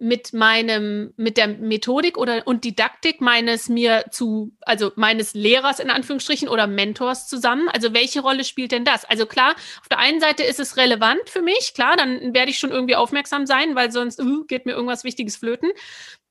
mit 0.00 0.32
meinem, 0.32 1.12
mit 1.16 1.36
der 1.36 1.48
Methodik 1.48 2.16
oder 2.16 2.46
und 2.46 2.64
Didaktik 2.64 3.20
meines 3.20 3.68
mir 3.68 4.04
zu, 4.10 4.52
also 4.60 4.92
meines 4.94 5.34
Lehrers 5.34 5.80
in 5.80 5.90
Anführungsstrichen 5.90 6.48
oder 6.48 6.66
Mentors 6.66 7.26
zusammen? 7.26 7.68
Also 7.68 7.92
welche 7.92 8.20
Rolle 8.20 8.44
spielt 8.44 8.72
denn 8.72 8.84
das? 8.84 9.04
Also 9.04 9.26
klar, 9.26 9.54
auf 9.80 9.88
der 9.88 9.98
einen 9.98 10.20
Seite 10.20 10.44
ist 10.44 10.60
es 10.60 10.76
relevant 10.76 11.28
für 11.28 11.42
mich, 11.42 11.74
klar, 11.74 11.96
dann 11.96 12.32
werde 12.32 12.50
ich 12.50 12.58
schon 12.58 12.70
irgendwie 12.70 12.96
aufmerksam 12.96 13.46
sein, 13.46 13.74
weil 13.74 13.90
sonst 13.90 14.20
uh, 14.20 14.44
geht 14.44 14.66
mir 14.66 14.72
irgendwas 14.72 15.04
Wichtiges 15.04 15.36
flöten. 15.36 15.70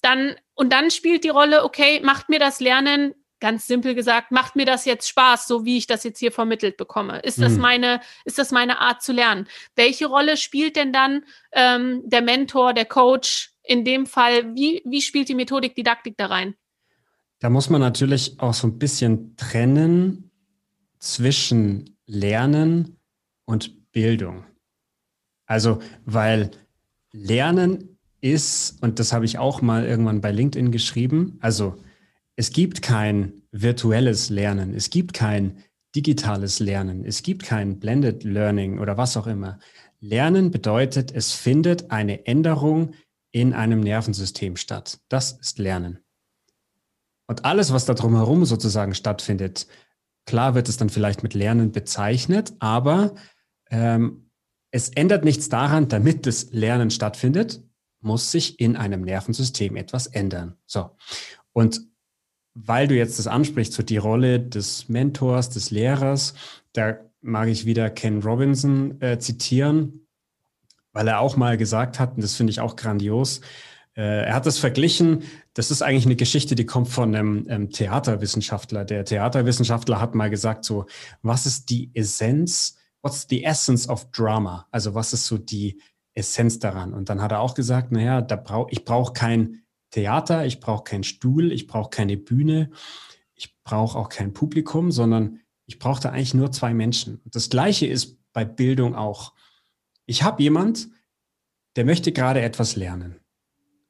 Dann, 0.01 0.36
und 0.53 0.71
dann 0.71 0.89
spielt 0.89 1.23
die 1.23 1.30
Rolle, 1.30 1.63
okay, 1.63 1.99
macht 2.01 2.30
mir 2.30 2.39
das 2.39 2.60
Lernen 2.60 3.13
ganz 3.39 3.67
simpel 3.67 3.93
gesagt, 3.93 4.32
macht 4.32 4.56
mir 4.56 4.65
das 4.65 4.86
jetzt 4.86 5.08
Spaß, 5.08 5.47
so 5.47 5.65
wie 5.65 5.77
ich 5.77 5.88
das 5.88 6.03
jetzt 6.03 6.19
hier 6.19 6.32
vermittelt 6.32 6.77
bekomme? 6.77 7.19
Ist 7.19 7.41
das 7.41 7.53
mhm. 7.53 7.62
meine, 7.62 8.01
ist 8.25 8.39
das 8.39 8.51
meine 8.51 8.80
Art 8.80 9.03
zu 9.03 9.13
lernen? 9.13 9.47
Welche 9.75 10.08
Rolle 10.08 10.38
spielt 10.38 10.75
denn 10.75 10.91
dann 10.91 11.23
ähm, 11.51 12.01
der 12.06 12.21
Mentor, 12.21 12.73
der 12.73 12.86
Coach, 12.86 13.51
in 13.67 13.86
dem 13.86 14.06
Fall, 14.06 14.56
wie, 14.56 14.82
wie 14.86 15.01
spielt 15.01 15.30
die 15.30 15.36
Methodik 15.36 15.75
Didaktik 15.75 16.15
da 16.17 16.27
rein? 16.27 16.56
Da 17.39 17.49
muss 17.49 17.69
man 17.69 17.82
natürlich 17.82 18.39
auch 18.39 18.53
so 18.53 18.67
ein 18.67 18.80
bisschen 18.80 19.36
trennen 19.36 20.32
zwischen 20.99 21.97
Lernen 22.06 22.97
und 23.45 23.91
Bildung. 23.91 24.45
Also, 25.45 25.80
weil 26.06 26.51
Lernen 27.12 27.97
ist, 28.21 28.82
und 28.82 28.99
das 28.99 29.13
habe 29.13 29.25
ich 29.25 29.38
auch 29.38 29.62
mal 29.62 29.86
irgendwann 29.86 30.21
bei 30.21 30.32
LinkedIn 30.32 30.71
geschrieben, 30.71 31.38
also 31.41 31.75
es 32.36 32.51
gibt 32.51 32.82
kein 32.82 33.41
virtuelles 33.51 34.30
Lernen, 34.30 34.73
es 34.73 34.89
gibt 34.89 35.13
kein 35.13 35.63
digitales 35.95 36.60
Lernen, 36.60 37.06
es 37.06 37.23
gibt 37.23 37.43
kein 37.43 37.80
Blended 37.80 38.23
Learning 38.23 38.80
oder 38.80 38.97
was 38.97 39.17
auch 39.17 39.27
immer. 39.27 39.60
Lernen 39.99 40.51
bedeutet, 40.51 41.12
es 41.12 41.34
findet 41.34 41.89
eine 41.91 42.27
Änderung 42.27 42.93
in 43.32 43.54
einem 43.54 43.82
Nervensystem 43.82 44.56
statt. 44.56 45.00
Das 45.10 45.34
ist 45.34 45.60
Lernen. 45.60 46.00
Und 47.28 47.46
alles, 47.46 47.74
was 47.74 47.86
da 47.86 47.94
drumherum 47.94 48.46
sozusagen 48.46 48.96
stattfindet, 48.96 49.68
klar 50.26 50.56
wird 50.56 50.70
es 50.70 50.78
dann 50.78 50.90
vielleicht 50.90 51.24
mit 51.24 51.34
Lernen 51.34 51.72
bezeichnet, 51.72 52.54
aber 52.60 53.16
ähm, 53.70 54.30
es 54.72 54.90
ändert 54.90 55.26
nichts 55.26 55.50
daran, 55.50 55.88
damit 55.88 56.26
das 56.26 56.52
Lernen 56.52 56.90
stattfindet, 56.90 57.62
muss 58.00 58.32
sich 58.32 58.60
in 58.60 58.76
einem 58.76 59.02
Nervensystem 59.02 59.76
etwas 59.76 60.08
ändern. 60.08 60.56
So. 60.66 60.92
Und 61.52 61.82
weil 62.54 62.88
du 62.88 62.96
jetzt 62.96 63.20
das 63.20 63.28
ansprichst, 63.28 63.74
so 63.74 63.84
die 63.84 63.98
Rolle 63.98 64.40
des 64.40 64.90
Mentors, 64.90 65.50
des 65.50 65.70
Lehrers, 65.72 66.34
da 66.74 66.98
mag 67.22 67.50
ich 67.50 67.66
wieder 67.66 67.90
Ken 67.90 68.22
Robinson 68.22 69.02
äh, 69.02 69.20
zitieren 69.20 70.07
weil 70.98 71.08
er 71.10 71.20
auch 71.20 71.38
mal 71.38 71.58
gesagt 71.58 72.00
hat, 72.00 72.16
und 72.16 72.24
das 72.24 72.34
finde 72.34 72.50
ich 72.50 72.60
auch 72.60 72.76
grandios, 72.76 73.41
äh, 73.95 74.26
er 74.26 74.34
hat 74.34 74.48
das 74.48 74.58
verglichen, 74.58 75.22
das 75.54 75.70
ist 75.70 75.84
eigentlich 75.84 76.08
eine 76.08 76.16
Geschichte, 76.16 76.56
die 76.56 76.66
kommt 76.66 76.89
von 76.89 77.14
einem 77.14 77.45
ähm, 77.50 77.70
Theaterwissenschaftler. 77.70 78.84
Der 78.84 79.06
Theaterwissenschaftler 79.06 80.02
hat 80.02 80.16
mal 80.16 80.32
gesagt, 80.32 80.66
so, 80.66 80.88
was 81.22 81.45
ist 81.45 81.70
die 81.70 81.91
Essenz, 81.93 82.78
what's 83.04 83.28
the 83.30 83.43
essence 83.43 83.88
of 83.88 84.10
drama? 84.10 84.66
Also 84.72 84.95
was 84.95 85.14
ist 85.14 85.28
so 85.28 85.38
die 85.38 85.80
Essenz 86.16 86.58
daran? 86.58 86.95
Und 86.95 87.10
dann 87.10 87.22
hat 87.22 87.32
er 87.32 87.41
auch 87.41 87.54
gesagt, 87.54 87.91
naja, 87.91 88.22
da 88.22 88.36
brauch, 88.36 88.68
ich 88.72 88.84
brauche 88.84 89.14
kein 89.14 89.62
Theater, 89.91 90.48
ich 90.48 90.60
brauche 90.60 90.84
keinen 90.84 91.04
Stuhl, 91.04 91.52
ich 91.52 91.68
brauche 91.68 91.91
keine 91.91 92.18
Bühne, 92.18 92.72
ich 93.36 93.56
brauche 93.64 94.00
auch 94.00 94.10
kein 94.10 94.34
Publikum, 94.34 94.89
sondern 94.89 95.41
ich 95.68 95.78
brauche 95.78 96.02
da 96.02 96.10
eigentlich 96.10 96.34
nur 96.34 96.52
zwei 96.52 96.74
Menschen. 96.74 97.22
Das 97.26 97.52
Gleiche 97.52 97.86
ist 97.86 98.18
bei 98.34 98.45
Bildung 98.45 98.95
auch. 98.95 99.34
Ich 100.08 100.24
habe 100.24 100.41
jemand, 100.41 100.89
der 101.76 101.86
möchte 101.86 102.12
gerade 102.12 102.41
etwas 102.41 102.76
lernen. 102.76 103.20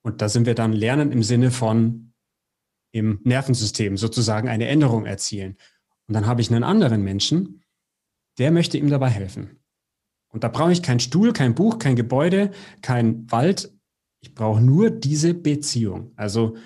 Und 0.02 0.22
da 0.22 0.30
sind 0.30 0.46
wir 0.46 0.56
dann 0.56 0.74
Lernen 0.74 1.12
im 1.12 1.24
Sinne 1.24 1.52
von 1.52 2.14
im 2.92 3.20
Nervensystem 3.24 3.98
sozusagen 3.98 4.50
eine 4.50 4.68
Änderung 4.68 5.06
erzielen. 5.06 5.58
Und 6.08 6.14
dann 6.14 6.26
habe 6.26 6.42
ich 6.42 6.52
einen 6.52 6.64
anderen 6.64 7.04
Menschen, 7.04 7.64
der 8.38 8.52
möchte 8.52 8.78
ihm 8.78 8.90
dabei 8.90 9.10
helfen. 9.10 9.60
Und 10.30 10.44
da 10.44 10.50
brauche 10.50 10.72
ich 10.72 10.84
keinen 10.84 11.00
Stuhl, 11.00 11.34
kein 11.34 11.56
Buch, 11.56 11.80
kein 11.80 11.96
Gebäude, 11.96 12.52
kein 12.82 13.30
Wald. 13.32 13.74
Ich 14.22 14.34
brauche 14.34 14.62
nur 14.62 14.90
diese 14.90 15.34
Beziehung. 15.34 16.12
Also 16.16 16.58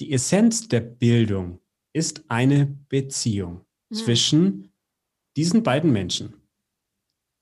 die 0.00 0.12
Essenz 0.12 0.68
der 0.68 0.80
Bildung 0.80 1.60
ist 1.92 2.24
eine 2.28 2.66
Beziehung 2.66 3.64
mhm. 3.90 3.94
zwischen 3.94 4.72
diesen 5.36 5.62
beiden 5.62 5.92
Menschen. 5.92 6.34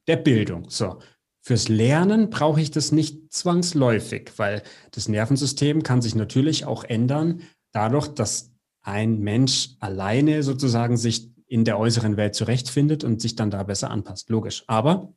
Der 0.06 0.16
Bildung. 0.16 0.70
So. 0.70 1.00
Fürs 1.46 1.68
Lernen 1.68 2.28
brauche 2.28 2.60
ich 2.60 2.72
das 2.72 2.90
nicht 2.90 3.32
zwangsläufig, 3.32 4.32
weil 4.34 4.64
das 4.90 5.06
Nervensystem 5.06 5.84
kann 5.84 6.02
sich 6.02 6.16
natürlich 6.16 6.64
auch 6.64 6.82
ändern, 6.82 7.42
dadurch, 7.70 8.08
dass 8.08 8.52
ein 8.82 9.20
Mensch 9.20 9.76
alleine 9.78 10.42
sozusagen 10.42 10.96
sich 10.96 11.30
in 11.46 11.64
der 11.64 11.78
äußeren 11.78 12.16
Welt 12.16 12.34
zurechtfindet 12.34 13.04
und 13.04 13.20
sich 13.20 13.36
dann 13.36 13.52
da 13.52 13.62
besser 13.62 13.92
anpasst. 13.92 14.28
Logisch. 14.28 14.64
Aber 14.66 15.14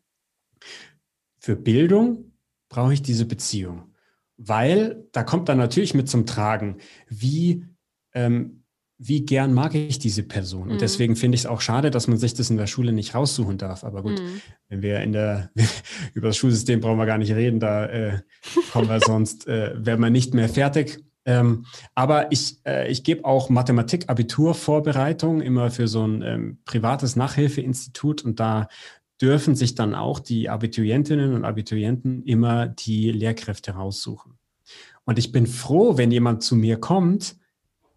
für 1.40 1.56
Bildung 1.56 2.34
brauche 2.70 2.94
ich 2.94 3.02
diese 3.02 3.26
Beziehung, 3.26 3.96
weil 4.38 5.08
da 5.12 5.24
kommt 5.24 5.50
dann 5.50 5.58
natürlich 5.58 5.96
mit 5.96 6.10
zum 6.10 6.28
Tragen, 6.28 6.78
wie, 7.08 7.66
ähm, 8.14 8.59
wie 9.02 9.26
gern 9.26 9.54
mag 9.54 9.76
ich 9.76 9.98
diese 9.98 10.24
Person. 10.24 10.64
Und 10.64 10.76
mhm. 10.76 10.80
deswegen 10.80 11.16
finde 11.16 11.36
ich 11.36 11.42
es 11.42 11.48
auch 11.48 11.62
schade, 11.62 11.90
dass 11.90 12.10
man 12.10 12.18
sich 12.18 12.34
das 12.34 12.50
in 12.50 12.58
der 12.58 12.68
Schule 12.68 12.92
nicht 12.92 13.16
raussuchen 13.16 13.58
darf. 13.58 13.86
Aber 13.86 14.04
gut, 14.04 14.20
mhm. 14.22 14.42
wenn 14.68 14.82
wir 14.82 15.00
in 15.00 15.14
der, 15.14 15.52
über 16.14 16.28
das 16.28 16.38
Schulsystem 16.38 16.82
brauchen 16.82 16.98
wir 16.98 17.06
gar 17.06 17.18
nicht 17.18 17.32
reden, 17.32 17.62
da 17.62 17.86
äh, 17.86 18.20
kommen 18.74 18.90
wir 18.90 19.00
sonst, 19.06 19.48
äh, 19.48 19.74
werden 19.74 20.02
wir 20.02 20.10
nicht 20.10 20.34
mehr 20.34 20.50
fertig. 20.50 21.02
Ähm, 21.24 21.66
aber 21.96 22.30
ich, 22.34 22.58
äh, 22.66 22.92
ich 22.92 23.06
gebe 23.06 23.24
auch 23.24 23.50
Mathematik-Abitur-Vorbereitung 23.50 25.40
immer 25.42 25.72
für 25.72 25.88
so 25.88 26.06
ein 26.06 26.22
ähm, 26.22 26.58
privates 26.66 27.16
Nachhilfeinstitut 27.16 28.26
und 28.26 28.42
da 28.42 28.68
dürfen 29.22 29.56
sich 29.56 29.76
dann 29.76 29.96
auch 29.96 30.20
die 30.20 30.50
Abiturientinnen 30.50 31.34
und 31.34 31.46
Abiturienten 31.46 32.24
immer 32.24 32.68
die 32.68 33.12
Lehrkräfte 33.12 33.72
raussuchen. 33.72 34.38
Und 35.06 35.18
ich 35.18 35.32
bin 35.32 35.48
froh, 35.48 35.98
wenn 35.98 36.12
jemand 36.12 36.44
zu 36.44 36.56
mir 36.56 36.78
kommt, 36.78 37.39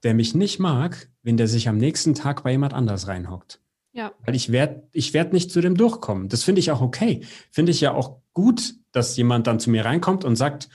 der 0.03 0.15
mich 0.15 0.35
nicht 0.35 0.59
mag, 0.59 1.09
wenn 1.23 1.37
der 1.37 1.49
sich 1.49 1.69
am 1.69 1.79
nächsten 1.79 2.15
Tag 2.15 2.43
bei 2.43 2.53
jemand 2.53 2.75
anders 2.75 3.09
reinhockt. 3.09 3.61
Ja. 3.93 4.13
Weil 4.25 4.35
ich 4.35 4.51
werde 4.51 4.89
ich 4.93 5.13
werd 5.13 5.33
nicht 5.33 5.51
zu 5.51 5.61
dem 5.61 5.77
durchkommen. 5.77 6.29
Das 6.29 6.43
finde 6.43 6.61
ich 6.61 6.71
auch 6.71 6.81
okay. 6.81 7.21
Finde 7.51 7.73
ich 7.73 7.81
ja 7.81 7.93
auch 7.93 8.21
gut, 8.33 8.75
dass 8.91 9.17
jemand 9.17 9.47
dann 9.47 9.61
zu 9.61 9.71
mir 9.71 9.85
reinkommt 9.85 10.25
und 10.25 10.37
sagt, 10.37 10.69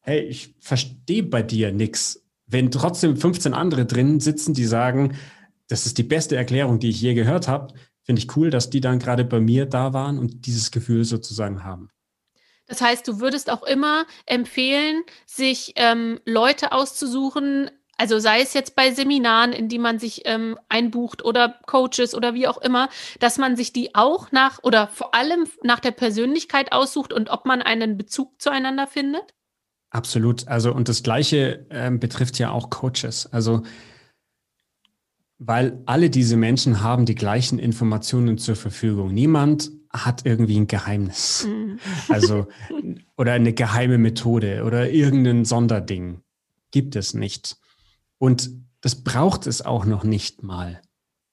hey, 0.00 0.20
ich 0.20 0.54
verstehe 0.60 1.22
bei 1.22 1.42
dir 1.42 1.72
nichts. 1.72 2.24
Wenn 2.46 2.70
trotzdem 2.70 3.16
15 3.16 3.54
andere 3.54 3.86
drin 3.86 4.20
sitzen, 4.20 4.54
die 4.54 4.64
sagen, 4.64 5.16
das 5.68 5.86
ist 5.86 5.98
die 5.98 6.04
beste 6.04 6.36
Erklärung, 6.36 6.78
die 6.78 6.90
ich 6.90 7.00
je 7.00 7.14
gehört 7.14 7.48
habe, 7.48 7.74
finde 8.02 8.20
ich 8.20 8.36
cool, 8.36 8.50
dass 8.50 8.70
die 8.70 8.80
dann 8.80 9.00
gerade 9.00 9.24
bei 9.24 9.40
mir 9.40 9.66
da 9.66 9.92
waren 9.92 10.18
und 10.18 10.46
dieses 10.46 10.70
Gefühl 10.70 11.04
sozusagen 11.04 11.64
haben. 11.64 11.90
Das 12.68 12.80
heißt, 12.80 13.06
du 13.06 13.20
würdest 13.20 13.50
auch 13.50 13.62
immer 13.64 14.06
empfehlen, 14.26 15.02
sich 15.24 15.72
ähm, 15.76 16.20
Leute 16.24 16.72
auszusuchen, 16.72 17.70
also 17.96 18.18
sei 18.18 18.40
es 18.40 18.52
jetzt 18.52 18.76
bei 18.76 18.92
Seminaren, 18.92 19.52
in 19.52 19.68
die 19.68 19.78
man 19.78 19.98
sich 19.98 20.22
ähm, 20.24 20.58
einbucht 20.68 21.24
oder 21.24 21.58
Coaches 21.66 22.14
oder 22.14 22.34
wie 22.34 22.46
auch 22.46 22.58
immer, 22.58 22.88
dass 23.20 23.38
man 23.38 23.56
sich 23.56 23.72
die 23.72 23.94
auch 23.94 24.32
nach 24.32 24.62
oder 24.62 24.88
vor 24.88 25.14
allem 25.14 25.46
nach 25.62 25.80
der 25.80 25.92
Persönlichkeit 25.92 26.72
aussucht 26.72 27.12
und 27.12 27.30
ob 27.30 27.46
man 27.46 27.62
einen 27.62 27.96
Bezug 27.96 28.40
zueinander 28.40 28.86
findet? 28.86 29.34
Absolut. 29.90 30.46
Also, 30.48 30.74
und 30.74 30.88
das 30.88 31.02
Gleiche 31.02 31.66
ähm, 31.70 31.98
betrifft 31.98 32.38
ja 32.38 32.50
auch 32.50 32.68
Coaches. 32.68 33.32
Also, 33.32 33.62
weil 35.38 35.82
alle 35.86 36.10
diese 36.10 36.36
Menschen 36.36 36.82
haben 36.82 37.06
die 37.06 37.14
gleichen 37.14 37.58
Informationen 37.58 38.36
zur 38.36 38.56
Verfügung. 38.56 39.12
Niemand 39.12 39.70
hat 39.90 40.26
irgendwie 40.26 40.58
ein 40.58 40.66
Geheimnis. 40.66 41.46
Mhm. 41.48 41.78
Also, 42.08 42.46
oder 43.16 43.32
eine 43.32 43.54
geheime 43.54 43.96
Methode 43.96 44.64
oder 44.64 44.90
irgendein 44.90 45.46
Sonderding. 45.46 46.20
Gibt 46.70 46.96
es 46.96 47.14
nicht. 47.14 47.56
Und 48.18 48.50
das 48.80 49.02
braucht 49.02 49.46
es 49.46 49.62
auch 49.62 49.84
noch 49.84 50.04
nicht 50.04 50.42
mal. 50.42 50.80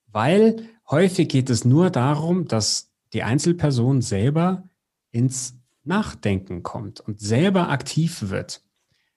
Weil 0.08 0.70
häufig 0.90 1.30
geht 1.30 1.50
es 1.50 1.66
nur 1.66 1.90
darum, 1.90 2.48
dass 2.48 2.92
die 3.14 3.24
Einzelperson 3.24 4.02
selber 4.02 4.70
ins 5.12 5.56
Nachdenken 5.84 6.64
kommt 6.64 7.00
und 7.02 7.20
selber 7.20 7.70
aktiv 7.70 8.30
wird. 8.30 8.64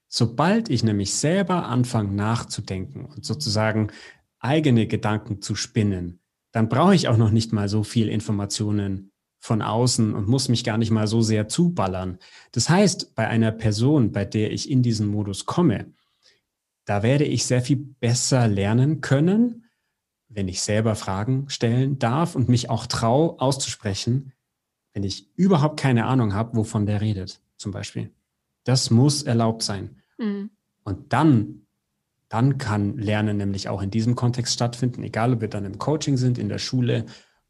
Sobald 0.07 0.69
ich 0.69 0.83
nämlich 0.83 1.13
selber 1.13 1.65
anfange 1.65 2.13
nachzudenken 2.13 3.05
und 3.05 3.25
sozusagen 3.25 3.91
eigene 4.39 4.87
Gedanken 4.87 5.41
zu 5.41 5.55
spinnen, 5.55 6.19
dann 6.51 6.69
brauche 6.69 6.95
ich 6.95 7.07
auch 7.07 7.17
noch 7.17 7.31
nicht 7.31 7.53
mal 7.53 7.67
so 7.67 7.83
viel 7.83 8.07
Informationen 8.07 9.11
von 9.39 9.61
außen 9.61 10.13
und 10.13 10.27
muss 10.27 10.49
mich 10.49 10.63
gar 10.63 10.77
nicht 10.77 10.91
mal 10.91 11.07
so 11.07 11.21
sehr 11.21 11.47
zuballern. 11.47 12.19
Das 12.51 12.69
heißt, 12.69 13.15
bei 13.15 13.27
einer 13.27 13.51
Person, 13.51 14.11
bei 14.11 14.25
der 14.25 14.51
ich 14.51 14.69
in 14.69 14.81
diesen 14.81 15.07
Modus 15.07 15.45
komme, 15.45 15.93
da 16.87 17.03
werde 17.03 17.25
ich 17.25 17.45
sehr 17.45 17.61
viel 17.61 17.77
besser 17.77 18.47
lernen 18.47 19.01
können, 19.01 19.65
wenn 20.27 20.47
ich 20.47 20.61
selber 20.61 20.95
Fragen 20.95 21.49
stellen 21.49 21.99
darf 21.99 22.35
und 22.35 22.49
mich 22.49 22.69
auch 22.69 22.87
traue 22.87 23.39
auszusprechen, 23.39 24.33
wenn 24.93 25.03
ich 25.03 25.29
überhaupt 25.35 25.79
keine 25.79 26.05
Ahnung 26.05 26.33
habe, 26.33 26.57
wovon 26.57 26.87
der 26.87 27.01
redet, 27.01 27.39
zum 27.57 27.71
Beispiel. 27.71 28.11
Das 28.63 28.89
muss 28.89 29.21
erlaubt 29.21 29.61
sein. 29.61 30.01
Mhm. 30.17 30.49
Und 30.83 31.13
dann 31.13 31.67
dann 32.29 32.57
kann 32.57 32.97
Lernen 32.97 33.37
nämlich 33.37 33.69
auch 33.69 33.81
in 33.81 33.91
diesem 33.91 34.15
Kontext 34.15 34.53
stattfinden, 34.53 35.03
egal 35.03 35.33
ob 35.33 35.41
wir 35.41 35.47
dann 35.47 35.65
im 35.65 35.77
Coaching 35.77 36.17
sind, 36.17 36.37
in 36.37 36.49
der 36.49 36.57
Schule 36.57 37.05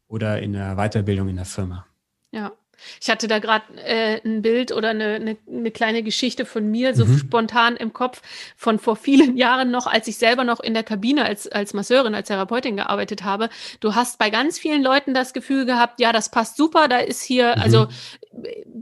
oder 0.06 0.40
in 0.40 0.52
der 0.52 0.76
Weiterbildung 0.76 1.28
in 1.28 1.36
der 1.36 1.44
Firma. 1.44 1.86
Ja. 2.30 2.52
Ich 3.00 3.10
hatte 3.10 3.28
da 3.28 3.38
gerade 3.38 3.64
äh, 3.84 4.20
ein 4.24 4.42
Bild 4.42 4.72
oder 4.72 4.90
eine, 4.90 5.14
eine, 5.14 5.36
eine, 5.48 5.70
kleine 5.70 6.02
Geschichte 6.02 6.44
von 6.44 6.70
mir 6.70 6.94
so 6.94 7.04
mhm. 7.04 7.18
spontan 7.18 7.76
im 7.76 7.92
Kopf 7.92 8.22
von 8.56 8.78
vor 8.78 8.96
vielen 8.96 9.36
Jahren 9.36 9.70
noch, 9.70 9.86
als 9.86 10.08
ich 10.08 10.16
selber 10.16 10.44
noch 10.44 10.60
in 10.60 10.74
der 10.74 10.84
Kabine 10.84 11.24
als, 11.24 11.48
als 11.48 11.74
Masseurin, 11.74 12.14
als 12.14 12.28
Therapeutin 12.28 12.76
gearbeitet 12.76 13.24
habe. 13.24 13.48
Du 13.80 13.94
hast 13.94 14.18
bei 14.18 14.30
ganz 14.30 14.58
vielen 14.58 14.82
Leuten 14.82 15.14
das 15.14 15.32
Gefühl 15.32 15.66
gehabt, 15.66 16.00
ja, 16.00 16.12
das 16.12 16.30
passt 16.30 16.56
super, 16.56 16.88
da 16.88 16.98
ist 16.98 17.22
hier, 17.22 17.56
mhm. 17.56 17.62
also 17.62 17.88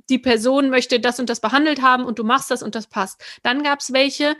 die 0.08 0.18
Person 0.18 0.70
möchte 0.70 1.00
das 1.00 1.18
und 1.20 1.30
das 1.30 1.40
behandelt 1.40 1.82
haben 1.82 2.04
und 2.04 2.18
du 2.18 2.24
machst 2.24 2.50
das 2.50 2.62
und 2.62 2.74
das 2.74 2.86
passt. 2.86 3.22
Dann 3.42 3.62
gab 3.62 3.80
es 3.80 3.92
welche, 3.92 4.36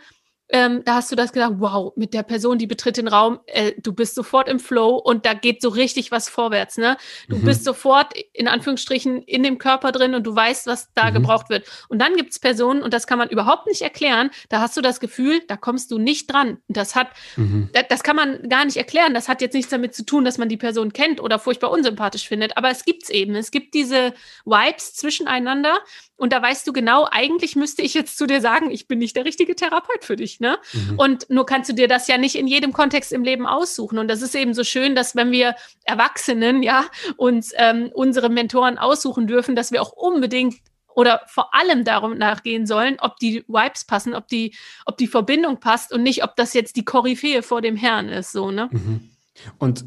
ähm, 0.49 0.83
da 0.85 0.95
hast 0.95 1.11
du 1.11 1.17
das 1.17 1.33
gedacht, 1.33 1.55
wow, 1.59 1.93
mit 1.97 2.15
der 2.15 2.23
Person, 2.23 2.59
die 2.59 2.67
betritt 2.67 2.97
den 2.97 3.09
Raum, 3.09 3.41
äh, 3.47 3.73
du 3.79 3.93
bist 3.93 4.15
sofort 4.15 4.49
im 4.49 4.61
Flow 4.61 4.97
und 4.97 5.27
da 5.27 5.35
geht 5.35 5.61
so 5.61 5.69
richtig 5.69 6.13
was 6.13 6.29
vorwärts, 6.29 6.79
ne? 6.79 6.97
Du 7.29 7.37
mhm. 7.37 7.45
bist 7.45 7.65
sofort 7.65 8.15
in 8.33 8.47
Anführungsstrichen 8.47 9.23
in 9.23 9.43
dem 9.43 9.59
Körper 9.59 9.91
drin 9.91 10.15
und 10.15 10.25
du 10.25 10.35
weißt, 10.35 10.67
was 10.67 10.93
da 10.95 11.11
mhm. 11.11 11.15
gebraucht 11.15 11.51
wird. 11.51 11.67
Und 11.89 12.01
dann 12.01 12.15
gibt's 12.17 12.39
Personen, 12.39 12.83
und 12.83 12.95
das 12.95 13.07
kann 13.07 13.19
man 13.19 13.29
überhaupt 13.29 13.67
nicht 13.67 13.83
erklären, 13.83 14.31
da 14.49 14.61
hast 14.61 14.77
du 14.77 14.83
das 14.83 15.01
Gefühl, 15.01 15.41
da 15.49 15.57
kommst 15.57 15.91
du 15.91 15.99
nicht 15.99 16.33
dran. 16.33 16.59
Das 16.69 16.95
hat, 16.95 17.09
mhm. 17.37 17.69
das, 17.73 17.85
das, 17.89 18.03
kann 18.05 18.17
man 18.17 18.49
gar 18.49 18.65
nicht 18.65 18.77
erklären. 18.77 19.15
Das 19.15 19.29
hat 19.29 19.41
jetzt 19.41 19.55
nichts 19.55 19.71
damit 19.71 19.95
zu 19.95 20.05
tun, 20.05 20.25
dass 20.25 20.39
man 20.39 20.49
die 20.49 20.57
Person 20.57 20.93
kennt 20.93 21.21
oder 21.21 21.39
furchtbar 21.41 21.71
unsympathisch 21.71 22.29
findet, 22.29 22.57
aber 22.57 22.71
es 22.71 22.85
gibt's 22.85 23.11
eben. 23.11 23.35
Es 23.35 23.51
gibt 23.51 23.75
diese 23.75 24.15
Vibes 24.45 24.95
zwischeneinander 24.95 25.81
und 26.17 26.33
da 26.33 26.41
weißt 26.41 26.67
du 26.67 26.73
genau, 26.73 27.07
eigentlich 27.11 27.57
müsste 27.57 27.83
ich 27.83 27.95
jetzt 27.95 28.17
zu 28.17 28.27
dir 28.27 28.41
sagen, 28.41 28.71
ich 28.71 28.89
bin 28.89 28.99
nicht 28.99 29.17
der 29.17 29.25
richtige 29.25 29.55
Therapeut 29.55 30.05
für 30.05 30.17
dich, 30.17 30.36
ne? 30.41 30.59
Mhm. 30.73 30.99
Und 30.99 31.31
nur 31.31 31.47
kannst 31.47 31.71
du 31.71 31.75
dir 31.75 31.89
das 31.89 32.09
ja 32.09 32.19
nicht 32.19 32.37
in 32.37 32.47
jedem 32.47 32.73
Kontext 32.73 33.13
im 33.13 33.25
Leben 33.25 33.47
aussuchen. 33.47 33.99
Und 33.99 34.09
das 34.09 34.23
ist 34.23 34.35
eben 34.35 34.55
so 34.55 34.65
schön, 34.65 34.95
dass 34.95 35.17
wenn 35.17 35.31
wir 35.31 35.55
Erwachsenen, 35.85 36.63
ja, 36.63 36.85
uns 37.17 37.53
ähm, 37.57 37.91
unsere 37.93 38.29
Mentoren 38.29 38.79
aussuchen 38.79 39.27
dürfen, 39.27 39.57
dass 39.57 39.73
wir 39.73 39.83
auch 39.83 39.93
unbedingt 39.93 40.57
oder 40.97 41.21
vor 41.27 41.55
allem 41.55 41.85
darum 41.85 42.17
nachgehen 42.17 42.67
sollen, 42.67 42.97
ob 43.01 43.19
die 43.19 43.45
Vibes 43.47 43.85
passen, 43.85 44.15
ob 44.15 44.29
die, 44.29 44.55
ob 44.87 44.97
die 44.97 45.07
Verbindung 45.07 45.61
passt 45.61 45.93
und 45.93 46.03
nicht, 46.03 46.25
ob 46.25 46.37
das 46.37 46.55
jetzt 46.55 46.77
die 46.77 46.87
Koryphäe 46.87 47.43
vor 47.43 47.61
dem 47.61 47.77
Herrn 47.77 48.09
ist, 48.09 48.33
so, 48.33 48.51
ne? 48.51 48.71
Mhm. 48.73 49.11
Und 49.59 49.85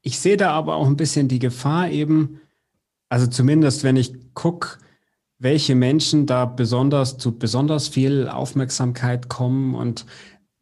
ich 0.00 0.18
sehe 0.18 0.38
da 0.38 0.52
aber 0.52 0.76
auch 0.76 0.86
ein 0.86 0.96
bisschen 0.96 1.28
die 1.28 1.40
Gefahr 1.40 1.90
eben, 1.90 2.40
also 3.10 3.26
zumindest 3.26 3.84
wenn 3.84 3.96
ich 3.96 4.14
gucke, 4.32 4.78
welche 5.38 5.74
Menschen 5.74 6.26
da 6.26 6.46
besonders 6.46 7.18
zu 7.18 7.38
besonders 7.38 7.88
viel 7.88 8.28
Aufmerksamkeit 8.28 9.28
kommen 9.28 9.74
und 9.74 10.06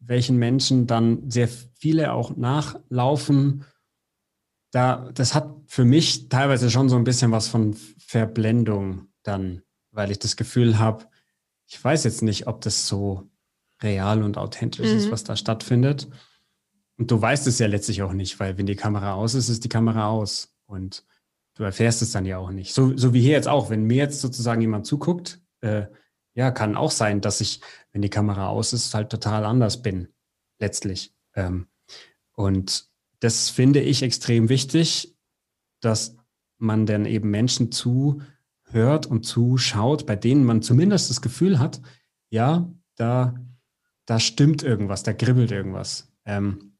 welchen 0.00 0.36
Menschen 0.36 0.86
dann 0.86 1.30
sehr 1.30 1.48
viele 1.48 2.12
auch 2.12 2.36
nachlaufen. 2.36 3.64
Da, 4.72 5.10
das 5.14 5.34
hat 5.34 5.48
für 5.66 5.84
mich 5.84 6.28
teilweise 6.28 6.70
schon 6.70 6.88
so 6.88 6.96
ein 6.96 7.04
bisschen 7.04 7.30
was 7.30 7.48
von 7.48 7.76
Verblendung 7.98 9.08
dann, 9.22 9.62
weil 9.92 10.10
ich 10.10 10.18
das 10.18 10.36
Gefühl 10.36 10.78
habe, 10.78 11.06
ich 11.66 11.82
weiß 11.82 12.04
jetzt 12.04 12.22
nicht, 12.22 12.46
ob 12.46 12.60
das 12.60 12.86
so 12.86 13.30
real 13.82 14.22
und 14.22 14.36
authentisch 14.36 14.90
mhm. 14.90 14.96
ist, 14.96 15.10
was 15.10 15.24
da 15.24 15.36
stattfindet. 15.36 16.08
Und 16.96 17.10
du 17.10 17.20
weißt 17.20 17.46
es 17.46 17.58
ja 17.58 17.66
letztlich 17.66 18.02
auch 18.02 18.12
nicht, 18.12 18.38
weil 18.40 18.58
wenn 18.58 18.66
die 18.66 18.76
Kamera 18.76 19.14
aus 19.14 19.34
ist, 19.34 19.48
ist 19.48 19.64
die 19.64 19.68
Kamera 19.68 20.08
aus. 20.08 20.54
Und 20.66 21.04
du 21.54 21.62
erfährst 21.62 22.02
es 22.02 22.12
dann 22.12 22.26
ja 22.26 22.38
auch 22.38 22.50
nicht. 22.50 22.74
So, 22.74 22.96
so 22.96 23.14
wie 23.14 23.20
hier 23.20 23.32
jetzt 23.32 23.48
auch, 23.48 23.70
wenn 23.70 23.84
mir 23.84 23.96
jetzt 23.96 24.20
sozusagen 24.20 24.60
jemand 24.60 24.86
zuguckt, 24.86 25.40
äh, 25.60 25.86
ja, 26.34 26.50
kann 26.50 26.76
auch 26.76 26.90
sein, 26.90 27.20
dass 27.20 27.40
ich, 27.40 27.60
wenn 27.92 28.02
die 28.02 28.10
Kamera 28.10 28.48
aus 28.48 28.72
ist, 28.72 28.92
halt 28.94 29.10
total 29.10 29.44
anders 29.44 29.82
bin, 29.82 30.08
letztlich. 30.58 31.14
Ähm, 31.34 31.68
und 32.32 32.88
das 33.20 33.50
finde 33.50 33.80
ich 33.80 34.02
extrem 34.02 34.48
wichtig, 34.48 35.16
dass 35.80 36.16
man 36.58 36.86
dann 36.86 37.06
eben 37.06 37.30
Menschen 37.30 37.70
zuhört 37.70 39.06
und 39.06 39.24
zuschaut, 39.24 40.06
bei 40.06 40.16
denen 40.16 40.44
man 40.44 40.62
zumindest 40.62 41.10
das 41.10 41.22
Gefühl 41.22 41.58
hat, 41.58 41.80
ja, 42.30 42.68
da, 42.96 43.34
da 44.06 44.18
stimmt 44.18 44.62
irgendwas, 44.62 45.04
da 45.04 45.12
kribbelt 45.12 45.52
irgendwas. 45.52 46.12
Ähm, 46.24 46.76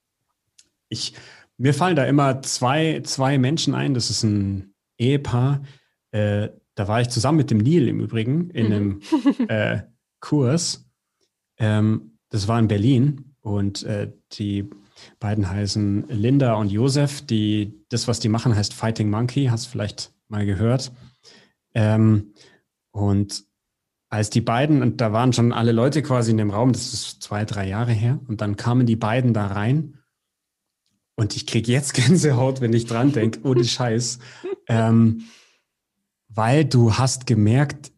ich, 0.89 1.15
mir 1.57 1.75
fallen 1.75 1.97
da 1.97 2.05
immer 2.05 2.43
zwei, 2.43 3.01
zwei 3.05 3.39
Menschen 3.39 3.75
ein. 3.75 3.95
Das 3.95 4.11
ist 4.11 4.23
ein 4.23 4.75
Ehepaar. 4.99 5.63
Äh, 6.11 6.51
da 6.75 6.89
war 6.89 7.01
ich 7.01 7.09
zusammen 7.09 7.39
mit 7.39 7.51
dem 7.51 7.59
Neil 7.59 7.89
im 7.89 8.01
Übrigen 8.01 8.51
in 8.51 8.67
einem 8.67 8.89
mhm. 8.89 9.49
äh, 9.49 9.83
Kurs. 10.21 10.89
Ähm, 11.59 12.19
das 12.31 12.49
war 12.49 12.59
in 12.59 12.69
Berlin 12.69 13.37
und 13.41 13.85
äh, 13.85 14.13
die 14.33 14.69
beiden 15.21 15.49
heißen 15.49 16.09
Linda 16.09 16.55
und 16.55 16.73
Josef. 16.73 17.23
Die, 17.23 17.85
das, 17.89 18.09
was 18.09 18.21
die 18.21 18.29
machen, 18.29 18.57
heißt 18.57 18.75
Fighting 18.75 19.11
Monkey. 19.11 19.47
Hast 19.47 19.67
du 19.67 19.71
vielleicht 19.71 20.13
mal 20.29 20.47
gehört. 20.47 20.93
Ähm, 21.75 22.33
und 22.91 23.45
als 24.09 24.31
die 24.31 24.41
beiden, 24.41 24.83
und 24.83 25.01
da 25.01 25.13
waren 25.13 25.33
schon 25.33 25.53
alle 25.53 25.73
Leute 25.73 26.03
quasi 26.03 26.31
in 26.31 26.37
dem 26.37 26.51
Raum, 26.51 26.73
das 26.73 26.95
ist 26.95 27.23
zwei, 27.23 27.45
drei 27.45 27.67
Jahre 27.69 27.93
her, 27.93 28.21
und 28.29 28.41
dann 28.41 28.57
kamen 28.57 28.87
die 28.87 28.97
beiden 28.97 29.35
da 29.35 29.49
rein. 29.49 29.99
Und 31.17 31.37
ich 31.37 31.47
kriege 31.47 31.71
jetzt 31.71 31.95
Gänsehaut, 31.95 32.61
wenn 32.61 32.73
ich 32.73 32.87
dran 32.87 33.13
denke, 33.13 33.41
ohne 33.45 33.65
Scheiß. 33.65 34.19
Ähm, 34.69 35.25
weil 36.29 36.65
du 36.65 36.95
hast 36.95 37.27
gemerkt, 37.27 37.93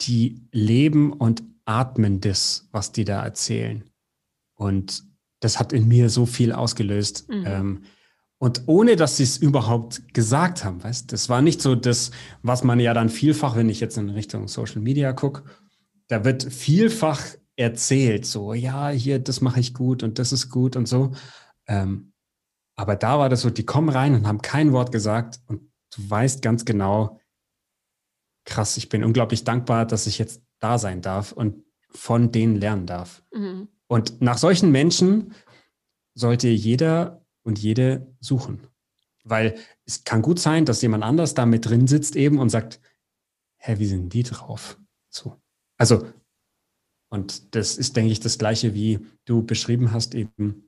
die 0.00 0.42
leben 0.52 1.12
und 1.12 1.42
atmen 1.64 2.20
das, 2.20 2.68
was 2.72 2.92
die 2.92 3.04
da 3.04 3.22
erzählen. 3.22 3.84
Und 4.54 5.04
das 5.40 5.58
hat 5.58 5.72
in 5.72 5.86
mir 5.86 6.10
so 6.10 6.26
viel 6.26 6.52
ausgelöst. 6.52 7.28
Mhm. 7.28 7.44
Ähm, 7.46 7.82
und 8.38 8.64
ohne, 8.66 8.96
dass 8.96 9.16
sie 9.16 9.22
es 9.22 9.38
überhaupt 9.38 10.12
gesagt 10.12 10.64
haben, 10.64 10.82
weißt 10.82 11.10
das 11.12 11.28
war 11.28 11.40
nicht 11.40 11.62
so 11.62 11.74
das, 11.74 12.10
was 12.42 12.64
man 12.64 12.80
ja 12.80 12.92
dann 12.92 13.08
vielfach, 13.08 13.56
wenn 13.56 13.70
ich 13.70 13.80
jetzt 13.80 13.96
in 13.96 14.10
Richtung 14.10 14.46
Social 14.48 14.80
Media 14.80 15.12
gucke, 15.12 15.44
da 16.08 16.24
wird 16.24 16.44
vielfach 16.52 17.22
erzählt, 17.56 18.26
so, 18.26 18.52
ja, 18.52 18.90
hier, 18.90 19.18
das 19.18 19.40
mache 19.40 19.60
ich 19.60 19.72
gut 19.72 20.02
und 20.02 20.18
das 20.18 20.32
ist 20.32 20.50
gut 20.50 20.76
und 20.76 20.86
so. 20.86 21.12
Ähm, 21.66 22.12
aber 22.76 22.94
da 22.94 23.18
war 23.18 23.28
das 23.28 23.40
so, 23.40 23.50
die 23.50 23.64
kommen 23.64 23.88
rein 23.88 24.14
und 24.14 24.26
haben 24.26 24.42
kein 24.42 24.72
Wort 24.72 24.92
gesagt 24.92 25.40
und 25.46 25.72
du 25.94 26.10
weißt 26.10 26.42
ganz 26.42 26.64
genau, 26.64 27.18
krass, 28.44 28.76
ich 28.76 28.88
bin 28.88 29.02
unglaublich 29.02 29.44
dankbar, 29.44 29.86
dass 29.86 30.06
ich 30.06 30.18
jetzt 30.18 30.42
da 30.60 30.78
sein 30.78 31.00
darf 31.02 31.32
und 31.32 31.64
von 31.90 32.30
denen 32.32 32.56
lernen 32.56 32.86
darf. 32.86 33.22
Mhm. 33.32 33.68
Und 33.88 34.20
nach 34.20 34.38
solchen 34.38 34.70
Menschen 34.70 35.34
sollte 36.14 36.48
jeder 36.48 37.24
und 37.42 37.58
jede 37.58 38.14
suchen. 38.20 38.66
Weil 39.24 39.58
es 39.84 40.04
kann 40.04 40.22
gut 40.22 40.38
sein, 40.38 40.64
dass 40.64 40.82
jemand 40.82 41.02
anders 41.02 41.34
da 41.34 41.46
mit 41.46 41.66
drin 41.66 41.86
sitzt 41.86 42.14
eben 42.14 42.38
und 42.38 42.50
sagt, 42.50 42.80
hä, 43.58 43.78
wie 43.78 43.86
sind 43.86 44.12
die 44.12 44.22
drauf? 44.22 44.78
So. 45.08 45.40
Also, 45.78 46.06
und 47.08 47.54
das 47.54 47.76
ist, 47.76 47.96
denke 47.96 48.12
ich, 48.12 48.20
das 48.20 48.38
Gleiche, 48.38 48.74
wie 48.74 49.06
du 49.24 49.44
beschrieben 49.44 49.92
hast, 49.92 50.14
eben 50.14 50.65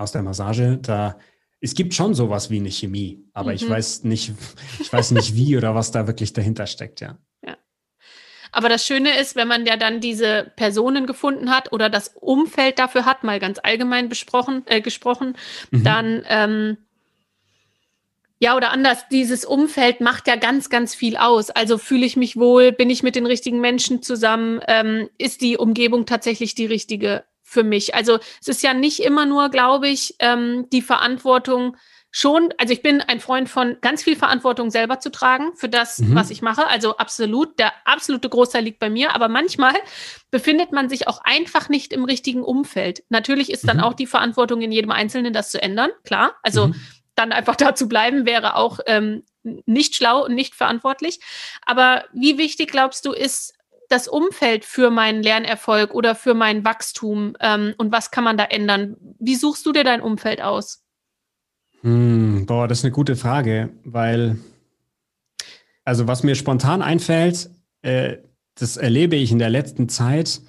aus 0.00 0.12
der 0.12 0.22
Massage. 0.22 0.78
Da, 0.82 1.18
es 1.60 1.74
gibt 1.74 1.94
schon 1.94 2.14
sowas 2.14 2.50
wie 2.50 2.58
eine 2.58 2.70
Chemie, 2.70 3.24
aber 3.32 3.50
mhm. 3.50 3.56
ich 3.56 3.68
weiß 3.68 4.04
nicht, 4.04 4.32
ich 4.80 4.92
weiß 4.92 5.12
nicht 5.12 5.34
wie 5.36 5.56
oder 5.56 5.74
was 5.74 5.90
da 5.90 6.06
wirklich 6.06 6.32
dahinter 6.32 6.66
steckt, 6.66 7.00
ja. 7.00 7.18
Aber 8.52 8.68
das 8.68 8.84
Schöne 8.84 9.18
ist, 9.18 9.36
wenn 9.36 9.48
man 9.48 9.64
ja 9.64 9.76
dann 9.76 10.00
diese 10.00 10.52
Personen 10.56 11.06
gefunden 11.06 11.50
hat 11.50 11.72
oder 11.72 11.88
das 11.88 12.08
Umfeld 12.08 12.78
dafür 12.78 13.04
hat, 13.04 13.22
mal 13.22 13.38
ganz 13.38 13.60
allgemein 13.62 14.08
besprochen, 14.08 14.62
äh, 14.66 14.80
gesprochen, 14.80 15.36
mhm. 15.70 15.84
dann 15.84 16.22
ähm, 16.28 16.76
ja, 18.42 18.56
oder 18.56 18.70
anders, 18.70 19.06
dieses 19.08 19.44
Umfeld 19.44 20.00
macht 20.00 20.26
ja 20.26 20.34
ganz, 20.34 20.70
ganz 20.70 20.94
viel 20.94 21.18
aus. 21.18 21.50
Also 21.50 21.76
fühle 21.76 22.06
ich 22.06 22.16
mich 22.16 22.36
wohl, 22.36 22.72
bin 22.72 22.88
ich 22.88 23.02
mit 23.02 23.14
den 23.14 23.26
richtigen 23.26 23.60
Menschen 23.60 24.02
zusammen, 24.02 24.60
ähm, 24.66 25.10
ist 25.18 25.42
die 25.42 25.58
Umgebung 25.58 26.06
tatsächlich 26.06 26.54
die 26.54 26.64
richtige 26.64 27.24
für 27.50 27.64
mich. 27.64 27.94
Also 27.96 28.20
es 28.40 28.46
ist 28.46 28.62
ja 28.62 28.74
nicht 28.74 29.00
immer 29.00 29.26
nur, 29.26 29.48
glaube 29.48 29.88
ich, 29.88 30.14
ähm, 30.20 30.68
die 30.70 30.82
Verantwortung, 30.82 31.76
schon, 32.12 32.52
also 32.58 32.72
ich 32.72 32.82
bin 32.82 33.00
ein 33.00 33.20
Freund 33.20 33.48
von 33.48 33.76
ganz 33.80 34.02
viel 34.02 34.16
Verantwortung 34.16 34.70
selber 34.70 34.98
zu 34.98 35.10
tragen 35.10 35.54
für 35.54 35.68
das, 35.68 35.98
mhm. 35.98 36.14
was 36.14 36.30
ich 36.30 36.42
mache. 36.42 36.66
Also 36.66 36.96
absolut, 36.96 37.58
der 37.58 37.72
absolute 37.84 38.28
Großteil 38.28 38.64
liegt 38.64 38.78
bei 38.78 38.90
mir, 38.90 39.14
aber 39.14 39.28
manchmal 39.28 39.74
befindet 40.30 40.72
man 40.72 40.88
sich 40.88 41.08
auch 41.08 41.20
einfach 41.24 41.68
nicht 41.68 41.92
im 41.92 42.04
richtigen 42.04 42.42
Umfeld. 42.42 43.02
Natürlich 43.08 43.50
ist 43.50 43.66
dann 43.66 43.78
mhm. 43.78 43.84
auch 43.84 43.94
die 43.94 44.06
Verantwortung 44.06 44.60
in 44.60 44.72
jedem 44.72 44.90
Einzelnen, 44.90 45.32
das 45.32 45.50
zu 45.50 45.62
ändern, 45.62 45.90
klar. 46.04 46.34
Also 46.42 46.68
mhm. 46.68 46.74
dann 47.14 47.32
einfach 47.32 47.56
da 47.56 47.74
zu 47.74 47.88
bleiben, 47.88 48.26
wäre 48.26 48.56
auch 48.56 48.80
ähm, 48.86 49.24
nicht 49.42 49.94
schlau 49.94 50.24
und 50.24 50.34
nicht 50.34 50.54
verantwortlich. 50.54 51.20
Aber 51.64 52.04
wie 52.12 52.38
wichtig, 52.38 52.70
glaubst 52.70 53.06
du, 53.06 53.12
ist 53.12 53.54
das 53.90 54.06
Umfeld 54.08 54.64
für 54.64 54.90
meinen 54.90 55.22
Lernerfolg 55.22 55.92
oder 55.94 56.14
für 56.14 56.32
mein 56.32 56.64
Wachstum 56.64 57.36
ähm, 57.40 57.74
und 57.76 57.92
was 57.92 58.10
kann 58.10 58.24
man 58.24 58.38
da 58.38 58.44
ändern? 58.44 58.96
Wie 59.18 59.34
suchst 59.34 59.66
du 59.66 59.72
dir 59.72 59.84
dein 59.84 60.00
Umfeld 60.00 60.40
aus? 60.40 60.84
Hm, 61.82 62.46
boah, 62.46 62.68
das 62.68 62.78
ist 62.78 62.84
eine 62.84 62.92
gute 62.92 63.16
Frage, 63.16 63.70
weil, 63.84 64.38
also 65.84 66.06
was 66.06 66.22
mir 66.22 66.36
spontan 66.36 66.82
einfällt, 66.82 67.50
äh, 67.82 68.18
das 68.54 68.76
erlebe 68.76 69.16
ich 69.16 69.32
in 69.32 69.38
der 69.38 69.50
letzten 69.50 69.88
Zeit. 69.88 70.40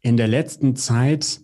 In 0.00 0.16
der 0.16 0.28
letzten 0.28 0.74
Zeit 0.74 1.40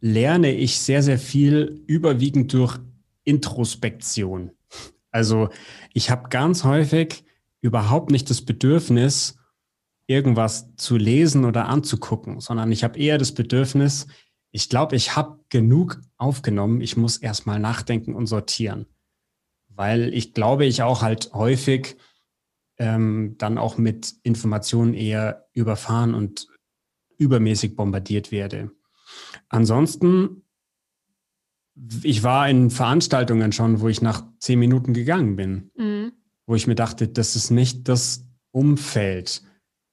lerne 0.00 0.52
ich 0.52 0.80
sehr, 0.80 1.02
sehr 1.02 1.18
viel 1.18 1.82
überwiegend 1.86 2.52
durch 2.52 2.78
Introspektion. 3.22 4.50
Also 5.10 5.48
ich 5.92 6.10
habe 6.10 6.28
ganz 6.28 6.64
häufig 6.64 7.24
überhaupt 7.60 8.10
nicht 8.10 8.30
das 8.30 8.42
Bedürfnis, 8.42 9.38
irgendwas 10.06 10.74
zu 10.76 10.96
lesen 10.96 11.44
oder 11.44 11.66
anzugucken, 11.66 12.40
sondern 12.40 12.70
ich 12.70 12.84
habe 12.84 12.98
eher 12.98 13.18
das 13.18 13.32
Bedürfnis, 13.32 14.06
ich 14.56 14.70
glaube, 14.70 14.96
ich 14.96 15.16
habe 15.16 15.38
genug 15.50 16.00
aufgenommen. 16.16 16.80
Ich 16.80 16.96
muss 16.96 17.18
erstmal 17.18 17.58
nachdenken 17.58 18.14
und 18.14 18.26
sortieren. 18.26 18.86
Weil 19.68 20.14
ich 20.14 20.32
glaube, 20.32 20.64
ich 20.64 20.82
auch 20.82 21.02
halt 21.02 21.34
häufig 21.34 21.96
ähm, 22.78 23.34
dann 23.36 23.58
auch 23.58 23.76
mit 23.76 24.14
Informationen 24.22 24.94
eher 24.94 25.46
überfahren 25.52 26.14
und 26.14 26.48
übermäßig 27.18 27.76
bombardiert 27.76 28.32
werde. 28.32 28.70
Ansonsten, 29.50 30.42
ich 32.02 32.22
war 32.22 32.48
in 32.48 32.70
Veranstaltungen 32.70 33.52
schon, 33.52 33.80
wo 33.82 33.88
ich 33.88 34.00
nach 34.00 34.24
zehn 34.38 34.58
Minuten 34.58 34.94
gegangen 34.94 35.36
bin, 35.36 35.70
mhm. 35.76 36.12
wo 36.46 36.54
ich 36.54 36.66
mir 36.66 36.76
dachte, 36.76 37.08
das 37.08 37.36
ist 37.36 37.50
nicht 37.50 37.88
das 37.88 38.26
Umfeld, 38.52 39.42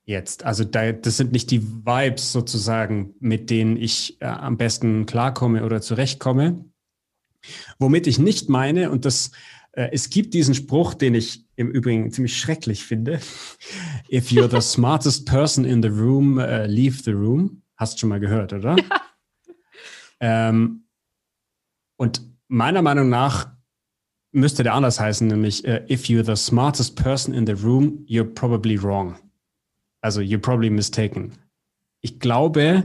jetzt. 0.06 0.43
Also 0.43 0.64
da, 0.64 0.91
das 0.91 1.18
sind 1.18 1.32
nicht 1.32 1.51
die 1.51 1.64
Vibes 1.64 2.32
sozusagen, 2.32 3.16
mit 3.20 3.49
denen 3.49 3.78
ich 3.78 4.22
äh, 4.22 4.26
am 4.26 4.58
besten 4.58 5.06
klarkomme 5.06 5.64
oder 5.64 5.82
zurechtkomme. 5.82 6.66
Womit 7.80 8.08
ich 8.08 8.20
nicht 8.20 8.49
meine, 8.49 8.89
und 8.89 9.06
das, 9.06 9.32
äh, 9.74 9.89
es 9.91 10.10
gibt 10.10 10.34
diesen 10.34 10.56
Spruch, 10.56 10.93
den 10.93 11.16
ich 11.16 11.45
im 11.56 11.70
Übrigen 11.70 12.12
ziemlich 12.12 12.38
schrecklich 12.38 12.84
finde. 12.84 13.20
If 14.12 14.30
you're 14.30 14.49
the 14.49 14.62
smartest 14.62 15.26
person 15.26 15.66
in 15.66 15.82
the 15.82 15.89
room, 15.89 16.38
uh, 16.38 16.66
leave 16.66 17.04
the 17.04 17.12
room. 17.12 17.62
Hast 17.76 17.95
du 17.95 17.99
schon 17.99 18.10
mal 18.10 18.20
gehört, 18.20 18.54
oder? 18.54 18.76
Ja. 18.78 19.01
Ähm, 20.20 20.86
und 21.97 22.22
meiner 22.47 22.82
Meinung 22.82 23.10
nach 23.10 23.51
müsste 24.32 24.64
der 24.64 24.74
anders 24.74 24.99
heißen, 24.99 25.28
nämlich 25.28 25.68
uh, 25.68 25.80
if 25.89 26.06
you're 26.06 26.24
the 26.24 26.36
smartest 26.36 26.95
person 26.95 27.34
in 27.34 27.45
the 27.45 27.54
room, 27.54 28.06
you're 28.08 28.24
probably 28.24 28.82
wrong. 28.82 29.18
Also, 30.04 30.22
you're 30.22 30.39
probably 30.39 30.70
mistaken. 30.70 31.32
Ich 32.01 32.20
glaube, 32.20 32.84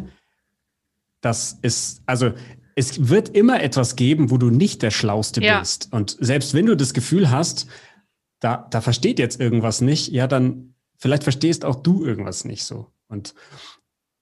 dass 1.21 1.59
es, 1.63 2.03
also, 2.07 2.33
es 2.77 3.09
wird 3.09 3.31
immer 3.31 3.61
etwas 3.61 3.97
geben, 3.97 4.31
wo 4.31 4.39
du 4.39 4.51
nicht 4.51 4.83
der 4.83 4.93
Schlauste 4.93 5.43
ja. 5.43 5.59
bist. 5.59 5.93
Und 5.93 6.17
selbst 6.21 6.55
wenn 6.55 6.67
du 6.67 6.77
das 6.77 6.95
Gefühl 6.95 7.31
hast, 7.31 7.67
da, 8.39 8.69
da 8.71 8.81
versteht 8.81 9.19
jetzt 9.19 9.41
irgendwas 9.41 9.81
nicht, 9.81 10.13
ja, 10.13 10.29
dann 10.29 10.75
vielleicht 10.97 11.25
verstehst 11.25 11.65
auch 11.65 11.75
du 11.75 12.05
irgendwas 12.05 12.45
nicht 12.45 12.63
so. 12.63 12.87
Und 13.09 13.35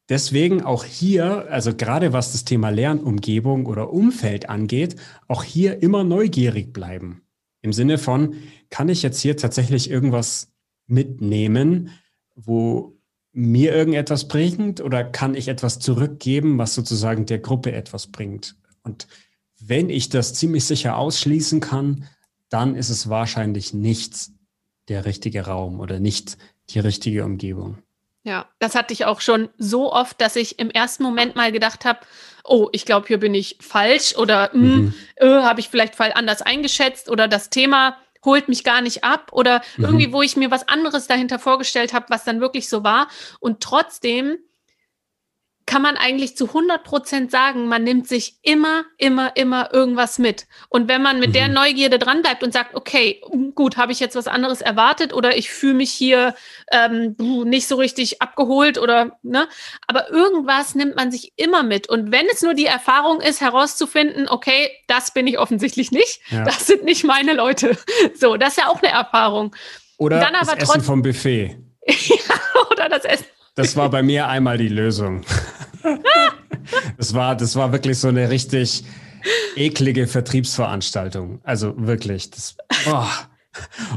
deswegen 0.09 0.62
auch 0.62 0.84
hier, 0.84 1.51
also 1.51 1.74
gerade 1.74 2.14
was 2.14 2.32
das 2.32 2.44
Thema 2.44 2.70
Lernumgebung 2.70 3.66
oder 3.66 3.92
Umfeld 3.92 4.49
angeht, 4.49 4.97
auch 5.28 5.42
hier 5.42 5.82
immer 5.82 6.03
neugierig 6.03 6.72
bleiben. 6.72 7.22
Im 7.61 7.72
Sinne 7.72 7.99
von, 7.99 8.36
kann 8.70 8.88
ich 8.88 9.03
jetzt 9.03 9.20
hier 9.20 9.36
tatsächlich 9.36 9.90
irgendwas 9.90 10.53
mitnehmen, 10.86 11.90
wo 12.37 12.97
mir 13.32 13.74
irgendetwas 13.74 14.28
bringt 14.28 14.80
oder 14.80 15.05
kann 15.05 15.34
ich 15.34 15.49
etwas 15.49 15.78
zurückgeben, 15.78 16.59
was 16.59 16.74
sozusagen 16.74 17.26
der 17.26 17.39
Gruppe 17.39 17.72
etwas 17.72 18.07
bringt? 18.07 18.55
Und 18.82 19.09
wenn 19.59 19.91
ich 19.91 20.09
das 20.09 20.34
ziemlich 20.34 20.64
sicher 20.64 20.97
ausschließen 20.97 21.61
kann, 21.61 22.09
dann 22.49 22.76
ist 22.76 22.91
es 22.91 23.09
wahrscheinlich 23.09 23.74
nicht 23.74 24.30
der 24.89 25.05
richtige 25.05 25.47
Raum 25.47 25.80
oder 25.80 25.99
nicht 25.99 26.39
die 26.70 26.78
richtige 26.78 27.24
Umgebung. 27.24 27.78
Ja, 28.22 28.47
das 28.59 28.74
hatte 28.74 28.93
ich 28.93 29.05
auch 29.05 29.20
schon 29.20 29.49
so 29.57 29.93
oft, 29.93 30.20
dass 30.20 30.37
ich 30.37 30.59
im 30.59 30.70
ersten 30.70 31.03
Moment 31.03 31.37
mal 31.37 31.53
gedacht 31.53 31.84
habe, 31.84 32.01
oh, 32.45 32.68
ich 32.72 32.84
glaube, 32.84 33.07
hier 33.07 33.18
bin 33.18 33.34
ich 33.34 33.57
falsch 33.61 34.16
oder 34.16 34.53
hm, 34.53 34.62
mhm. 34.62 34.95
äh, 35.16 35.26
habe 35.26 35.61
ich 35.61 35.68
vielleicht 35.68 35.95
fall 35.95 36.12
anders 36.12 36.43
eingeschätzt 36.43 37.09
oder 37.09 37.28
das 37.28 37.51
Thema 37.51 37.97
holt 38.26 38.48
mich 38.48 38.64
gar 38.64 38.82
nicht 38.82 39.04
ab 39.04 39.30
oder 39.32 39.62
mhm. 39.78 39.84
irgendwie, 39.84 40.12
wo 40.12 40.20
ich 40.20 40.36
mir 40.36 40.50
was 40.50 40.68
anderes 40.68 41.06
dahinter 41.06 41.38
vorgestellt 41.38 41.94
habe, 41.94 42.06
was 42.10 42.24
dann 42.24 42.40
wirklich 42.40 42.68
so 42.68 42.84
war. 42.84 43.08
Und 43.40 43.60
trotzdem 43.60 44.36
kann 45.66 45.82
man 45.82 45.96
eigentlich 45.96 46.36
zu 46.36 46.46
100 46.46 46.84
Prozent 46.84 47.30
sagen, 47.32 47.66
man 47.66 47.82
nimmt 47.82 48.06
sich 48.06 48.38
immer, 48.42 48.84
immer, 48.98 49.36
immer 49.36 49.74
irgendwas 49.74 50.18
mit. 50.18 50.46
Und 50.68 50.88
wenn 50.88 51.02
man 51.02 51.18
mit 51.18 51.30
mhm. 51.30 51.34
der 51.34 51.48
Neugierde 51.48 51.98
dranbleibt 51.98 52.44
und 52.44 52.52
sagt, 52.52 52.76
okay, 52.76 53.20
gut, 53.54 53.76
habe 53.76 53.90
ich 53.90 53.98
jetzt 53.98 54.14
was 54.14 54.28
anderes 54.28 54.60
erwartet 54.60 55.12
oder 55.12 55.36
ich 55.36 55.50
fühle 55.50 55.74
mich 55.74 55.90
hier 55.90 56.36
ähm, 56.70 57.16
nicht 57.18 57.66
so 57.66 57.74
richtig 57.74 58.22
abgeholt 58.22 58.78
oder, 58.78 59.18
ne? 59.22 59.48
Aber 59.88 60.08
irgendwas 60.10 60.76
nimmt 60.76 60.94
man 60.94 61.10
sich 61.10 61.32
immer 61.34 61.64
mit. 61.64 61.88
Und 61.88 62.12
wenn 62.12 62.26
es 62.32 62.42
nur 62.42 62.54
die 62.54 62.66
Erfahrung 62.66 63.20
ist, 63.20 63.40
herauszufinden, 63.40 64.28
okay, 64.28 64.70
das 64.86 65.12
bin 65.12 65.26
ich 65.26 65.38
offensichtlich 65.38 65.90
nicht, 65.90 66.20
ja. 66.30 66.44
das 66.44 66.66
sind 66.66 66.84
nicht 66.84 67.04
meine 67.04 67.34
Leute. 67.34 67.76
So, 68.14 68.36
das 68.36 68.50
ist 68.50 68.58
ja 68.58 68.68
auch 68.68 68.82
eine 68.82 68.92
Erfahrung. 68.92 69.54
Oder 69.98 70.20
Dann 70.20 70.34
aber 70.34 70.54
das 70.54 70.68
Essen 70.70 70.82
vom 70.82 71.02
Buffet. 71.02 71.56
ja, 71.86 72.34
oder 72.70 72.88
das 72.88 73.04
Essen 73.04 73.26
das 73.57 73.74
war 73.74 73.90
bei 73.90 74.02
mir 74.02 74.28
einmal 74.28 74.59
die 74.59 74.68
Lösung. 74.68 75.22
das 76.98 77.14
war, 77.14 77.34
das 77.34 77.57
war 77.57 77.72
wirklich 77.72 77.98
so 77.98 78.09
eine 78.09 78.30
richtig 78.30 78.84
eklige 79.57 80.07
Vertriebsveranstaltung. 80.07 81.40
Also 81.42 81.74
wirklich. 81.76 82.30
Das, 82.30 82.57
oh. 82.86 83.07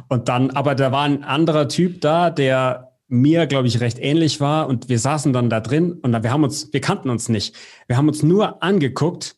Und 0.07 0.29
dann, 0.29 0.51
aber 0.51 0.75
da 0.75 0.91
war 0.91 1.03
ein 1.03 1.23
anderer 1.23 1.67
Typ 1.67 2.01
da, 2.01 2.29
der 2.29 2.93
mir, 3.09 3.47
glaube 3.47 3.67
ich, 3.67 3.81
recht 3.81 3.99
ähnlich 3.99 4.39
war. 4.39 4.67
Und 4.67 4.87
wir 4.87 4.97
saßen 4.97 5.33
dann 5.33 5.49
da 5.49 5.59
drin 5.59 5.93
und 5.93 6.23
wir 6.23 6.31
haben 6.31 6.43
uns, 6.43 6.71
wir 6.71 6.81
kannten 6.81 7.09
uns 7.09 7.27
nicht. 7.27 7.55
Wir 7.87 7.97
haben 7.97 8.07
uns 8.07 8.23
nur 8.23 8.63
angeguckt 8.63 9.35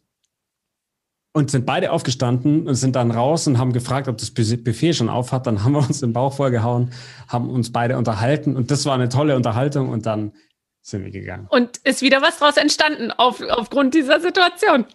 und 1.34 1.50
sind 1.50 1.66
beide 1.66 1.92
aufgestanden 1.92 2.68
und 2.68 2.76
sind 2.76 2.96
dann 2.96 3.12
raus 3.12 3.48
und 3.48 3.58
haben 3.58 3.72
gefragt, 3.72 4.08
ob 4.08 4.18
das 4.18 4.32
Buffet 4.32 4.94
schon 4.94 5.10
auf 5.10 5.32
hat. 5.32 5.48
Dann 5.48 5.64
haben 5.64 5.74
wir 5.74 5.80
uns 5.80 6.02
den 6.02 6.14
Bauch 6.14 6.34
vollgehauen, 6.34 6.92
haben 7.28 7.50
uns 7.50 7.72
beide 7.72 7.98
unterhalten 7.98 8.56
und 8.56 8.72
das 8.72 8.86
war 8.86 8.96
eine 8.96 9.10
tolle 9.10 9.36
Unterhaltung 9.36 9.90
und 9.90 10.06
dann 10.06 10.34
sind 10.82 11.04
wir 11.04 11.12
gegangen. 11.12 11.48
Und 11.50 11.78
ist 11.84 12.02
wieder 12.02 12.22
was 12.22 12.40
draus 12.40 12.58
entstanden 12.58 13.12
auf, 13.12 13.42
aufgrund 13.50 13.94
dieser 13.94 14.20
Situation. 14.20 14.86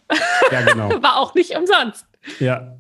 Ja, 0.50 0.60
genau. 0.62 0.90
war 1.02 1.18
auch 1.18 1.34
nicht 1.34 1.56
umsonst. 1.56 2.06
Ja. 2.40 2.76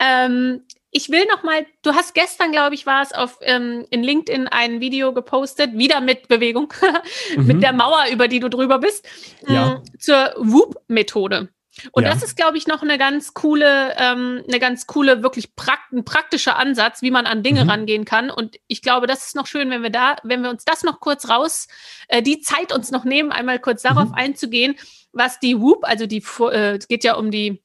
Ähm, 0.00 0.62
ich 0.90 1.10
will 1.10 1.24
noch 1.30 1.42
mal, 1.42 1.66
du 1.82 1.92
hast 1.92 2.14
gestern, 2.14 2.52
glaube 2.52 2.74
ich, 2.74 2.86
war 2.86 3.02
es 3.02 3.12
auf 3.12 3.38
ähm, 3.42 3.86
in 3.90 4.02
LinkedIn 4.02 4.48
ein 4.48 4.80
Video 4.80 5.12
gepostet, 5.12 5.76
wieder 5.76 6.00
mit 6.00 6.28
Bewegung, 6.28 6.72
mhm. 7.36 7.46
mit 7.46 7.62
der 7.62 7.72
Mauer, 7.72 8.04
über 8.12 8.28
die 8.28 8.40
du 8.40 8.48
drüber 8.48 8.78
bist, 8.78 9.06
ja. 9.46 9.76
Mm, 9.76 9.98
zur 9.98 10.34
WOOP-Methode. 10.38 11.48
Und 11.92 12.04
ja. 12.04 12.10
das 12.10 12.22
ist, 12.22 12.36
glaube 12.36 12.56
ich, 12.58 12.66
noch 12.66 12.82
eine 12.82 12.98
ganz 12.98 13.34
coole, 13.34 13.94
ähm, 13.98 14.42
eine 14.48 14.58
ganz 14.58 14.86
coole, 14.86 15.22
wirklich 15.22 15.54
prakt 15.54 15.92
ein 15.92 16.04
praktischer 16.04 16.56
Ansatz, 16.56 17.02
wie 17.02 17.10
man 17.10 17.26
an 17.26 17.42
Dinge 17.42 17.64
mhm. 17.64 17.70
rangehen 17.70 18.04
kann. 18.04 18.30
Und 18.30 18.56
ich 18.66 18.82
glaube, 18.82 19.06
das 19.06 19.26
ist 19.26 19.36
noch 19.36 19.46
schön, 19.46 19.70
wenn 19.70 19.82
wir 19.82 19.90
da, 19.90 20.16
wenn 20.22 20.42
wir 20.42 20.50
uns 20.50 20.64
das 20.64 20.82
noch 20.82 21.00
kurz 21.00 21.28
raus, 21.28 21.68
äh, 22.08 22.22
die 22.22 22.40
Zeit 22.40 22.72
uns 22.72 22.90
noch 22.90 23.04
nehmen, 23.04 23.32
einmal 23.32 23.58
kurz 23.58 23.82
darauf 23.82 24.08
mhm. 24.08 24.14
einzugehen, 24.14 24.76
was 25.12 25.38
die 25.38 25.60
WOOP, 25.60 25.84
also 25.84 26.06
die, 26.06 26.22
äh, 26.52 26.76
es 26.76 26.88
geht 26.88 27.04
ja 27.04 27.14
um 27.14 27.30
die 27.30 27.62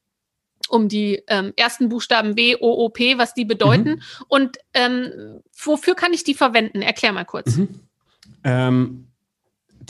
um 0.70 0.88
die 0.88 1.22
ähm, 1.28 1.52
ersten 1.58 1.90
Buchstaben 1.90 2.36
B, 2.36 2.56
O, 2.56 2.86
O, 2.86 2.90
P, 2.90 3.18
was 3.18 3.34
die 3.34 3.46
bedeuten. 3.46 3.90
Mhm. 3.90 4.02
Und 4.30 4.58
ähm, 4.74 5.42
wofür 5.62 5.96
kann 5.96 6.14
ich 6.14 6.24
die 6.24 6.34
verwenden? 6.34 6.82
Erklär 6.82 7.12
mal 7.12 7.26
kurz. 7.26 7.58
Mhm. 7.58 7.80
Ähm, 8.44 9.11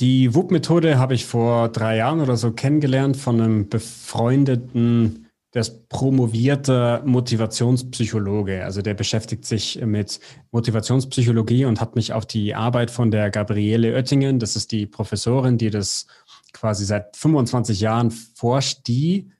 die 0.01 0.33
WUP-Methode 0.33 0.97
habe 0.97 1.13
ich 1.13 1.25
vor 1.25 1.69
drei 1.69 1.97
Jahren 1.97 2.21
oder 2.21 2.35
so 2.35 2.51
kennengelernt 2.51 3.15
von 3.17 3.39
einem 3.39 3.69
befreundeten, 3.69 5.27
der 5.53 5.61
ist 5.61 5.87
promovierter 5.89 7.03
Motivationspsychologe. 7.05 8.63
Also 8.63 8.81
der 8.81 8.95
beschäftigt 8.95 9.45
sich 9.45 9.79
mit 9.85 10.19
Motivationspsychologie 10.51 11.65
und 11.65 11.79
hat 11.79 11.95
mich 11.95 12.13
auf 12.13 12.25
die 12.25 12.55
Arbeit 12.55 12.89
von 12.89 13.11
der 13.11 13.29
Gabriele 13.29 13.93
Oettingen, 13.93 14.39
das 14.39 14.55
ist 14.55 14.71
die 14.71 14.87
Professorin, 14.87 15.59
die 15.59 15.69
das 15.69 16.07
quasi 16.51 16.83
seit 16.83 17.15
25 17.15 17.79
Jahren 17.79 18.09
forscht, 18.09 18.87
die 18.87 19.31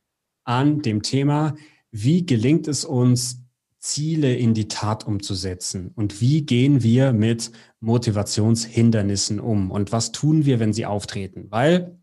an 0.44 0.82
dem 0.82 1.02
Thema, 1.02 1.56
wie 1.92 2.26
gelingt 2.26 2.68
es 2.68 2.86
uns, 2.86 3.41
Ziele 3.82 4.36
in 4.36 4.54
die 4.54 4.68
Tat 4.68 5.06
umzusetzen? 5.06 5.92
Und 5.96 6.22
wie 6.22 6.46
gehen 6.46 6.84
wir 6.84 7.12
mit 7.12 7.52
Motivationshindernissen 7.82 9.40
um? 9.40 9.72
Und 9.72 9.92
was 9.92 10.12
tun 10.12 10.46
wir, 10.46 10.60
wenn 10.60 10.72
sie 10.72 10.86
auftreten? 10.86 11.48
Weil 11.50 11.98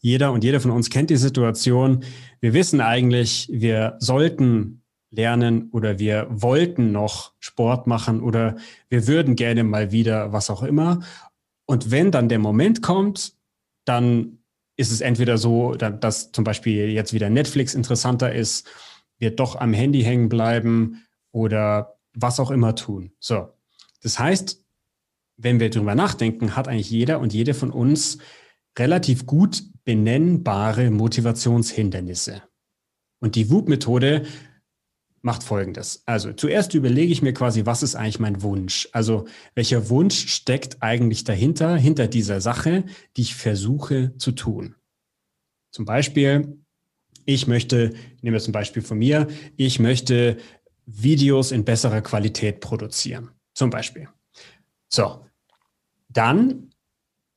jeder 0.00 0.32
und 0.32 0.44
jede 0.44 0.60
von 0.60 0.70
uns 0.70 0.90
kennt 0.90 1.10
die 1.10 1.16
Situation. 1.16 2.04
Wir 2.40 2.52
wissen 2.52 2.80
eigentlich, 2.80 3.48
wir 3.50 3.96
sollten 3.98 4.82
lernen 5.10 5.70
oder 5.70 5.98
wir 5.98 6.26
wollten 6.30 6.92
noch 6.92 7.32
Sport 7.38 7.86
machen 7.86 8.20
oder 8.20 8.56
wir 8.88 9.06
würden 9.06 9.36
gerne 9.36 9.64
mal 9.64 9.90
wieder 9.90 10.32
was 10.32 10.50
auch 10.50 10.62
immer. 10.62 11.00
Und 11.66 11.90
wenn 11.90 12.10
dann 12.10 12.28
der 12.28 12.38
Moment 12.38 12.82
kommt, 12.82 13.34
dann 13.84 14.38
ist 14.76 14.92
es 14.92 15.00
entweder 15.00 15.38
so, 15.38 15.74
dass 15.74 16.32
zum 16.32 16.44
Beispiel 16.44 16.90
jetzt 16.90 17.12
wieder 17.12 17.30
Netflix 17.30 17.74
interessanter 17.74 18.34
ist 18.34 18.68
wir 19.18 19.34
doch 19.34 19.56
am 19.56 19.72
Handy 19.72 20.02
hängen 20.02 20.28
bleiben 20.28 21.04
oder 21.32 21.98
was 22.14 22.40
auch 22.40 22.50
immer 22.50 22.74
tun. 22.74 23.12
So. 23.20 23.48
Das 24.02 24.18
heißt, 24.18 24.64
wenn 25.36 25.60
wir 25.60 25.70
darüber 25.70 25.94
nachdenken, 25.94 26.56
hat 26.56 26.68
eigentlich 26.68 26.90
jeder 26.90 27.20
und 27.20 27.32
jede 27.32 27.54
von 27.54 27.70
uns 27.70 28.18
relativ 28.78 29.26
gut 29.26 29.62
benennbare 29.84 30.90
Motivationshindernisse. 30.90 32.42
Und 33.20 33.36
die 33.36 33.50
WUP-Methode 33.50 34.26
macht 35.22 35.42
Folgendes. 35.42 36.02
Also 36.04 36.32
zuerst 36.34 36.74
überlege 36.74 37.10
ich 37.10 37.22
mir 37.22 37.32
quasi, 37.32 37.64
was 37.64 37.82
ist 37.82 37.94
eigentlich 37.94 38.20
mein 38.20 38.42
Wunsch? 38.42 38.88
Also 38.92 39.26
welcher 39.54 39.88
Wunsch 39.88 40.28
steckt 40.28 40.82
eigentlich 40.82 41.24
dahinter, 41.24 41.76
hinter 41.76 42.08
dieser 42.08 42.42
Sache, 42.42 42.84
die 43.16 43.22
ich 43.22 43.34
versuche 43.34 44.14
zu 44.18 44.32
tun? 44.32 44.74
Zum 45.70 45.86
Beispiel, 45.86 46.63
ich 47.24 47.46
möchte, 47.46 47.92
ich 48.16 48.22
nehme 48.22 48.36
jetzt 48.36 48.48
ein 48.48 48.52
Beispiel 48.52 48.82
von 48.82 48.98
mir, 48.98 49.28
ich 49.56 49.78
möchte 49.78 50.36
Videos 50.86 51.52
in 51.52 51.64
besserer 51.64 52.02
Qualität 52.02 52.60
produzieren, 52.60 53.30
zum 53.54 53.70
Beispiel. 53.70 54.08
So, 54.88 55.24
dann 56.08 56.70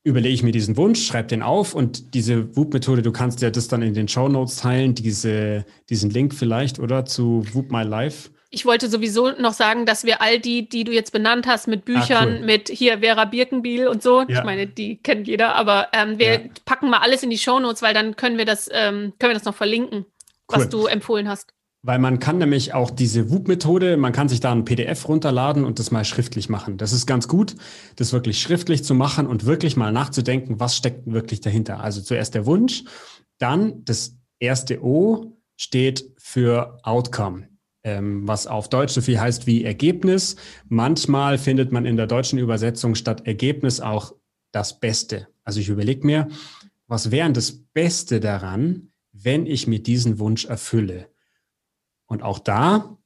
überlege 0.04 0.34
ich 0.34 0.44
mir 0.44 0.52
diesen 0.52 0.78
Wunsch, 0.78 1.06
schreibe 1.06 1.28
den 1.28 1.42
auf 1.42 1.74
und 1.74 2.14
diese 2.14 2.56
Whoop-Methode, 2.56 3.02
du 3.02 3.12
kannst 3.12 3.42
ja 3.42 3.50
das 3.50 3.68
dann 3.68 3.82
in 3.82 3.94
den 3.94 4.08
Show 4.08 4.30
Notes 4.30 4.58
teilen, 4.58 4.96
diese, 4.96 5.66
diesen 5.90 6.10
Link 6.10 6.34
vielleicht, 6.34 6.80
oder 6.80 7.06
zu 7.06 7.44
Whoop 7.54 7.72
My 7.72 7.84
Life. 7.84 8.30
Ich 8.50 8.66
wollte 8.66 8.90
sowieso 8.90 9.32
noch 9.32 9.54
sagen, 9.54 9.86
dass 9.86 10.06
wir 10.06 10.22
all 10.22 10.40
die, 10.40 10.70
die 10.70 10.86
du 10.86 10.94
jetzt 10.94 11.12
benannt 11.12 11.48
hast, 11.48 11.68
mit 11.68 11.84
Büchern, 11.84 12.30
ah, 12.30 12.38
cool. 12.40 12.46
mit 12.46 12.70
hier 12.70 13.00
Vera 13.00 13.26
Birkenbiel 13.26 13.88
und 13.88 14.02
so, 14.02 14.22
ja. 14.22 14.40
ich 14.40 14.44
meine, 14.44 14.68
die 14.68 14.98
kennt 14.98 15.28
jeder, 15.28 15.56
aber 15.56 15.90
ähm, 15.92 16.18
wir 16.18 16.34
ja. 16.34 16.40
packen 16.64 16.90
mal 16.90 17.00
alles 17.00 17.24
in 17.24 17.30
die 17.30 17.38
Shownotes, 17.38 17.82
weil 17.82 17.94
dann 17.94 18.16
können 18.16 18.38
wir 18.38 18.46
das, 18.46 18.70
ähm, 18.72 19.14
können 19.20 19.32
wir 19.32 19.34
das 19.34 19.44
noch 19.44 19.56
verlinken, 19.56 20.00
cool. 20.00 20.06
was 20.48 20.70
du 20.70 20.86
empfohlen 20.86 21.28
hast. 21.28 21.54
Weil 21.84 22.00
man 22.00 22.20
kann 22.20 22.38
nämlich 22.38 22.74
auch 22.74 22.90
diese 22.90 23.30
WUP-Methode, 23.30 23.98
man 23.98 24.12
kann 24.12 24.30
sich 24.30 24.40
da 24.40 24.52
ein 24.52 24.66
PDF 24.66 25.08
runterladen 25.08 25.64
und 25.64 25.80
das 25.80 25.92
mal 25.92 26.06
schriftlich 26.06 26.50
machen. 26.50 26.78
Das 26.78 26.92
ist 26.92 27.06
ganz 27.06 27.28
gut, 27.28 27.56
das 27.98 28.14
wirklich 28.14 28.42
schriftlich 28.42 28.84
zu 28.84 28.94
machen 28.94 29.28
und 29.28 29.46
wirklich 29.46 29.78
mal 29.78 29.92
nachzudenken, 29.92 30.60
was 30.60 30.76
steckt 30.76 31.12
wirklich 31.12 31.42
dahinter. 31.42 31.82
Also 31.82 32.02
zuerst 32.02 32.34
der 32.34 32.46
Wunsch, 32.46 32.84
dann 33.38 33.86
das 33.86 34.16
erste 34.40 34.84
O 34.84 35.38
steht 35.56 36.14
für 36.18 36.80
Outcome 36.84 37.48
was 37.88 38.48
auf 38.48 38.70
Deutsch 38.70 38.94
so 38.94 39.02
viel 39.02 39.20
heißt 39.20 39.48
wie 39.48 39.64
Ergebnis. 39.64 40.36
Manchmal 40.68 41.38
findet 41.38 41.72
man 41.72 41.86
in 41.86 41.98
der 41.98 42.08
deutschen 42.08 42.40
Übersetzung 42.40 42.96
statt 42.96 43.26
Ergebnis 43.26 43.80
auch 43.80 44.14
das 44.52 44.80
Beste. 44.80 45.28
Also 45.44 45.60
ich 45.60 45.70
überlege 45.70 46.06
mir, 46.06 46.28
was 46.88 47.12
wäre 47.12 47.32
das 47.32 47.52
Beste 47.52 48.20
daran, 48.20 48.92
wenn 49.12 49.46
ich 49.46 49.68
mir 49.68 49.82
diesen 49.82 50.20
Wunsch 50.20 50.46
erfülle? 50.46 51.10
Und 52.06 52.24
auch 52.24 52.40
da 52.40 52.98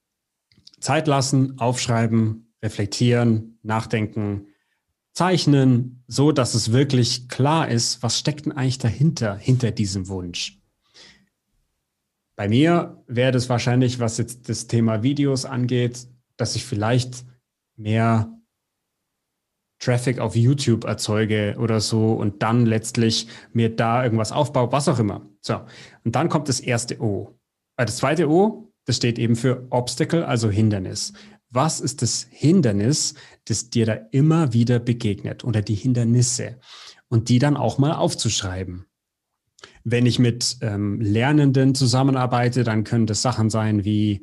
Zeit 0.79 1.07
lassen, 1.07 1.59
aufschreiben, 1.59 2.53
reflektieren, 2.61 3.59
nachdenken, 3.63 4.47
zeichnen, 5.13 6.03
so 6.07 6.31
dass 6.31 6.53
es 6.53 6.71
wirklich 6.71 7.27
klar 7.27 7.69
ist, 7.69 8.01
was 8.03 8.17
steckt 8.17 8.45
denn 8.45 8.53
eigentlich 8.53 8.77
dahinter, 8.77 9.35
hinter 9.35 9.71
diesem 9.71 10.07
Wunsch. 10.07 10.60
Bei 12.41 12.49
mir 12.49 13.03
wäre 13.05 13.31
das 13.31 13.49
wahrscheinlich, 13.49 13.99
was 13.99 14.17
jetzt 14.17 14.49
das 14.49 14.65
Thema 14.65 15.03
Videos 15.03 15.45
angeht, 15.45 16.07
dass 16.37 16.55
ich 16.55 16.65
vielleicht 16.65 17.23
mehr 17.77 18.35
Traffic 19.77 20.17
auf 20.17 20.35
YouTube 20.35 20.85
erzeuge 20.85 21.55
oder 21.59 21.79
so 21.81 22.13
und 22.13 22.41
dann 22.41 22.65
letztlich 22.65 23.27
mir 23.53 23.75
da 23.75 24.03
irgendwas 24.03 24.31
aufbaue, 24.31 24.71
was 24.71 24.87
auch 24.87 24.97
immer. 24.97 25.21
So, 25.39 25.61
und 26.03 26.15
dann 26.15 26.29
kommt 26.29 26.49
das 26.49 26.59
erste 26.59 26.99
O. 26.99 27.37
Das 27.77 27.97
zweite 27.97 28.27
O, 28.27 28.73
das 28.85 28.95
steht 28.95 29.19
eben 29.19 29.35
für 29.35 29.67
Obstacle, 29.69 30.25
also 30.25 30.49
Hindernis. 30.49 31.13
Was 31.51 31.79
ist 31.79 32.01
das 32.01 32.25
Hindernis, 32.31 33.13
das 33.45 33.69
dir 33.69 33.85
da 33.85 33.93
immer 34.09 34.51
wieder 34.51 34.79
begegnet 34.79 35.43
oder 35.43 35.61
die 35.61 35.75
Hindernisse? 35.75 36.59
Und 37.07 37.29
die 37.29 37.37
dann 37.37 37.55
auch 37.55 37.77
mal 37.77 37.93
aufzuschreiben. 37.93 38.87
Wenn 39.83 40.05
ich 40.05 40.19
mit 40.19 40.57
ähm, 40.61 40.99
Lernenden 41.01 41.75
zusammenarbeite, 41.75 42.63
dann 42.63 42.83
können 42.83 43.07
das 43.07 43.21
Sachen 43.21 43.49
sein 43.49 43.83
wie, 43.83 44.21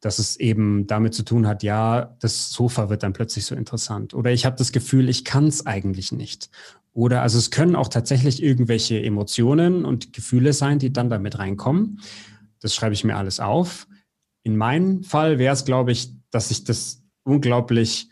dass 0.00 0.18
es 0.18 0.36
eben 0.36 0.86
damit 0.86 1.14
zu 1.14 1.22
tun 1.22 1.46
hat, 1.46 1.62
ja, 1.62 2.16
das 2.20 2.50
Sofa 2.50 2.90
wird 2.90 3.02
dann 3.02 3.14
plötzlich 3.14 3.46
so 3.46 3.54
interessant. 3.54 4.14
Oder 4.14 4.32
ich 4.32 4.44
habe 4.44 4.56
das 4.56 4.72
Gefühl, 4.72 5.08
ich 5.08 5.24
kann 5.24 5.46
es 5.46 5.66
eigentlich 5.66 6.12
nicht. 6.12 6.50
Oder 6.92 7.22
also 7.22 7.38
es 7.38 7.50
können 7.50 7.74
auch 7.74 7.88
tatsächlich 7.88 8.42
irgendwelche 8.42 9.02
Emotionen 9.02 9.84
und 9.84 10.12
Gefühle 10.12 10.52
sein, 10.52 10.78
die 10.78 10.92
dann 10.92 11.10
damit 11.10 11.38
reinkommen. 11.38 12.00
Das 12.60 12.74
schreibe 12.74 12.94
ich 12.94 13.02
mir 13.02 13.16
alles 13.16 13.40
auf. 13.40 13.88
In 14.44 14.56
meinem 14.56 15.02
Fall 15.02 15.38
wäre 15.38 15.54
es, 15.54 15.64
glaube 15.64 15.90
ich, 15.90 16.12
dass 16.30 16.50
ich 16.50 16.64
das 16.64 17.02
unglaublich 17.24 18.08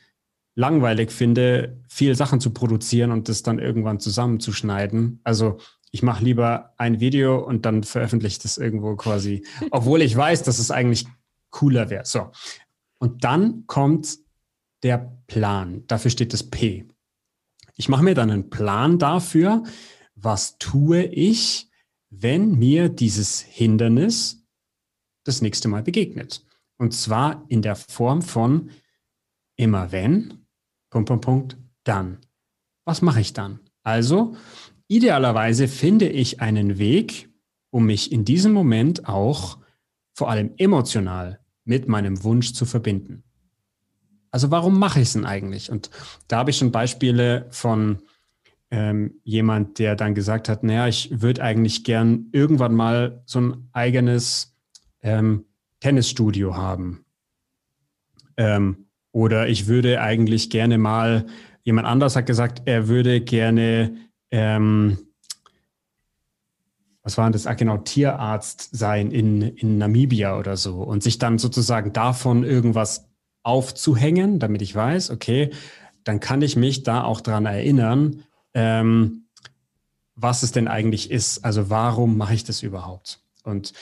langweilig 0.54 1.12
finde, 1.12 1.80
viel 1.88 2.14
Sachen 2.14 2.40
zu 2.40 2.50
produzieren 2.50 3.10
und 3.10 3.28
das 3.28 3.42
dann 3.42 3.58
irgendwann 3.58 4.00
zusammenzuschneiden. 4.00 5.20
Also 5.24 5.58
ich 5.92 6.02
mache 6.02 6.24
lieber 6.24 6.72
ein 6.78 7.00
Video 7.00 7.38
und 7.38 7.66
dann 7.66 7.84
veröffentliche 7.84 8.36
ich 8.36 8.42
das 8.42 8.58
irgendwo 8.58 8.96
quasi, 8.96 9.44
obwohl 9.70 10.02
ich 10.02 10.16
weiß, 10.16 10.42
dass 10.42 10.58
es 10.58 10.70
eigentlich 10.70 11.06
cooler 11.50 11.90
wäre. 11.90 12.06
So. 12.06 12.32
Und 12.98 13.24
dann 13.24 13.66
kommt 13.66 14.18
der 14.82 15.16
Plan. 15.26 15.86
Dafür 15.86 16.10
steht 16.10 16.32
das 16.32 16.48
P. 16.48 16.88
Ich 17.76 17.88
mache 17.88 18.02
mir 18.02 18.14
dann 18.14 18.30
einen 18.30 18.50
Plan 18.50 18.98
dafür, 18.98 19.64
was 20.14 20.56
tue 20.58 21.04
ich, 21.04 21.68
wenn 22.10 22.58
mir 22.58 22.88
dieses 22.88 23.40
Hindernis 23.40 24.44
das 25.24 25.42
nächste 25.42 25.68
Mal 25.68 25.82
begegnet. 25.82 26.44
Und 26.78 26.94
zwar 26.94 27.44
in 27.48 27.60
der 27.62 27.76
Form 27.76 28.22
von 28.22 28.70
immer 29.56 29.92
wenn, 29.92 30.46
Punkt, 30.90 31.08
Punkt, 31.08 31.24
Punkt, 31.24 31.56
dann. 31.84 32.18
Was 32.84 33.02
mache 33.02 33.20
ich 33.20 33.32
dann? 33.32 33.60
Also 33.82 34.36
Idealerweise 34.92 35.68
finde 35.68 36.06
ich 36.06 36.42
einen 36.42 36.76
Weg, 36.76 37.30
um 37.70 37.86
mich 37.86 38.12
in 38.12 38.26
diesem 38.26 38.52
Moment 38.52 39.08
auch 39.08 39.56
vor 40.12 40.28
allem 40.28 40.50
emotional 40.58 41.40
mit 41.64 41.88
meinem 41.88 42.22
Wunsch 42.24 42.52
zu 42.52 42.66
verbinden. 42.66 43.24
Also 44.30 44.50
warum 44.50 44.78
mache 44.78 45.00
ich 45.00 45.06
es 45.06 45.12
denn 45.14 45.24
eigentlich? 45.24 45.70
Und 45.70 45.88
da 46.28 46.36
habe 46.36 46.50
ich 46.50 46.58
schon 46.58 46.72
Beispiele 46.72 47.46
von 47.48 48.02
ähm, 48.70 49.14
jemand, 49.24 49.78
der 49.78 49.96
dann 49.96 50.14
gesagt 50.14 50.50
hat, 50.50 50.62
naja, 50.62 50.86
ich 50.88 51.22
würde 51.22 51.42
eigentlich 51.42 51.84
gern 51.84 52.26
irgendwann 52.32 52.74
mal 52.74 53.22
so 53.24 53.40
ein 53.40 53.68
eigenes 53.72 54.58
ähm, 55.00 55.46
Tennisstudio 55.80 56.54
haben. 56.54 57.06
Ähm, 58.36 58.88
oder 59.10 59.48
ich 59.48 59.68
würde 59.68 60.02
eigentlich 60.02 60.50
gerne 60.50 60.76
mal, 60.76 61.24
jemand 61.62 61.88
anders 61.88 62.14
hat 62.14 62.26
gesagt, 62.26 62.60
er 62.66 62.88
würde 62.88 63.22
gerne 63.22 63.96
ähm, 64.32 64.98
was 67.02 67.18
war 67.18 67.30
das? 67.30 67.46
Ah, 67.46 67.54
genau, 67.54 67.78
Tierarzt 67.78 68.70
sein 68.72 69.10
in, 69.10 69.42
in 69.42 69.78
Namibia 69.78 70.38
oder 70.38 70.56
so 70.56 70.82
und 70.82 71.02
sich 71.02 71.18
dann 71.18 71.38
sozusagen 71.38 71.92
davon 71.92 72.44
irgendwas 72.44 73.08
aufzuhängen, 73.42 74.38
damit 74.38 74.62
ich 74.62 74.74
weiß, 74.74 75.10
okay, 75.10 75.50
dann 76.04 76.20
kann 76.20 76.42
ich 76.42 76.56
mich 76.56 76.82
da 76.84 77.02
auch 77.04 77.20
dran 77.20 77.46
erinnern, 77.46 78.24
ähm, 78.54 79.26
was 80.14 80.42
es 80.42 80.52
denn 80.52 80.68
eigentlich 80.68 81.10
ist. 81.10 81.44
Also 81.44 81.70
warum 81.70 82.16
mache 82.16 82.34
ich 82.34 82.44
das 82.44 82.62
überhaupt? 82.62 83.20
Und 83.42 83.72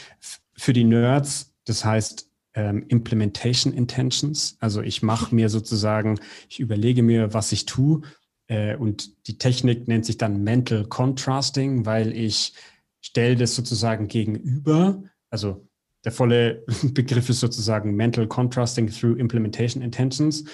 für 0.57 0.73
die 0.73 0.85
Nerds, 0.85 1.55
das 1.65 1.85
heißt 1.85 2.31
ähm, 2.55 2.85
Implementation 2.89 3.73
Intentions. 3.73 4.57
Also 4.61 4.83
ich 4.83 5.03
mache 5.03 5.35
mir 5.35 5.49
sozusagen, 5.49 6.19
ich 6.49 6.61
überlege 6.61 7.03
mir, 7.03 7.33
was 7.35 7.53
ich 7.53 7.67
tue 7.67 8.03
äh, 8.51 8.75
und 8.75 9.29
die 9.29 9.39
Technik 9.39 9.87
nennt 9.87 10.05
sich 10.05 10.19
dann 10.19 10.43
Mental 10.43 10.85
Contrasting, 10.85 11.87
weil 11.87 12.13
ich 12.13 12.53
stelle 13.01 13.37
das 13.37 13.55
sozusagen 13.55 14.09
gegenüber. 14.09 15.05
Also 15.31 15.69
der 16.05 16.11
volle 16.11 16.65
Begriff 16.83 17.29
ist 17.29 17.41
sozusagen 17.41 17.95
Mental 17.95 18.27
Contrasting 18.27 18.91
through 18.91 19.17
Implementation 19.17 19.83
Intentions. 19.83 20.45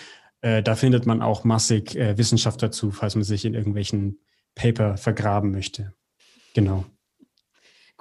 Äh, 0.42 0.62
da 0.62 0.76
findet 0.76 1.06
man 1.06 1.22
auch 1.22 1.44
massig 1.44 1.96
äh, 1.96 2.18
Wissenschaft 2.18 2.62
dazu, 2.62 2.90
falls 2.90 3.14
man 3.14 3.24
sich 3.24 3.46
in 3.46 3.54
irgendwelchen 3.54 4.20
Paper 4.54 4.98
vergraben 4.98 5.50
möchte. 5.50 5.94
Genau. 6.52 6.84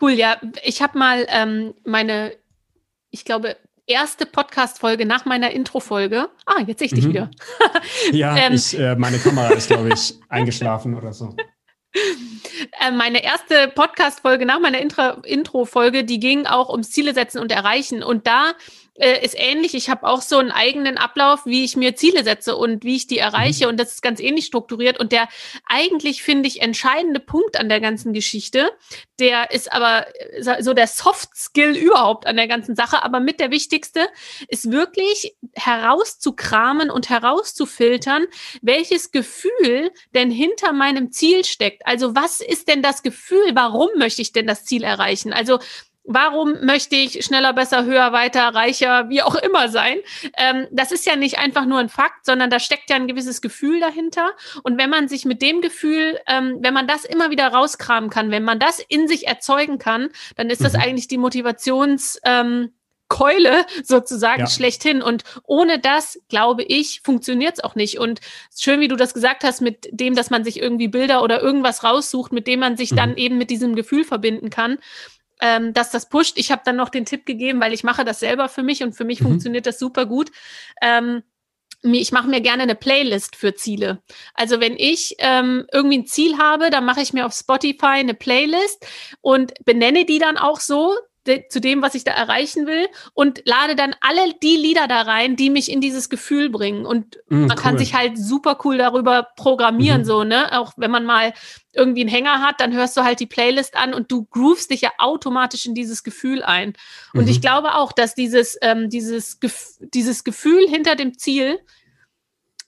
Cool, 0.02 0.12
ja. 0.12 0.42
Ich 0.66 0.82
habe 0.82 1.00
mal 1.00 1.26
ähm, 1.30 1.74
meine, 1.86 2.34
ich 3.12 3.24
glaube, 3.24 3.56
erste 3.88 4.26
Podcast-Folge 4.26 5.06
nach 5.06 5.26
meiner 5.26 5.52
Intro-Folge. 5.52 6.30
Ah, 6.46 6.62
jetzt 6.66 6.80
sehe 6.80 6.88
ich 6.88 6.94
dich 6.94 7.06
mhm. 7.06 7.10
wieder. 7.10 7.32
ja, 8.12 8.36
ähm, 8.38 8.54
ich, 8.54 8.78
äh, 8.78 8.96
meine 8.96 9.18
Kamera 9.20 9.50
ist, 9.50 9.68
glaube 9.68 9.90
ich, 9.94 10.16
eingeschlafen 10.30 10.96
oder 10.96 11.14
so. 11.14 11.36
Äh, 11.94 12.92
meine 12.92 13.24
erste 13.24 13.68
Podcast-Folge 13.70 14.46
nach 14.46 14.60
meiner 14.60 14.80
Intro-Folge, 14.80 16.04
die 16.04 16.20
ging 16.20 16.46
auch 16.46 16.70
ums 16.70 16.92
Ziele 16.92 17.14
setzen 17.14 17.40
und 17.40 17.52
erreichen. 17.52 18.04
Und 18.04 18.28
da 18.28 18.54
äh, 18.96 19.24
ist 19.24 19.36
ähnlich. 19.38 19.74
Ich 19.76 19.90
habe 19.90 20.08
auch 20.08 20.22
so 20.22 20.38
einen 20.38 20.52
eigenen 20.52 20.98
Ablauf, 20.98 21.46
wie 21.46 21.64
ich 21.64 21.76
mir 21.76 21.96
Ziele 21.96 22.24
setze 22.24 22.56
und 22.56 22.84
wie 22.84 22.96
ich 22.96 23.08
die 23.08 23.18
erreiche. 23.18 23.66
Mhm. 23.66 23.72
Und 23.72 23.80
das 23.80 23.94
ist 23.94 24.02
ganz 24.02 24.20
ähnlich 24.20 24.46
strukturiert. 24.46 25.00
Und 25.00 25.12
der 25.12 25.28
eigentlich, 25.66 26.24
finde 26.24 26.48
ich, 26.48 26.62
entscheidende 26.62 27.20
Punkt 27.20 27.60
an 27.60 27.68
der 27.68 27.82
ganzen 27.82 28.14
Geschichte, 28.14 28.72
der 29.20 29.52
ist 29.52 29.72
aber 29.72 30.08
äh, 30.20 30.64
so 30.64 30.74
der 30.74 30.88
Soft-Skill 30.88 31.76
überhaupt 31.76 32.26
an 32.26 32.38
der 32.38 32.48
ganzen 32.48 32.76
Sache. 32.76 33.04
Aber 33.04 33.20
mit 33.20 33.40
der 33.40 33.52
wichtigste 33.52 34.08
ist 34.48 34.72
wirklich 34.72 35.36
herauszukramen 35.54 36.90
und 36.90 37.10
herauszufiltern, 37.10 38.26
welches 38.62 39.12
Gefühl 39.12 39.92
denn 40.14 40.32
hinter 40.32 40.72
meinem 40.72 41.12
Ziel 41.12 41.44
steckt. 41.44 41.86
Also 41.86 42.16
was 42.16 42.40
ist 42.40 42.70
denn 42.70 42.82
das 42.82 43.04
Gefühl? 43.04 43.52
Warum 43.54 43.90
möchte 43.98 44.22
ich 44.22 44.32
denn 44.32 44.48
das 44.48 44.64
Ziel 44.64 44.84
erreichen? 44.84 45.34
Also 45.34 45.60
Warum 46.08 46.64
möchte 46.64 46.96
ich 46.96 47.26
schneller, 47.26 47.54
besser, 47.54 47.84
höher, 47.86 48.12
weiter, 48.14 48.50
reicher, 48.50 49.10
wie 49.10 49.24
auch 49.24 49.36
immer 49.36 49.70
sein? 49.70 49.98
Ähm, 50.38 50.68
das 50.72 50.92
ist 50.92 51.06
ja 51.06 51.16
nicht 51.16 51.40
einfach 51.40 51.66
nur 51.66 51.80
ein 51.80 51.90
Fakt, 51.90 52.26
sondern 52.26 52.52
da 52.52 52.60
steckt 52.60 52.92
ja 52.92 52.96
ein 52.96 53.08
gewisses 53.08 53.42
Gefühl 53.42 53.80
dahinter. 53.80 54.32
Und 54.64 54.78
wenn 54.78 54.92
man 54.92 55.08
sich 55.08 55.26
mit 55.26 55.42
dem 55.42 55.62
Gefühl, 55.62 56.20
ähm, 56.28 56.58
wenn 56.62 56.76
man 56.76 56.88
das 56.88 57.06
immer 57.06 57.32
wieder 57.32 57.48
rauskramen 57.48 58.12
kann, 58.12 58.30
wenn 58.30 58.44
man 58.44 58.60
das 58.60 58.80
in 58.80 59.08
sich 59.08 59.28
erzeugen 59.28 59.80
kann, 59.80 60.10
dann 60.36 60.50
ist 60.52 60.64
das 60.64 60.74
mhm. 60.74 60.80
eigentlich 60.82 61.08
die 61.08 61.18
Motivations, 61.18 62.20
ähm, 62.24 62.72
Keule 63.08 63.66
sozusagen 63.84 64.42
ja. 64.42 64.48
schlechthin. 64.48 65.02
Und 65.02 65.24
ohne 65.44 65.80
das, 65.80 66.20
glaube 66.28 66.64
ich, 66.64 67.02
funktioniert 67.04 67.56
es 67.58 67.64
auch 67.64 67.76
nicht. 67.76 68.00
Und 68.00 68.20
schön, 68.56 68.80
wie 68.80 68.88
du 68.88 68.96
das 68.96 69.14
gesagt 69.14 69.44
hast, 69.44 69.62
mit 69.62 69.88
dem, 69.92 70.16
dass 70.16 70.30
man 70.30 70.44
sich 70.44 70.60
irgendwie 70.60 70.88
Bilder 70.88 71.22
oder 71.22 71.42
irgendwas 71.42 71.84
raussucht, 71.84 72.32
mit 72.32 72.48
dem 72.48 72.60
man 72.60 72.78
sich 72.78 72.92
mhm. 72.92 72.96
dann 72.96 73.18
eben 73.18 73.38
mit 73.38 73.50
diesem 73.50 73.76
Gefühl 73.76 74.04
verbinden 74.04 74.50
kann 74.50 74.80
ähm, 75.42 75.74
dass 75.74 75.92
das 75.92 76.10
pusht. 76.10 76.38
Ich 76.38 76.52
habe 76.52 76.62
dann 76.66 76.76
noch 76.76 76.90
den 76.90 77.06
Tipp 77.06 77.26
gegeben, 77.26 77.60
weil 77.60 77.74
ich 77.74 77.84
mache 77.84 78.06
das 78.06 78.20
selber 78.20 78.50
für 78.50 78.64
mich 78.64 78.84
und 78.84 78.94
für 78.94 79.06
mich 79.06 79.22
mhm. 79.22 79.26
funktioniert 79.26 79.66
das 79.66 79.80
super 79.80 80.06
gut. 80.06 80.32
Ähm, 80.82 81.24
ich 81.82 82.12
mache 82.12 82.28
mir 82.28 82.42
gerne 82.42 82.64
eine 82.64 82.76
Playlist 82.76 83.36
für 83.36 83.54
Ziele. 83.54 84.02
Also 84.34 84.60
wenn 84.60 84.76
ich 84.78 85.16
ähm, 85.20 85.68
irgendwie 85.72 86.00
ein 86.00 86.08
Ziel 86.08 86.38
habe, 86.38 86.70
dann 86.70 86.86
mache 86.86 87.02
ich 87.02 87.14
mir 87.14 87.26
auf 87.26 87.34
Spotify 87.34 88.00
eine 88.00 88.16
Playlist 88.16 88.86
und 89.22 89.54
benenne 89.66 90.06
die 90.06 90.18
dann 90.18 90.38
auch 90.38 90.60
so, 90.60 90.96
de, 91.28 91.48
zu 91.50 91.60
dem, 91.62 91.82
was 91.82 91.96
ich 91.96 92.04
da 92.04 92.12
erreichen 92.12 92.68
will 92.68 92.88
und 93.14 93.42
lade 93.46 93.76
dann 93.76 93.96
alle 94.02 94.34
die 94.42 94.58
Lieder 94.58 94.88
da 94.88 95.02
rein, 95.02 95.36
die 95.36 95.50
mich 95.50 95.72
in 95.72 95.82
dieses 95.82 96.10
Gefühl 96.10 96.50
bringen. 96.50 96.86
Und 96.86 97.18
mm, 97.30 97.42
man 97.42 97.52
cool. 97.52 97.56
kann 97.56 97.78
sich 97.78 97.94
halt 97.94 98.18
super 98.18 98.60
cool 98.64 98.78
darüber 98.78 99.28
programmieren, 99.36 100.02
mhm. 100.02 100.06
so, 100.06 100.24
ne? 100.24 100.58
Auch 100.58 100.74
wenn 100.78 100.92
man 100.92 101.06
mal 101.06 101.34
irgendwie 101.74 102.02
einen 102.02 102.10
Hänger 102.10 102.42
hat, 102.42 102.62
dann 102.62 102.74
hörst 102.74 102.96
du 102.96 103.04
halt 103.04 103.20
die 103.20 103.26
Playlist 103.26 103.76
an 103.76 103.94
und 103.94 104.12
du 104.12 104.26
groovst 104.26 104.72
dich 104.72 104.82
ja 104.82 104.92
automatisch 104.98 105.66
in 105.66 105.76
dieses 105.76 106.04
Gefühl 106.04 106.44
ein. 106.44 106.74
Und 107.14 107.24
mhm. 107.24 107.30
ich 107.30 107.42
glaube 107.42 107.76
auch, 107.76 107.92
dass 107.92 108.16
dieses, 108.16 108.58
ähm, 108.62 108.90
dieses, 108.90 109.40
Gef 109.40 109.76
dieses 109.80 110.24
Gefühl 110.24 110.68
hinter 110.68 110.96
dem 110.96 111.18
Ziel 111.18 111.60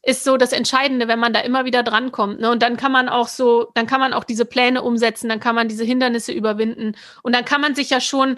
ist 0.08 0.24
so 0.24 0.38
das 0.38 0.54
Entscheidende, 0.54 1.10
wenn 1.10 1.20
man 1.20 1.34
da 1.34 1.42
immer 1.42 1.66
wieder 1.66 1.84
drankommt. 1.84 2.40
Ne? 2.40 2.50
Und 2.50 2.64
dann 2.64 2.78
kann 2.78 2.94
man 2.94 3.10
auch 3.10 3.28
so, 3.28 3.68
dann 3.74 3.88
kann 3.88 4.00
man 4.00 4.14
auch 4.14 4.24
diese 4.24 4.46
Pläne 4.46 4.82
umsetzen, 4.82 5.28
dann 5.28 5.42
kann 5.42 5.54
man 5.54 5.68
diese 5.68 5.84
Hindernisse 5.84 6.32
überwinden. 6.32 6.96
Und 7.24 7.36
dann 7.36 7.44
kann 7.44 7.60
man 7.60 7.76
sich 7.76 7.90
ja 7.90 8.00
schon, 8.00 8.38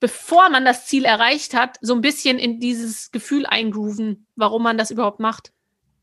bevor 0.00 0.48
man 0.48 0.64
das 0.64 0.86
Ziel 0.86 1.04
erreicht 1.04 1.52
hat, 1.52 1.76
so 1.82 1.94
ein 1.94 2.00
bisschen 2.00 2.38
in 2.38 2.58
dieses 2.58 3.10
Gefühl 3.10 3.44
eingrooven, 3.44 4.26
warum 4.34 4.62
man 4.62 4.78
das 4.78 4.90
überhaupt 4.90 5.20
macht. 5.20 5.52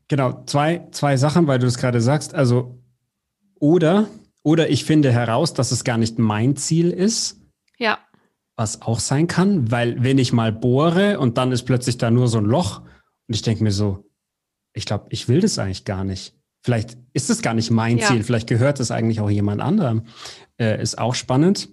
Genau, 0.06 0.44
zwei, 0.46 0.86
zwei 0.92 1.16
Sachen, 1.16 1.48
weil 1.48 1.58
du 1.58 1.66
das 1.66 1.78
gerade 1.78 2.00
sagst. 2.00 2.36
Also, 2.36 2.78
oder, 3.58 4.06
oder 4.44 4.70
ich 4.70 4.84
finde 4.84 5.10
heraus, 5.10 5.52
dass 5.52 5.72
es 5.72 5.82
gar 5.82 5.98
nicht 5.98 6.20
mein 6.20 6.54
Ziel 6.54 6.92
ist. 6.92 7.40
Ja. 7.76 7.98
Was 8.54 8.82
auch 8.82 9.00
sein 9.00 9.26
kann, 9.26 9.72
weil 9.72 10.00
wenn 10.00 10.18
ich 10.18 10.32
mal 10.32 10.52
bohre 10.52 11.18
und 11.18 11.38
dann 11.38 11.50
ist 11.50 11.64
plötzlich 11.64 11.98
da 11.98 12.08
nur 12.08 12.28
so 12.28 12.38
ein 12.38 12.44
Loch 12.44 12.82
und 12.82 13.34
ich 13.34 13.42
denke 13.42 13.64
mir 13.64 13.72
so, 13.72 14.07
ich 14.78 14.86
glaube, 14.86 15.06
ich 15.10 15.28
will 15.28 15.40
das 15.40 15.58
eigentlich 15.58 15.84
gar 15.84 16.04
nicht. 16.04 16.34
Vielleicht 16.62 16.96
ist 17.12 17.30
es 17.30 17.42
gar 17.42 17.54
nicht 17.54 17.70
mein 17.70 17.98
ja. 17.98 18.06
Ziel, 18.06 18.22
vielleicht 18.22 18.48
gehört 18.48 18.80
es 18.80 18.90
eigentlich 18.90 19.20
auch 19.20 19.30
jemand 19.30 19.60
anderem. 19.60 20.04
Äh, 20.58 20.80
ist 20.80 20.98
auch 20.98 21.14
spannend. 21.14 21.68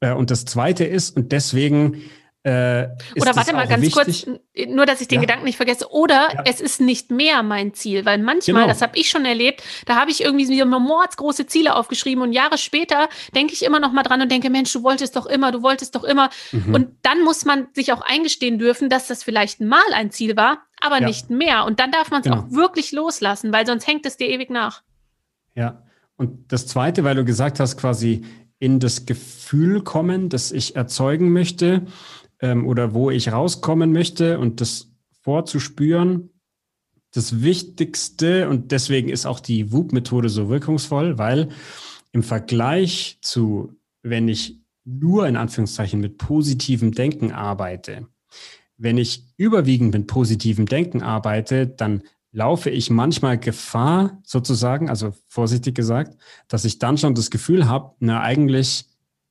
Äh, 0.00 0.12
und 0.12 0.30
das 0.30 0.44
Zweite 0.44 0.84
ist, 0.84 1.16
und 1.16 1.32
deswegen 1.32 2.02
äh, 2.46 2.90
Oder 3.20 3.34
warte 3.34 3.52
mal 3.52 3.66
ganz 3.66 3.82
wichtig? 3.82 4.26
kurz, 4.26 4.68
nur 4.68 4.86
dass 4.86 5.00
ich 5.00 5.08
den 5.08 5.16
ja. 5.16 5.22
Gedanken 5.22 5.46
nicht 5.46 5.56
vergesse. 5.56 5.90
Oder 5.90 6.28
ja. 6.32 6.44
es 6.44 6.60
ist 6.60 6.80
nicht 6.80 7.10
mehr 7.10 7.42
mein 7.42 7.74
Ziel, 7.74 8.04
weil 8.04 8.18
manchmal, 8.18 8.62
genau. 8.62 8.72
das 8.72 8.82
habe 8.82 8.96
ich 8.96 9.10
schon 9.10 9.24
erlebt, 9.24 9.64
da 9.84 9.96
habe 9.96 10.12
ich 10.12 10.22
irgendwie 10.22 10.46
so 10.46 10.64
mordsgroße 10.64 11.46
Ziele 11.46 11.74
aufgeschrieben 11.74 12.22
und 12.22 12.32
Jahre 12.32 12.56
später 12.56 13.08
denke 13.34 13.52
ich 13.52 13.64
immer 13.64 13.80
noch 13.80 13.90
mal 13.90 14.04
dran 14.04 14.22
und 14.22 14.30
denke, 14.30 14.48
Mensch, 14.48 14.72
du 14.72 14.84
wolltest 14.84 15.16
doch 15.16 15.26
immer, 15.26 15.50
du 15.50 15.62
wolltest 15.62 15.96
doch 15.96 16.04
immer. 16.04 16.30
Mhm. 16.52 16.72
Und 16.72 16.88
dann 17.02 17.24
muss 17.24 17.44
man 17.44 17.66
sich 17.72 17.92
auch 17.92 18.02
eingestehen 18.02 18.60
dürfen, 18.60 18.88
dass 18.90 19.08
das 19.08 19.24
vielleicht 19.24 19.60
mal 19.60 19.82
ein 19.92 20.12
Ziel 20.12 20.36
war, 20.36 20.58
aber 20.86 21.00
ja. 21.00 21.06
nicht 21.06 21.30
mehr. 21.30 21.64
Und 21.64 21.80
dann 21.80 21.90
darf 21.90 22.10
man 22.10 22.20
es 22.20 22.24
genau. 22.24 22.42
auch 22.42 22.50
wirklich 22.50 22.92
loslassen, 22.92 23.52
weil 23.52 23.66
sonst 23.66 23.86
hängt 23.86 24.06
es 24.06 24.16
dir 24.16 24.28
ewig 24.28 24.50
nach. 24.50 24.82
Ja. 25.54 25.82
Und 26.16 26.50
das 26.52 26.66
Zweite, 26.66 27.04
weil 27.04 27.14
du 27.14 27.24
gesagt 27.24 27.60
hast, 27.60 27.76
quasi 27.76 28.24
in 28.58 28.80
das 28.80 29.04
Gefühl 29.04 29.82
kommen, 29.82 30.28
das 30.28 30.50
ich 30.50 30.76
erzeugen 30.76 31.32
möchte, 31.32 31.86
ähm, 32.40 32.66
oder 32.66 32.94
wo 32.94 33.10
ich 33.10 33.32
rauskommen 33.32 33.92
möchte 33.92 34.38
und 34.38 34.60
das 34.60 34.90
vorzuspüren. 35.22 36.30
Das 37.12 37.42
Wichtigste, 37.42 38.48
und 38.48 38.72
deswegen 38.72 39.08
ist 39.08 39.26
auch 39.26 39.40
die 39.40 39.72
WUP-Methode 39.72 40.28
so 40.28 40.48
wirkungsvoll, 40.48 41.18
weil 41.18 41.48
im 42.12 42.22
Vergleich 42.22 43.18
zu, 43.22 43.74
wenn 44.02 44.28
ich 44.28 44.60
nur 44.84 45.26
in 45.26 45.36
Anführungszeichen 45.36 46.00
mit 46.00 46.18
positivem 46.18 46.92
Denken 46.92 47.32
arbeite, 47.32 48.06
wenn 48.78 48.98
ich 48.98 49.24
überwiegend 49.36 49.94
mit 49.94 50.06
positivem 50.06 50.66
Denken 50.66 51.02
arbeite, 51.02 51.66
dann 51.66 52.02
laufe 52.32 52.68
ich 52.68 52.90
manchmal 52.90 53.38
Gefahr, 53.38 54.20
sozusagen, 54.22 54.90
also 54.90 55.14
vorsichtig 55.26 55.74
gesagt, 55.74 56.16
dass 56.48 56.64
ich 56.64 56.78
dann 56.78 56.98
schon 56.98 57.14
das 57.14 57.30
Gefühl 57.30 57.66
habe, 57.66 57.94
na 57.98 58.20
eigentlich 58.20 58.86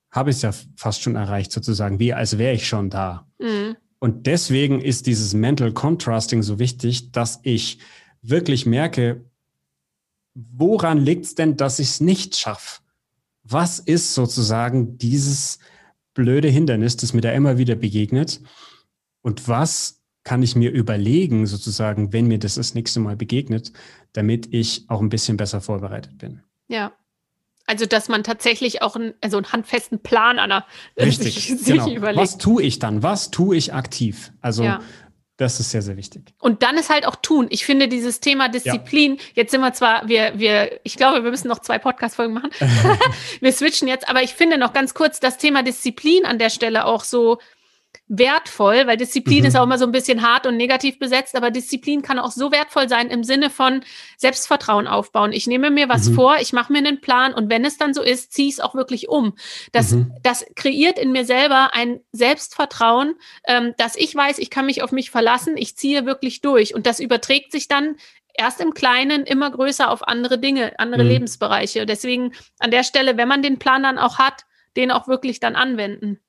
habe 0.09 0.31
ich 0.31 0.37
es 0.37 0.41
ja 0.41 0.53
fast 0.75 1.01
schon 1.01 1.15
erreicht, 1.15 1.51
sozusagen, 1.51 1.99
wie 1.99 2.13
als 2.13 2.37
wäre 2.37 2.55
ich 2.55 2.67
schon 2.67 2.89
da. 2.89 3.27
Mhm. 3.37 3.75
Und 3.99 4.25
deswegen 4.27 4.81
ist 4.81 5.07
dieses 5.07 5.33
Mental 5.33 5.71
Contrasting 5.71 6.41
so 6.41 6.57
wichtig, 6.57 7.11
dass 7.11 7.39
ich 7.43 7.79
wirklich 8.21 8.65
merke, 8.65 9.25
woran 10.33 10.97
liegt 10.97 11.25
es 11.25 11.35
denn, 11.35 11.57
dass 11.57 11.79
ich 11.79 11.89
es 11.89 12.01
nicht 12.01 12.35
schaffe? 12.35 12.81
Was 13.43 13.79
ist 13.79 14.13
sozusagen 14.13 14.97
dieses 14.97 15.59
blöde 16.13 16.47
Hindernis, 16.47 16.97
das 16.97 17.13
mir 17.13 17.21
da 17.21 17.31
immer 17.31 17.57
wieder 17.57 17.75
begegnet? 17.75 18.41
Und 19.25 19.47
was 19.47 20.03
kann 20.23 20.43
ich 20.43 20.55
mir 20.55 20.69
überlegen, 20.69 21.47
sozusagen, 21.47 22.13
wenn 22.13 22.27
mir 22.27 22.37
das 22.37 22.55
das 22.55 22.75
nächste 22.75 22.99
Mal 22.99 23.15
begegnet, 23.15 23.73
damit 24.13 24.53
ich 24.53 24.85
auch 24.87 25.01
ein 25.01 25.09
bisschen 25.09 25.35
besser 25.35 25.61
vorbereitet 25.61 26.19
bin? 26.19 26.43
Ja, 26.67 26.93
also, 27.65 27.87
dass 27.87 28.07
man 28.07 28.23
tatsächlich 28.23 28.83
auch 28.83 28.95
einen, 28.95 29.15
also 29.21 29.37
einen 29.37 29.51
handfesten 29.51 29.97
Plan 30.03 30.37
an 30.37 30.49
der 30.49 30.65
Richtig, 30.99 31.33
sich, 31.33 31.47
sich 31.59 31.73
genau. 31.73 31.89
überlegt. 31.89 32.21
Was 32.21 32.37
tue 32.37 32.61
ich 32.61 32.77
dann? 32.77 33.01
Was 33.01 33.31
tue 33.31 33.57
ich 33.57 33.73
aktiv? 33.73 34.31
Also, 34.41 34.63
ja. 34.63 34.79
das 35.37 35.59
ist 35.59 35.71
sehr, 35.71 35.81
sehr 35.81 35.97
wichtig. 35.97 36.35
Und 36.39 36.61
dann 36.61 36.77
ist 36.77 36.91
halt 36.91 37.07
auch 37.07 37.15
tun. 37.15 37.47
Ich 37.49 37.65
finde 37.65 37.87
dieses 37.87 38.19
Thema 38.19 38.47
Disziplin, 38.47 39.15
ja. 39.15 39.21
jetzt 39.33 39.49
sind 39.49 39.61
wir 39.61 39.73
zwar, 39.73 40.07
wir, 40.07 40.37
wir, 40.37 40.81
ich 40.83 40.97
glaube, 40.97 41.23
wir 41.23 41.31
müssen 41.31 41.47
noch 41.47 41.61
zwei 41.61 41.79
Podcast-Folgen 41.79 42.35
machen. 42.35 42.51
wir 43.41 43.51
switchen 43.51 43.87
jetzt, 43.87 44.07
aber 44.07 44.21
ich 44.21 44.35
finde 44.35 44.59
noch 44.59 44.73
ganz 44.73 44.93
kurz 44.93 45.19
das 45.19 45.39
Thema 45.39 45.63
Disziplin 45.63 46.25
an 46.25 46.37
der 46.37 46.51
Stelle 46.51 46.85
auch 46.85 47.03
so 47.03 47.39
wertvoll, 48.07 48.85
weil 48.85 48.97
Disziplin 48.97 49.39
mhm. 49.39 49.45
ist 49.45 49.57
auch 49.57 49.63
immer 49.63 49.79
so 49.79 49.85
ein 49.85 49.91
bisschen 49.91 50.21
hart 50.21 50.45
und 50.45 50.57
negativ 50.57 50.99
besetzt, 50.99 51.35
aber 51.35 51.49
Disziplin 51.49 52.03
kann 52.03 52.19
auch 52.19 52.31
so 52.31 52.51
wertvoll 52.51 52.87
sein 52.87 53.09
im 53.09 53.23
Sinne 53.23 53.49
von 53.49 53.83
Selbstvertrauen 54.17 54.87
aufbauen. 54.87 55.33
Ich 55.33 55.47
nehme 55.47 55.71
mir 55.71 55.89
was 55.89 56.09
mhm. 56.09 56.13
vor, 56.13 56.37
ich 56.39 56.53
mache 56.53 56.71
mir 56.71 56.79
einen 56.79 57.01
Plan 57.01 57.33
und 57.33 57.49
wenn 57.49 57.65
es 57.65 57.77
dann 57.77 57.95
so 57.95 58.03
ist, 58.03 58.31
ziehe 58.31 58.47
ich 58.47 58.55
es 58.55 58.59
auch 58.59 58.75
wirklich 58.75 59.09
um. 59.09 59.33
Das, 59.71 59.91
mhm. 59.91 60.13
das 60.21 60.45
kreiert 60.55 60.99
in 60.99 61.11
mir 61.13 61.25
selber 61.25 61.73
ein 61.73 61.99
Selbstvertrauen, 62.11 63.15
ähm, 63.47 63.73
dass 63.77 63.95
ich 63.95 64.13
weiß, 64.13 64.37
ich 64.37 64.51
kann 64.51 64.67
mich 64.67 64.83
auf 64.83 64.91
mich 64.91 65.09
verlassen, 65.09 65.57
ich 65.57 65.75
ziehe 65.75 66.05
wirklich 66.05 66.41
durch 66.41 66.75
und 66.75 66.85
das 66.85 66.99
überträgt 66.99 67.51
sich 67.51 67.67
dann 67.67 67.95
erst 68.35 68.61
im 68.61 68.75
Kleinen 68.75 69.23
immer 69.23 69.49
größer 69.49 69.89
auf 69.89 70.07
andere 70.07 70.37
Dinge, 70.37 70.77
andere 70.77 71.03
mhm. 71.03 71.09
Lebensbereiche. 71.09 71.87
Deswegen 71.87 72.33
an 72.59 72.69
der 72.69 72.83
Stelle, 72.83 73.17
wenn 73.17 73.27
man 73.27 73.41
den 73.41 73.57
Plan 73.57 73.81
dann 73.81 73.97
auch 73.97 74.19
hat, 74.19 74.45
den 74.75 74.91
auch 74.91 75.07
wirklich 75.07 75.39
dann 75.39 75.55
anwenden. 75.55 76.19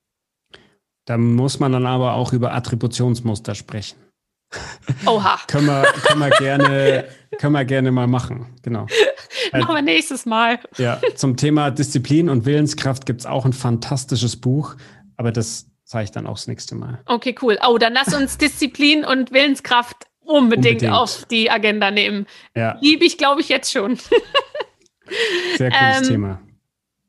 Da 1.06 1.16
muss 1.16 1.60
man 1.60 1.72
dann 1.72 1.86
aber 1.86 2.14
auch 2.14 2.32
über 2.32 2.52
Attributionsmuster 2.52 3.54
sprechen. 3.54 3.96
Oha. 5.06 5.38
können, 5.48 5.66
wir, 5.66 5.82
können, 6.02 6.20
wir 6.20 6.30
gerne, 6.30 7.08
können 7.38 7.52
wir 7.52 7.64
gerne 7.64 7.90
mal 7.90 8.06
machen. 8.06 8.54
Genau. 8.62 8.86
Machen 9.52 9.74
wir 9.74 9.82
nächstes 9.82 10.26
Mal. 10.26 10.58
Ja, 10.76 11.00
zum 11.14 11.36
Thema 11.36 11.70
Disziplin 11.70 12.28
und 12.28 12.44
Willenskraft 12.44 13.06
gibt 13.06 13.20
es 13.20 13.26
auch 13.26 13.44
ein 13.44 13.52
fantastisches 13.52 14.36
Buch, 14.36 14.76
aber 15.16 15.32
das 15.32 15.66
zeige 15.84 16.04
ich 16.04 16.10
dann 16.10 16.26
auch 16.26 16.34
das 16.34 16.48
nächste 16.48 16.74
Mal. 16.74 17.00
Okay, 17.06 17.34
cool. 17.42 17.58
Oh, 17.66 17.78
dann 17.78 17.94
lass 17.94 18.12
uns 18.14 18.38
Disziplin 18.38 19.04
und 19.04 19.32
Willenskraft 19.32 19.96
unbedingt, 20.20 20.82
unbedingt. 20.82 20.92
auf 20.92 21.24
die 21.26 21.50
Agenda 21.50 21.90
nehmen. 21.90 22.26
Ja. 22.54 22.78
Liebe 22.80 23.04
ich, 23.04 23.18
glaube 23.18 23.40
ich, 23.40 23.48
jetzt 23.48 23.72
schon. 23.72 23.96
Sehr 25.56 25.70
cooles 25.70 25.98
ähm, 26.02 26.08
Thema. 26.08 26.40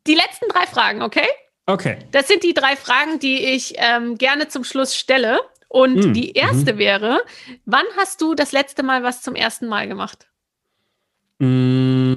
Die 0.05 0.15
letzten 0.15 0.47
drei 0.49 0.67
Fragen, 0.67 1.01
okay? 1.01 1.27
Okay. 1.67 1.99
Das 2.11 2.27
sind 2.27 2.43
die 2.43 2.53
drei 2.53 2.75
Fragen, 2.77 3.19
die 3.19 3.43
ich 3.43 3.73
ähm, 3.77 4.17
gerne 4.17 4.47
zum 4.47 4.63
Schluss 4.63 4.95
stelle. 4.95 5.39
Und 5.67 5.97
mm, 5.97 6.13
die 6.13 6.31
erste 6.31 6.75
mm. 6.75 6.77
wäre, 6.77 7.19
wann 7.65 7.83
hast 7.97 8.21
du 8.21 8.35
das 8.35 8.53
letzte 8.53 8.83
Mal 8.83 9.03
was 9.03 9.21
zum 9.21 9.35
ersten 9.35 9.67
Mal 9.67 9.89
gemacht? 9.89 10.29
Mm, 11.39 12.13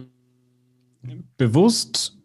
bewusst 1.37 2.17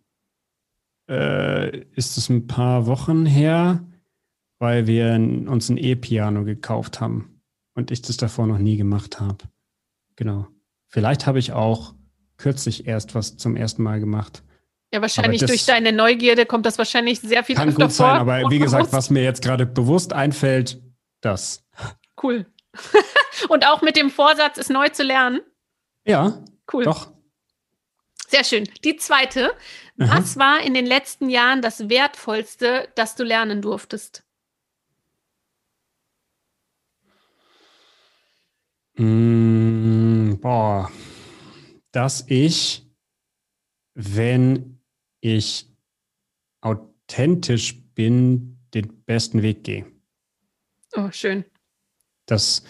äh, 1.09 1.79
ist 1.95 2.17
es 2.17 2.29
ein 2.29 2.45
paar 2.45 2.85
Wochen 2.85 3.25
her, 3.25 3.83
weil 4.59 4.85
wir 4.85 5.15
uns 5.15 5.69
ein 5.69 5.77
E-Piano 5.77 6.43
gekauft 6.43 7.01
haben 7.01 7.41
und 7.73 7.89
ich 7.89 8.03
das 8.03 8.17
davor 8.17 8.45
noch 8.45 8.59
nie 8.59 8.77
gemacht 8.77 9.19
habe. 9.19 9.45
Genau. 10.15 10.47
Vielleicht 10.87 11.25
habe 11.25 11.39
ich 11.39 11.53
auch 11.53 11.95
kürzlich 12.37 12.85
erst 12.85 13.15
was 13.15 13.35
zum 13.35 13.55
ersten 13.55 13.81
Mal 13.81 13.99
gemacht. 13.99 14.43
Ja, 14.95 15.01
wahrscheinlich 15.01 15.45
durch 15.45 15.65
deine 15.65 15.91
Neugierde 15.91 16.45
kommt 16.45 16.65
das 16.65 16.77
wahrscheinlich 16.77 17.19
sehr 17.19 17.43
viel 17.43 17.57
kann 17.57 17.73
gut 17.73 17.91
sein, 17.91 18.07
vor. 18.07 18.07
Aber 18.07 18.49
wie 18.49 18.59
gesagt, 18.59 18.93
was 18.93 19.09
mir 19.09 19.23
jetzt 19.23 19.41
gerade 19.41 19.65
bewusst 19.65 20.13
einfällt, 20.13 20.81
das. 21.19 21.65
Cool. 22.23 22.45
Und 23.49 23.67
auch 23.67 23.81
mit 23.81 23.97
dem 23.97 24.09
Vorsatz, 24.09 24.57
es 24.57 24.69
neu 24.69 24.87
zu 24.87 25.03
lernen. 25.03 25.41
Ja. 26.05 26.41
Cool. 26.71 26.85
Doch. 26.85 27.11
Sehr 28.29 28.45
schön. 28.45 28.69
Die 28.85 28.95
zweite. 28.95 29.51
Aha. 29.99 30.17
Was 30.17 30.37
war 30.37 30.61
in 30.61 30.73
den 30.73 30.85
letzten 30.85 31.29
Jahren 31.29 31.61
das 31.61 31.89
Wertvollste, 31.89 32.87
das 32.95 33.15
du 33.15 33.25
lernen 33.25 33.61
durftest? 33.61 34.23
Mm, 38.95 40.35
boah. 40.39 40.89
Dass 41.91 42.23
ich, 42.29 42.87
wenn 43.93 44.74
ich 45.33 45.67
authentisch 46.61 47.81
bin, 47.93 48.59
den 48.73 49.03
besten 49.05 49.41
Weg 49.41 49.63
gehe. 49.63 49.85
Oh, 50.95 51.09
schön. 51.11 51.45
Das, 52.25 52.63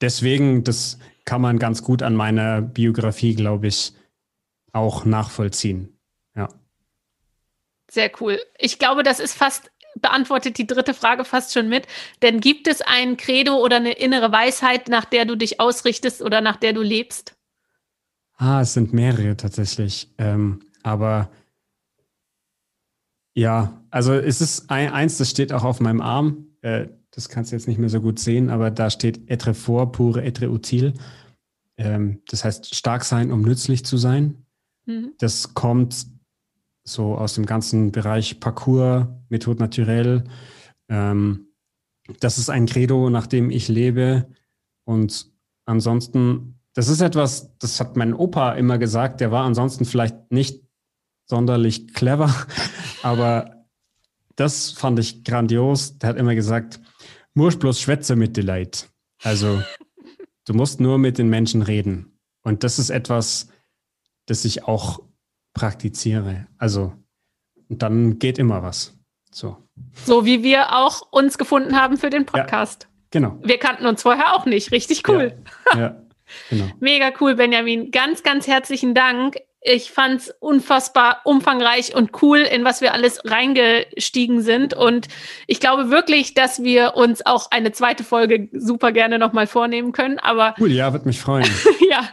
deswegen, 0.00 0.64
das 0.64 0.98
kann 1.24 1.40
man 1.40 1.58
ganz 1.58 1.82
gut 1.82 2.02
an 2.02 2.14
meiner 2.14 2.62
Biografie, 2.62 3.34
glaube 3.34 3.68
ich, 3.68 3.92
auch 4.72 5.04
nachvollziehen. 5.04 5.98
Ja. 6.34 6.48
Sehr 7.90 8.10
cool. 8.20 8.38
Ich 8.58 8.78
glaube, 8.78 9.02
das 9.02 9.20
ist 9.20 9.34
fast 9.34 9.70
beantwortet 10.00 10.58
die 10.58 10.66
dritte 10.66 10.94
Frage 10.94 11.24
fast 11.24 11.54
schon 11.54 11.68
mit. 11.68 11.86
Denn 12.22 12.40
gibt 12.40 12.68
es 12.68 12.82
ein 12.82 13.16
Credo 13.16 13.56
oder 13.56 13.76
eine 13.76 13.92
innere 13.92 14.30
Weisheit, 14.30 14.88
nach 14.88 15.04
der 15.04 15.24
du 15.24 15.36
dich 15.36 15.58
ausrichtest 15.58 16.22
oder 16.22 16.40
nach 16.40 16.56
der 16.56 16.72
du 16.72 16.82
lebst? 16.82 17.34
Ah, 18.36 18.60
es 18.60 18.74
sind 18.74 18.92
mehrere 18.92 19.36
tatsächlich. 19.36 20.10
Ähm, 20.18 20.60
aber 20.82 21.30
ja, 23.36 23.82
also 23.90 24.14
es 24.14 24.40
ist 24.40 24.70
ein, 24.70 24.90
eins, 24.90 25.18
das 25.18 25.30
steht 25.30 25.52
auch 25.52 25.62
auf 25.62 25.80
meinem 25.80 26.00
Arm. 26.00 26.46
Äh, 26.62 26.88
das 27.10 27.28
kannst 27.28 27.52
du 27.52 27.56
jetzt 27.56 27.68
nicht 27.68 27.78
mehr 27.78 27.90
so 27.90 28.00
gut 28.00 28.18
sehen, 28.18 28.48
aber 28.48 28.70
da 28.70 28.88
steht 28.88 29.30
etre 29.30 29.52
fort, 29.52 29.92
pure 29.92 30.24
etre 30.24 30.50
util. 30.50 30.94
Ähm, 31.76 32.22
das 32.28 32.44
heißt, 32.44 32.74
stark 32.74 33.04
sein, 33.04 33.30
um 33.30 33.42
nützlich 33.42 33.84
zu 33.84 33.98
sein. 33.98 34.46
Mhm. 34.86 35.12
Das 35.18 35.52
kommt 35.52 36.06
so 36.82 37.16
aus 37.16 37.34
dem 37.34 37.44
ganzen 37.44 37.92
Bereich 37.92 38.40
Parcours, 38.40 39.06
Methode 39.28 39.60
naturelle. 39.60 40.24
Ähm, 40.88 41.48
das 42.20 42.38
ist 42.38 42.48
ein 42.48 42.64
Credo, 42.64 43.10
nach 43.10 43.26
dem 43.26 43.50
ich 43.50 43.68
lebe. 43.68 44.28
Und 44.84 45.30
ansonsten, 45.66 46.58
das 46.72 46.88
ist 46.88 47.02
etwas, 47.02 47.54
das 47.58 47.80
hat 47.80 47.96
mein 47.96 48.14
Opa 48.14 48.52
immer 48.52 48.78
gesagt, 48.78 49.20
der 49.20 49.30
war 49.30 49.44
ansonsten 49.44 49.84
vielleicht 49.84 50.32
nicht 50.32 50.62
sonderlich 51.26 51.92
clever, 51.92 52.34
aber 53.02 53.64
das 54.36 54.70
fand 54.70 54.98
ich 54.98 55.24
grandios. 55.24 55.98
Der 55.98 56.10
hat 56.10 56.16
immer 56.16 56.34
gesagt, 56.34 56.80
musst 57.34 57.60
bloß 57.60 57.80
schwätze 57.80 58.16
mit 58.16 58.36
den 58.36 58.46
Leid. 58.46 58.88
Also 59.22 59.62
du 60.44 60.54
musst 60.54 60.80
nur 60.80 60.98
mit 60.98 61.18
den 61.18 61.28
Menschen 61.28 61.62
reden. 61.62 62.18
Und 62.42 62.64
das 62.64 62.78
ist 62.78 62.90
etwas, 62.90 63.48
das 64.26 64.44
ich 64.44 64.64
auch 64.64 65.00
praktiziere. 65.54 66.46
Also 66.58 66.92
und 67.68 67.82
dann 67.82 68.18
geht 68.18 68.38
immer 68.38 68.62
was. 68.62 68.96
So. 69.30 69.56
So 70.04 70.24
wie 70.24 70.42
wir 70.42 70.76
auch 70.76 71.02
uns 71.10 71.38
gefunden 71.38 71.78
haben 71.78 71.96
für 71.96 72.10
den 72.10 72.26
Podcast. 72.26 72.84
Ja, 72.84 72.88
genau. 73.10 73.38
Wir 73.42 73.58
kannten 73.58 73.86
uns 73.86 74.02
vorher 74.02 74.34
auch 74.34 74.46
nicht. 74.46 74.72
Richtig 74.72 75.08
cool. 75.08 75.36
Ja, 75.72 75.78
ja 75.78 76.02
genau. 76.48 76.70
Mega 76.80 77.12
cool, 77.20 77.34
Benjamin. 77.34 77.90
Ganz, 77.90 78.22
ganz 78.22 78.46
herzlichen 78.46 78.94
Dank. 78.94 79.36
Ich 79.68 79.90
fand 79.90 80.20
es 80.20 80.30
unfassbar 80.38 81.22
umfangreich 81.24 81.94
und 81.94 82.22
cool, 82.22 82.38
in 82.38 82.64
was 82.64 82.80
wir 82.80 82.94
alles 82.94 83.20
reingestiegen 83.24 84.40
sind. 84.40 84.74
Und 84.74 85.08
ich 85.48 85.58
glaube 85.58 85.90
wirklich, 85.90 86.34
dass 86.34 86.62
wir 86.62 86.94
uns 86.94 87.26
auch 87.26 87.50
eine 87.50 87.72
zweite 87.72 88.04
Folge 88.04 88.48
super 88.52 88.92
gerne 88.92 89.18
nochmal 89.18 89.48
vornehmen 89.48 89.90
können. 89.90 90.20
Aber 90.20 90.54
cool, 90.60 90.70
ja, 90.70 90.92
wird 90.92 91.04
mich 91.04 91.20
freuen. 91.20 91.50
ja. 91.90 92.08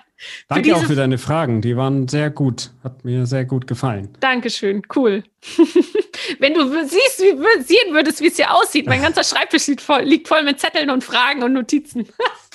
Danke 0.48 0.70
für 0.70 0.76
auch 0.76 0.84
für 0.86 0.96
deine 0.96 1.18
Fragen. 1.18 1.62
Die 1.62 1.76
waren 1.78 2.08
sehr 2.08 2.30
gut. 2.30 2.72
Hat 2.84 3.06
mir 3.06 3.26
sehr 3.26 3.46
gut 3.46 3.68
gefallen. 3.68 4.10
Dankeschön. 4.20 4.82
Cool. 4.96 5.24
Wenn 6.40 6.54
du 6.54 6.70
siehst, 6.86 7.20
wie, 7.20 7.64
sehen 7.64 7.94
würdest, 7.94 8.22
wie 8.22 8.28
es 8.28 8.38
hier 8.38 8.54
aussieht. 8.54 8.88
Mein 8.88 9.02
ganzer 9.04 9.24
Schreibtisch 9.24 9.68
liegt 9.68 9.82
voll, 9.82 10.02
liegt 10.04 10.28
voll 10.28 10.44
mit 10.44 10.60
Zetteln 10.60 10.90
und 10.90 11.04
Fragen 11.04 11.44
und 11.44 11.54
Notizen. 11.54 12.08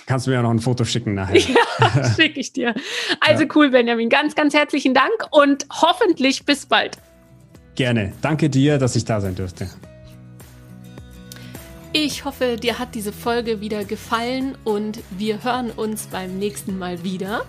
Kannst 0.08 0.26
du 0.26 0.30
mir 0.30 0.36
ja 0.36 0.42
noch 0.42 0.50
ein 0.50 0.58
Foto 0.58 0.86
schicken 0.86 1.12
nachher. 1.14 1.38
Ja, 1.80 2.14
schicke 2.16 2.40
ich 2.40 2.54
dir. 2.54 2.74
Also 3.20 3.44
ja. 3.44 3.50
cool, 3.54 3.70
Benjamin. 3.70 4.08
Ganz, 4.08 4.34
ganz 4.34 4.54
herzlichen 4.54 4.94
Dank 4.94 5.12
und 5.30 5.66
hoffentlich 5.70 6.46
bis 6.46 6.64
bald. 6.64 6.96
Gerne. 7.74 8.14
Danke 8.22 8.48
dir, 8.48 8.78
dass 8.78 8.96
ich 8.96 9.04
da 9.04 9.20
sein 9.20 9.34
durfte. 9.34 9.68
Ich 11.92 12.24
hoffe, 12.24 12.56
dir 12.56 12.78
hat 12.78 12.94
diese 12.94 13.12
Folge 13.12 13.60
wieder 13.60 13.84
gefallen 13.84 14.56
und 14.64 15.00
wir 15.10 15.44
hören 15.44 15.70
uns 15.70 16.06
beim 16.06 16.38
nächsten 16.38 16.78
Mal 16.78 17.04
wieder. 17.04 17.44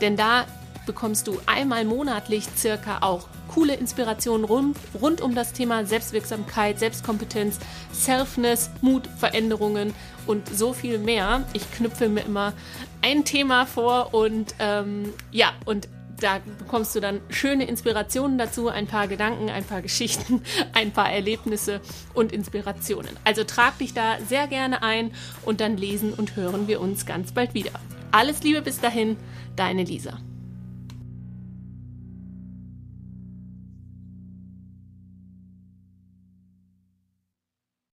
denn 0.00 0.16
da 0.16 0.46
bekommst 0.86 1.26
du 1.26 1.38
einmal 1.46 1.84
monatlich 1.84 2.44
circa 2.56 2.98
auch 3.00 3.28
coole 3.48 3.74
Inspirationen 3.74 4.44
rund, 4.44 4.76
rund 5.00 5.20
um 5.20 5.34
das 5.34 5.52
Thema 5.52 5.84
Selbstwirksamkeit, 5.84 6.78
Selbstkompetenz, 6.78 7.58
Selfness, 7.92 8.70
Mut, 8.80 9.06
Veränderungen 9.18 9.94
und 10.26 10.48
so 10.48 10.72
viel 10.72 10.98
mehr. 10.98 11.44
Ich 11.52 11.70
knüpfe 11.72 12.08
mir 12.08 12.24
immer 12.24 12.52
ein 13.02 13.24
Thema 13.24 13.66
vor 13.66 14.14
und 14.14 14.54
ähm, 14.58 15.12
ja, 15.30 15.52
und 15.64 15.88
da 16.22 16.40
bekommst 16.58 16.94
du 16.94 17.00
dann 17.00 17.20
schöne 17.30 17.66
Inspirationen 17.66 18.38
dazu, 18.38 18.68
ein 18.68 18.86
paar 18.86 19.08
Gedanken, 19.08 19.50
ein 19.50 19.64
paar 19.64 19.82
Geschichten, 19.82 20.42
ein 20.72 20.92
paar 20.92 21.10
Erlebnisse 21.10 21.80
und 22.14 22.32
Inspirationen. 22.32 23.16
Also 23.24 23.44
trag 23.44 23.78
dich 23.78 23.92
da 23.92 24.18
sehr 24.28 24.46
gerne 24.46 24.82
ein 24.82 25.12
und 25.44 25.60
dann 25.60 25.76
lesen 25.76 26.14
und 26.14 26.36
hören 26.36 26.68
wir 26.68 26.80
uns 26.80 27.06
ganz 27.06 27.32
bald 27.32 27.54
wieder. 27.54 27.72
Alles 28.12 28.42
Liebe 28.42 28.62
bis 28.62 28.80
dahin, 28.80 29.16
deine 29.56 29.84
Lisa. 29.84 30.18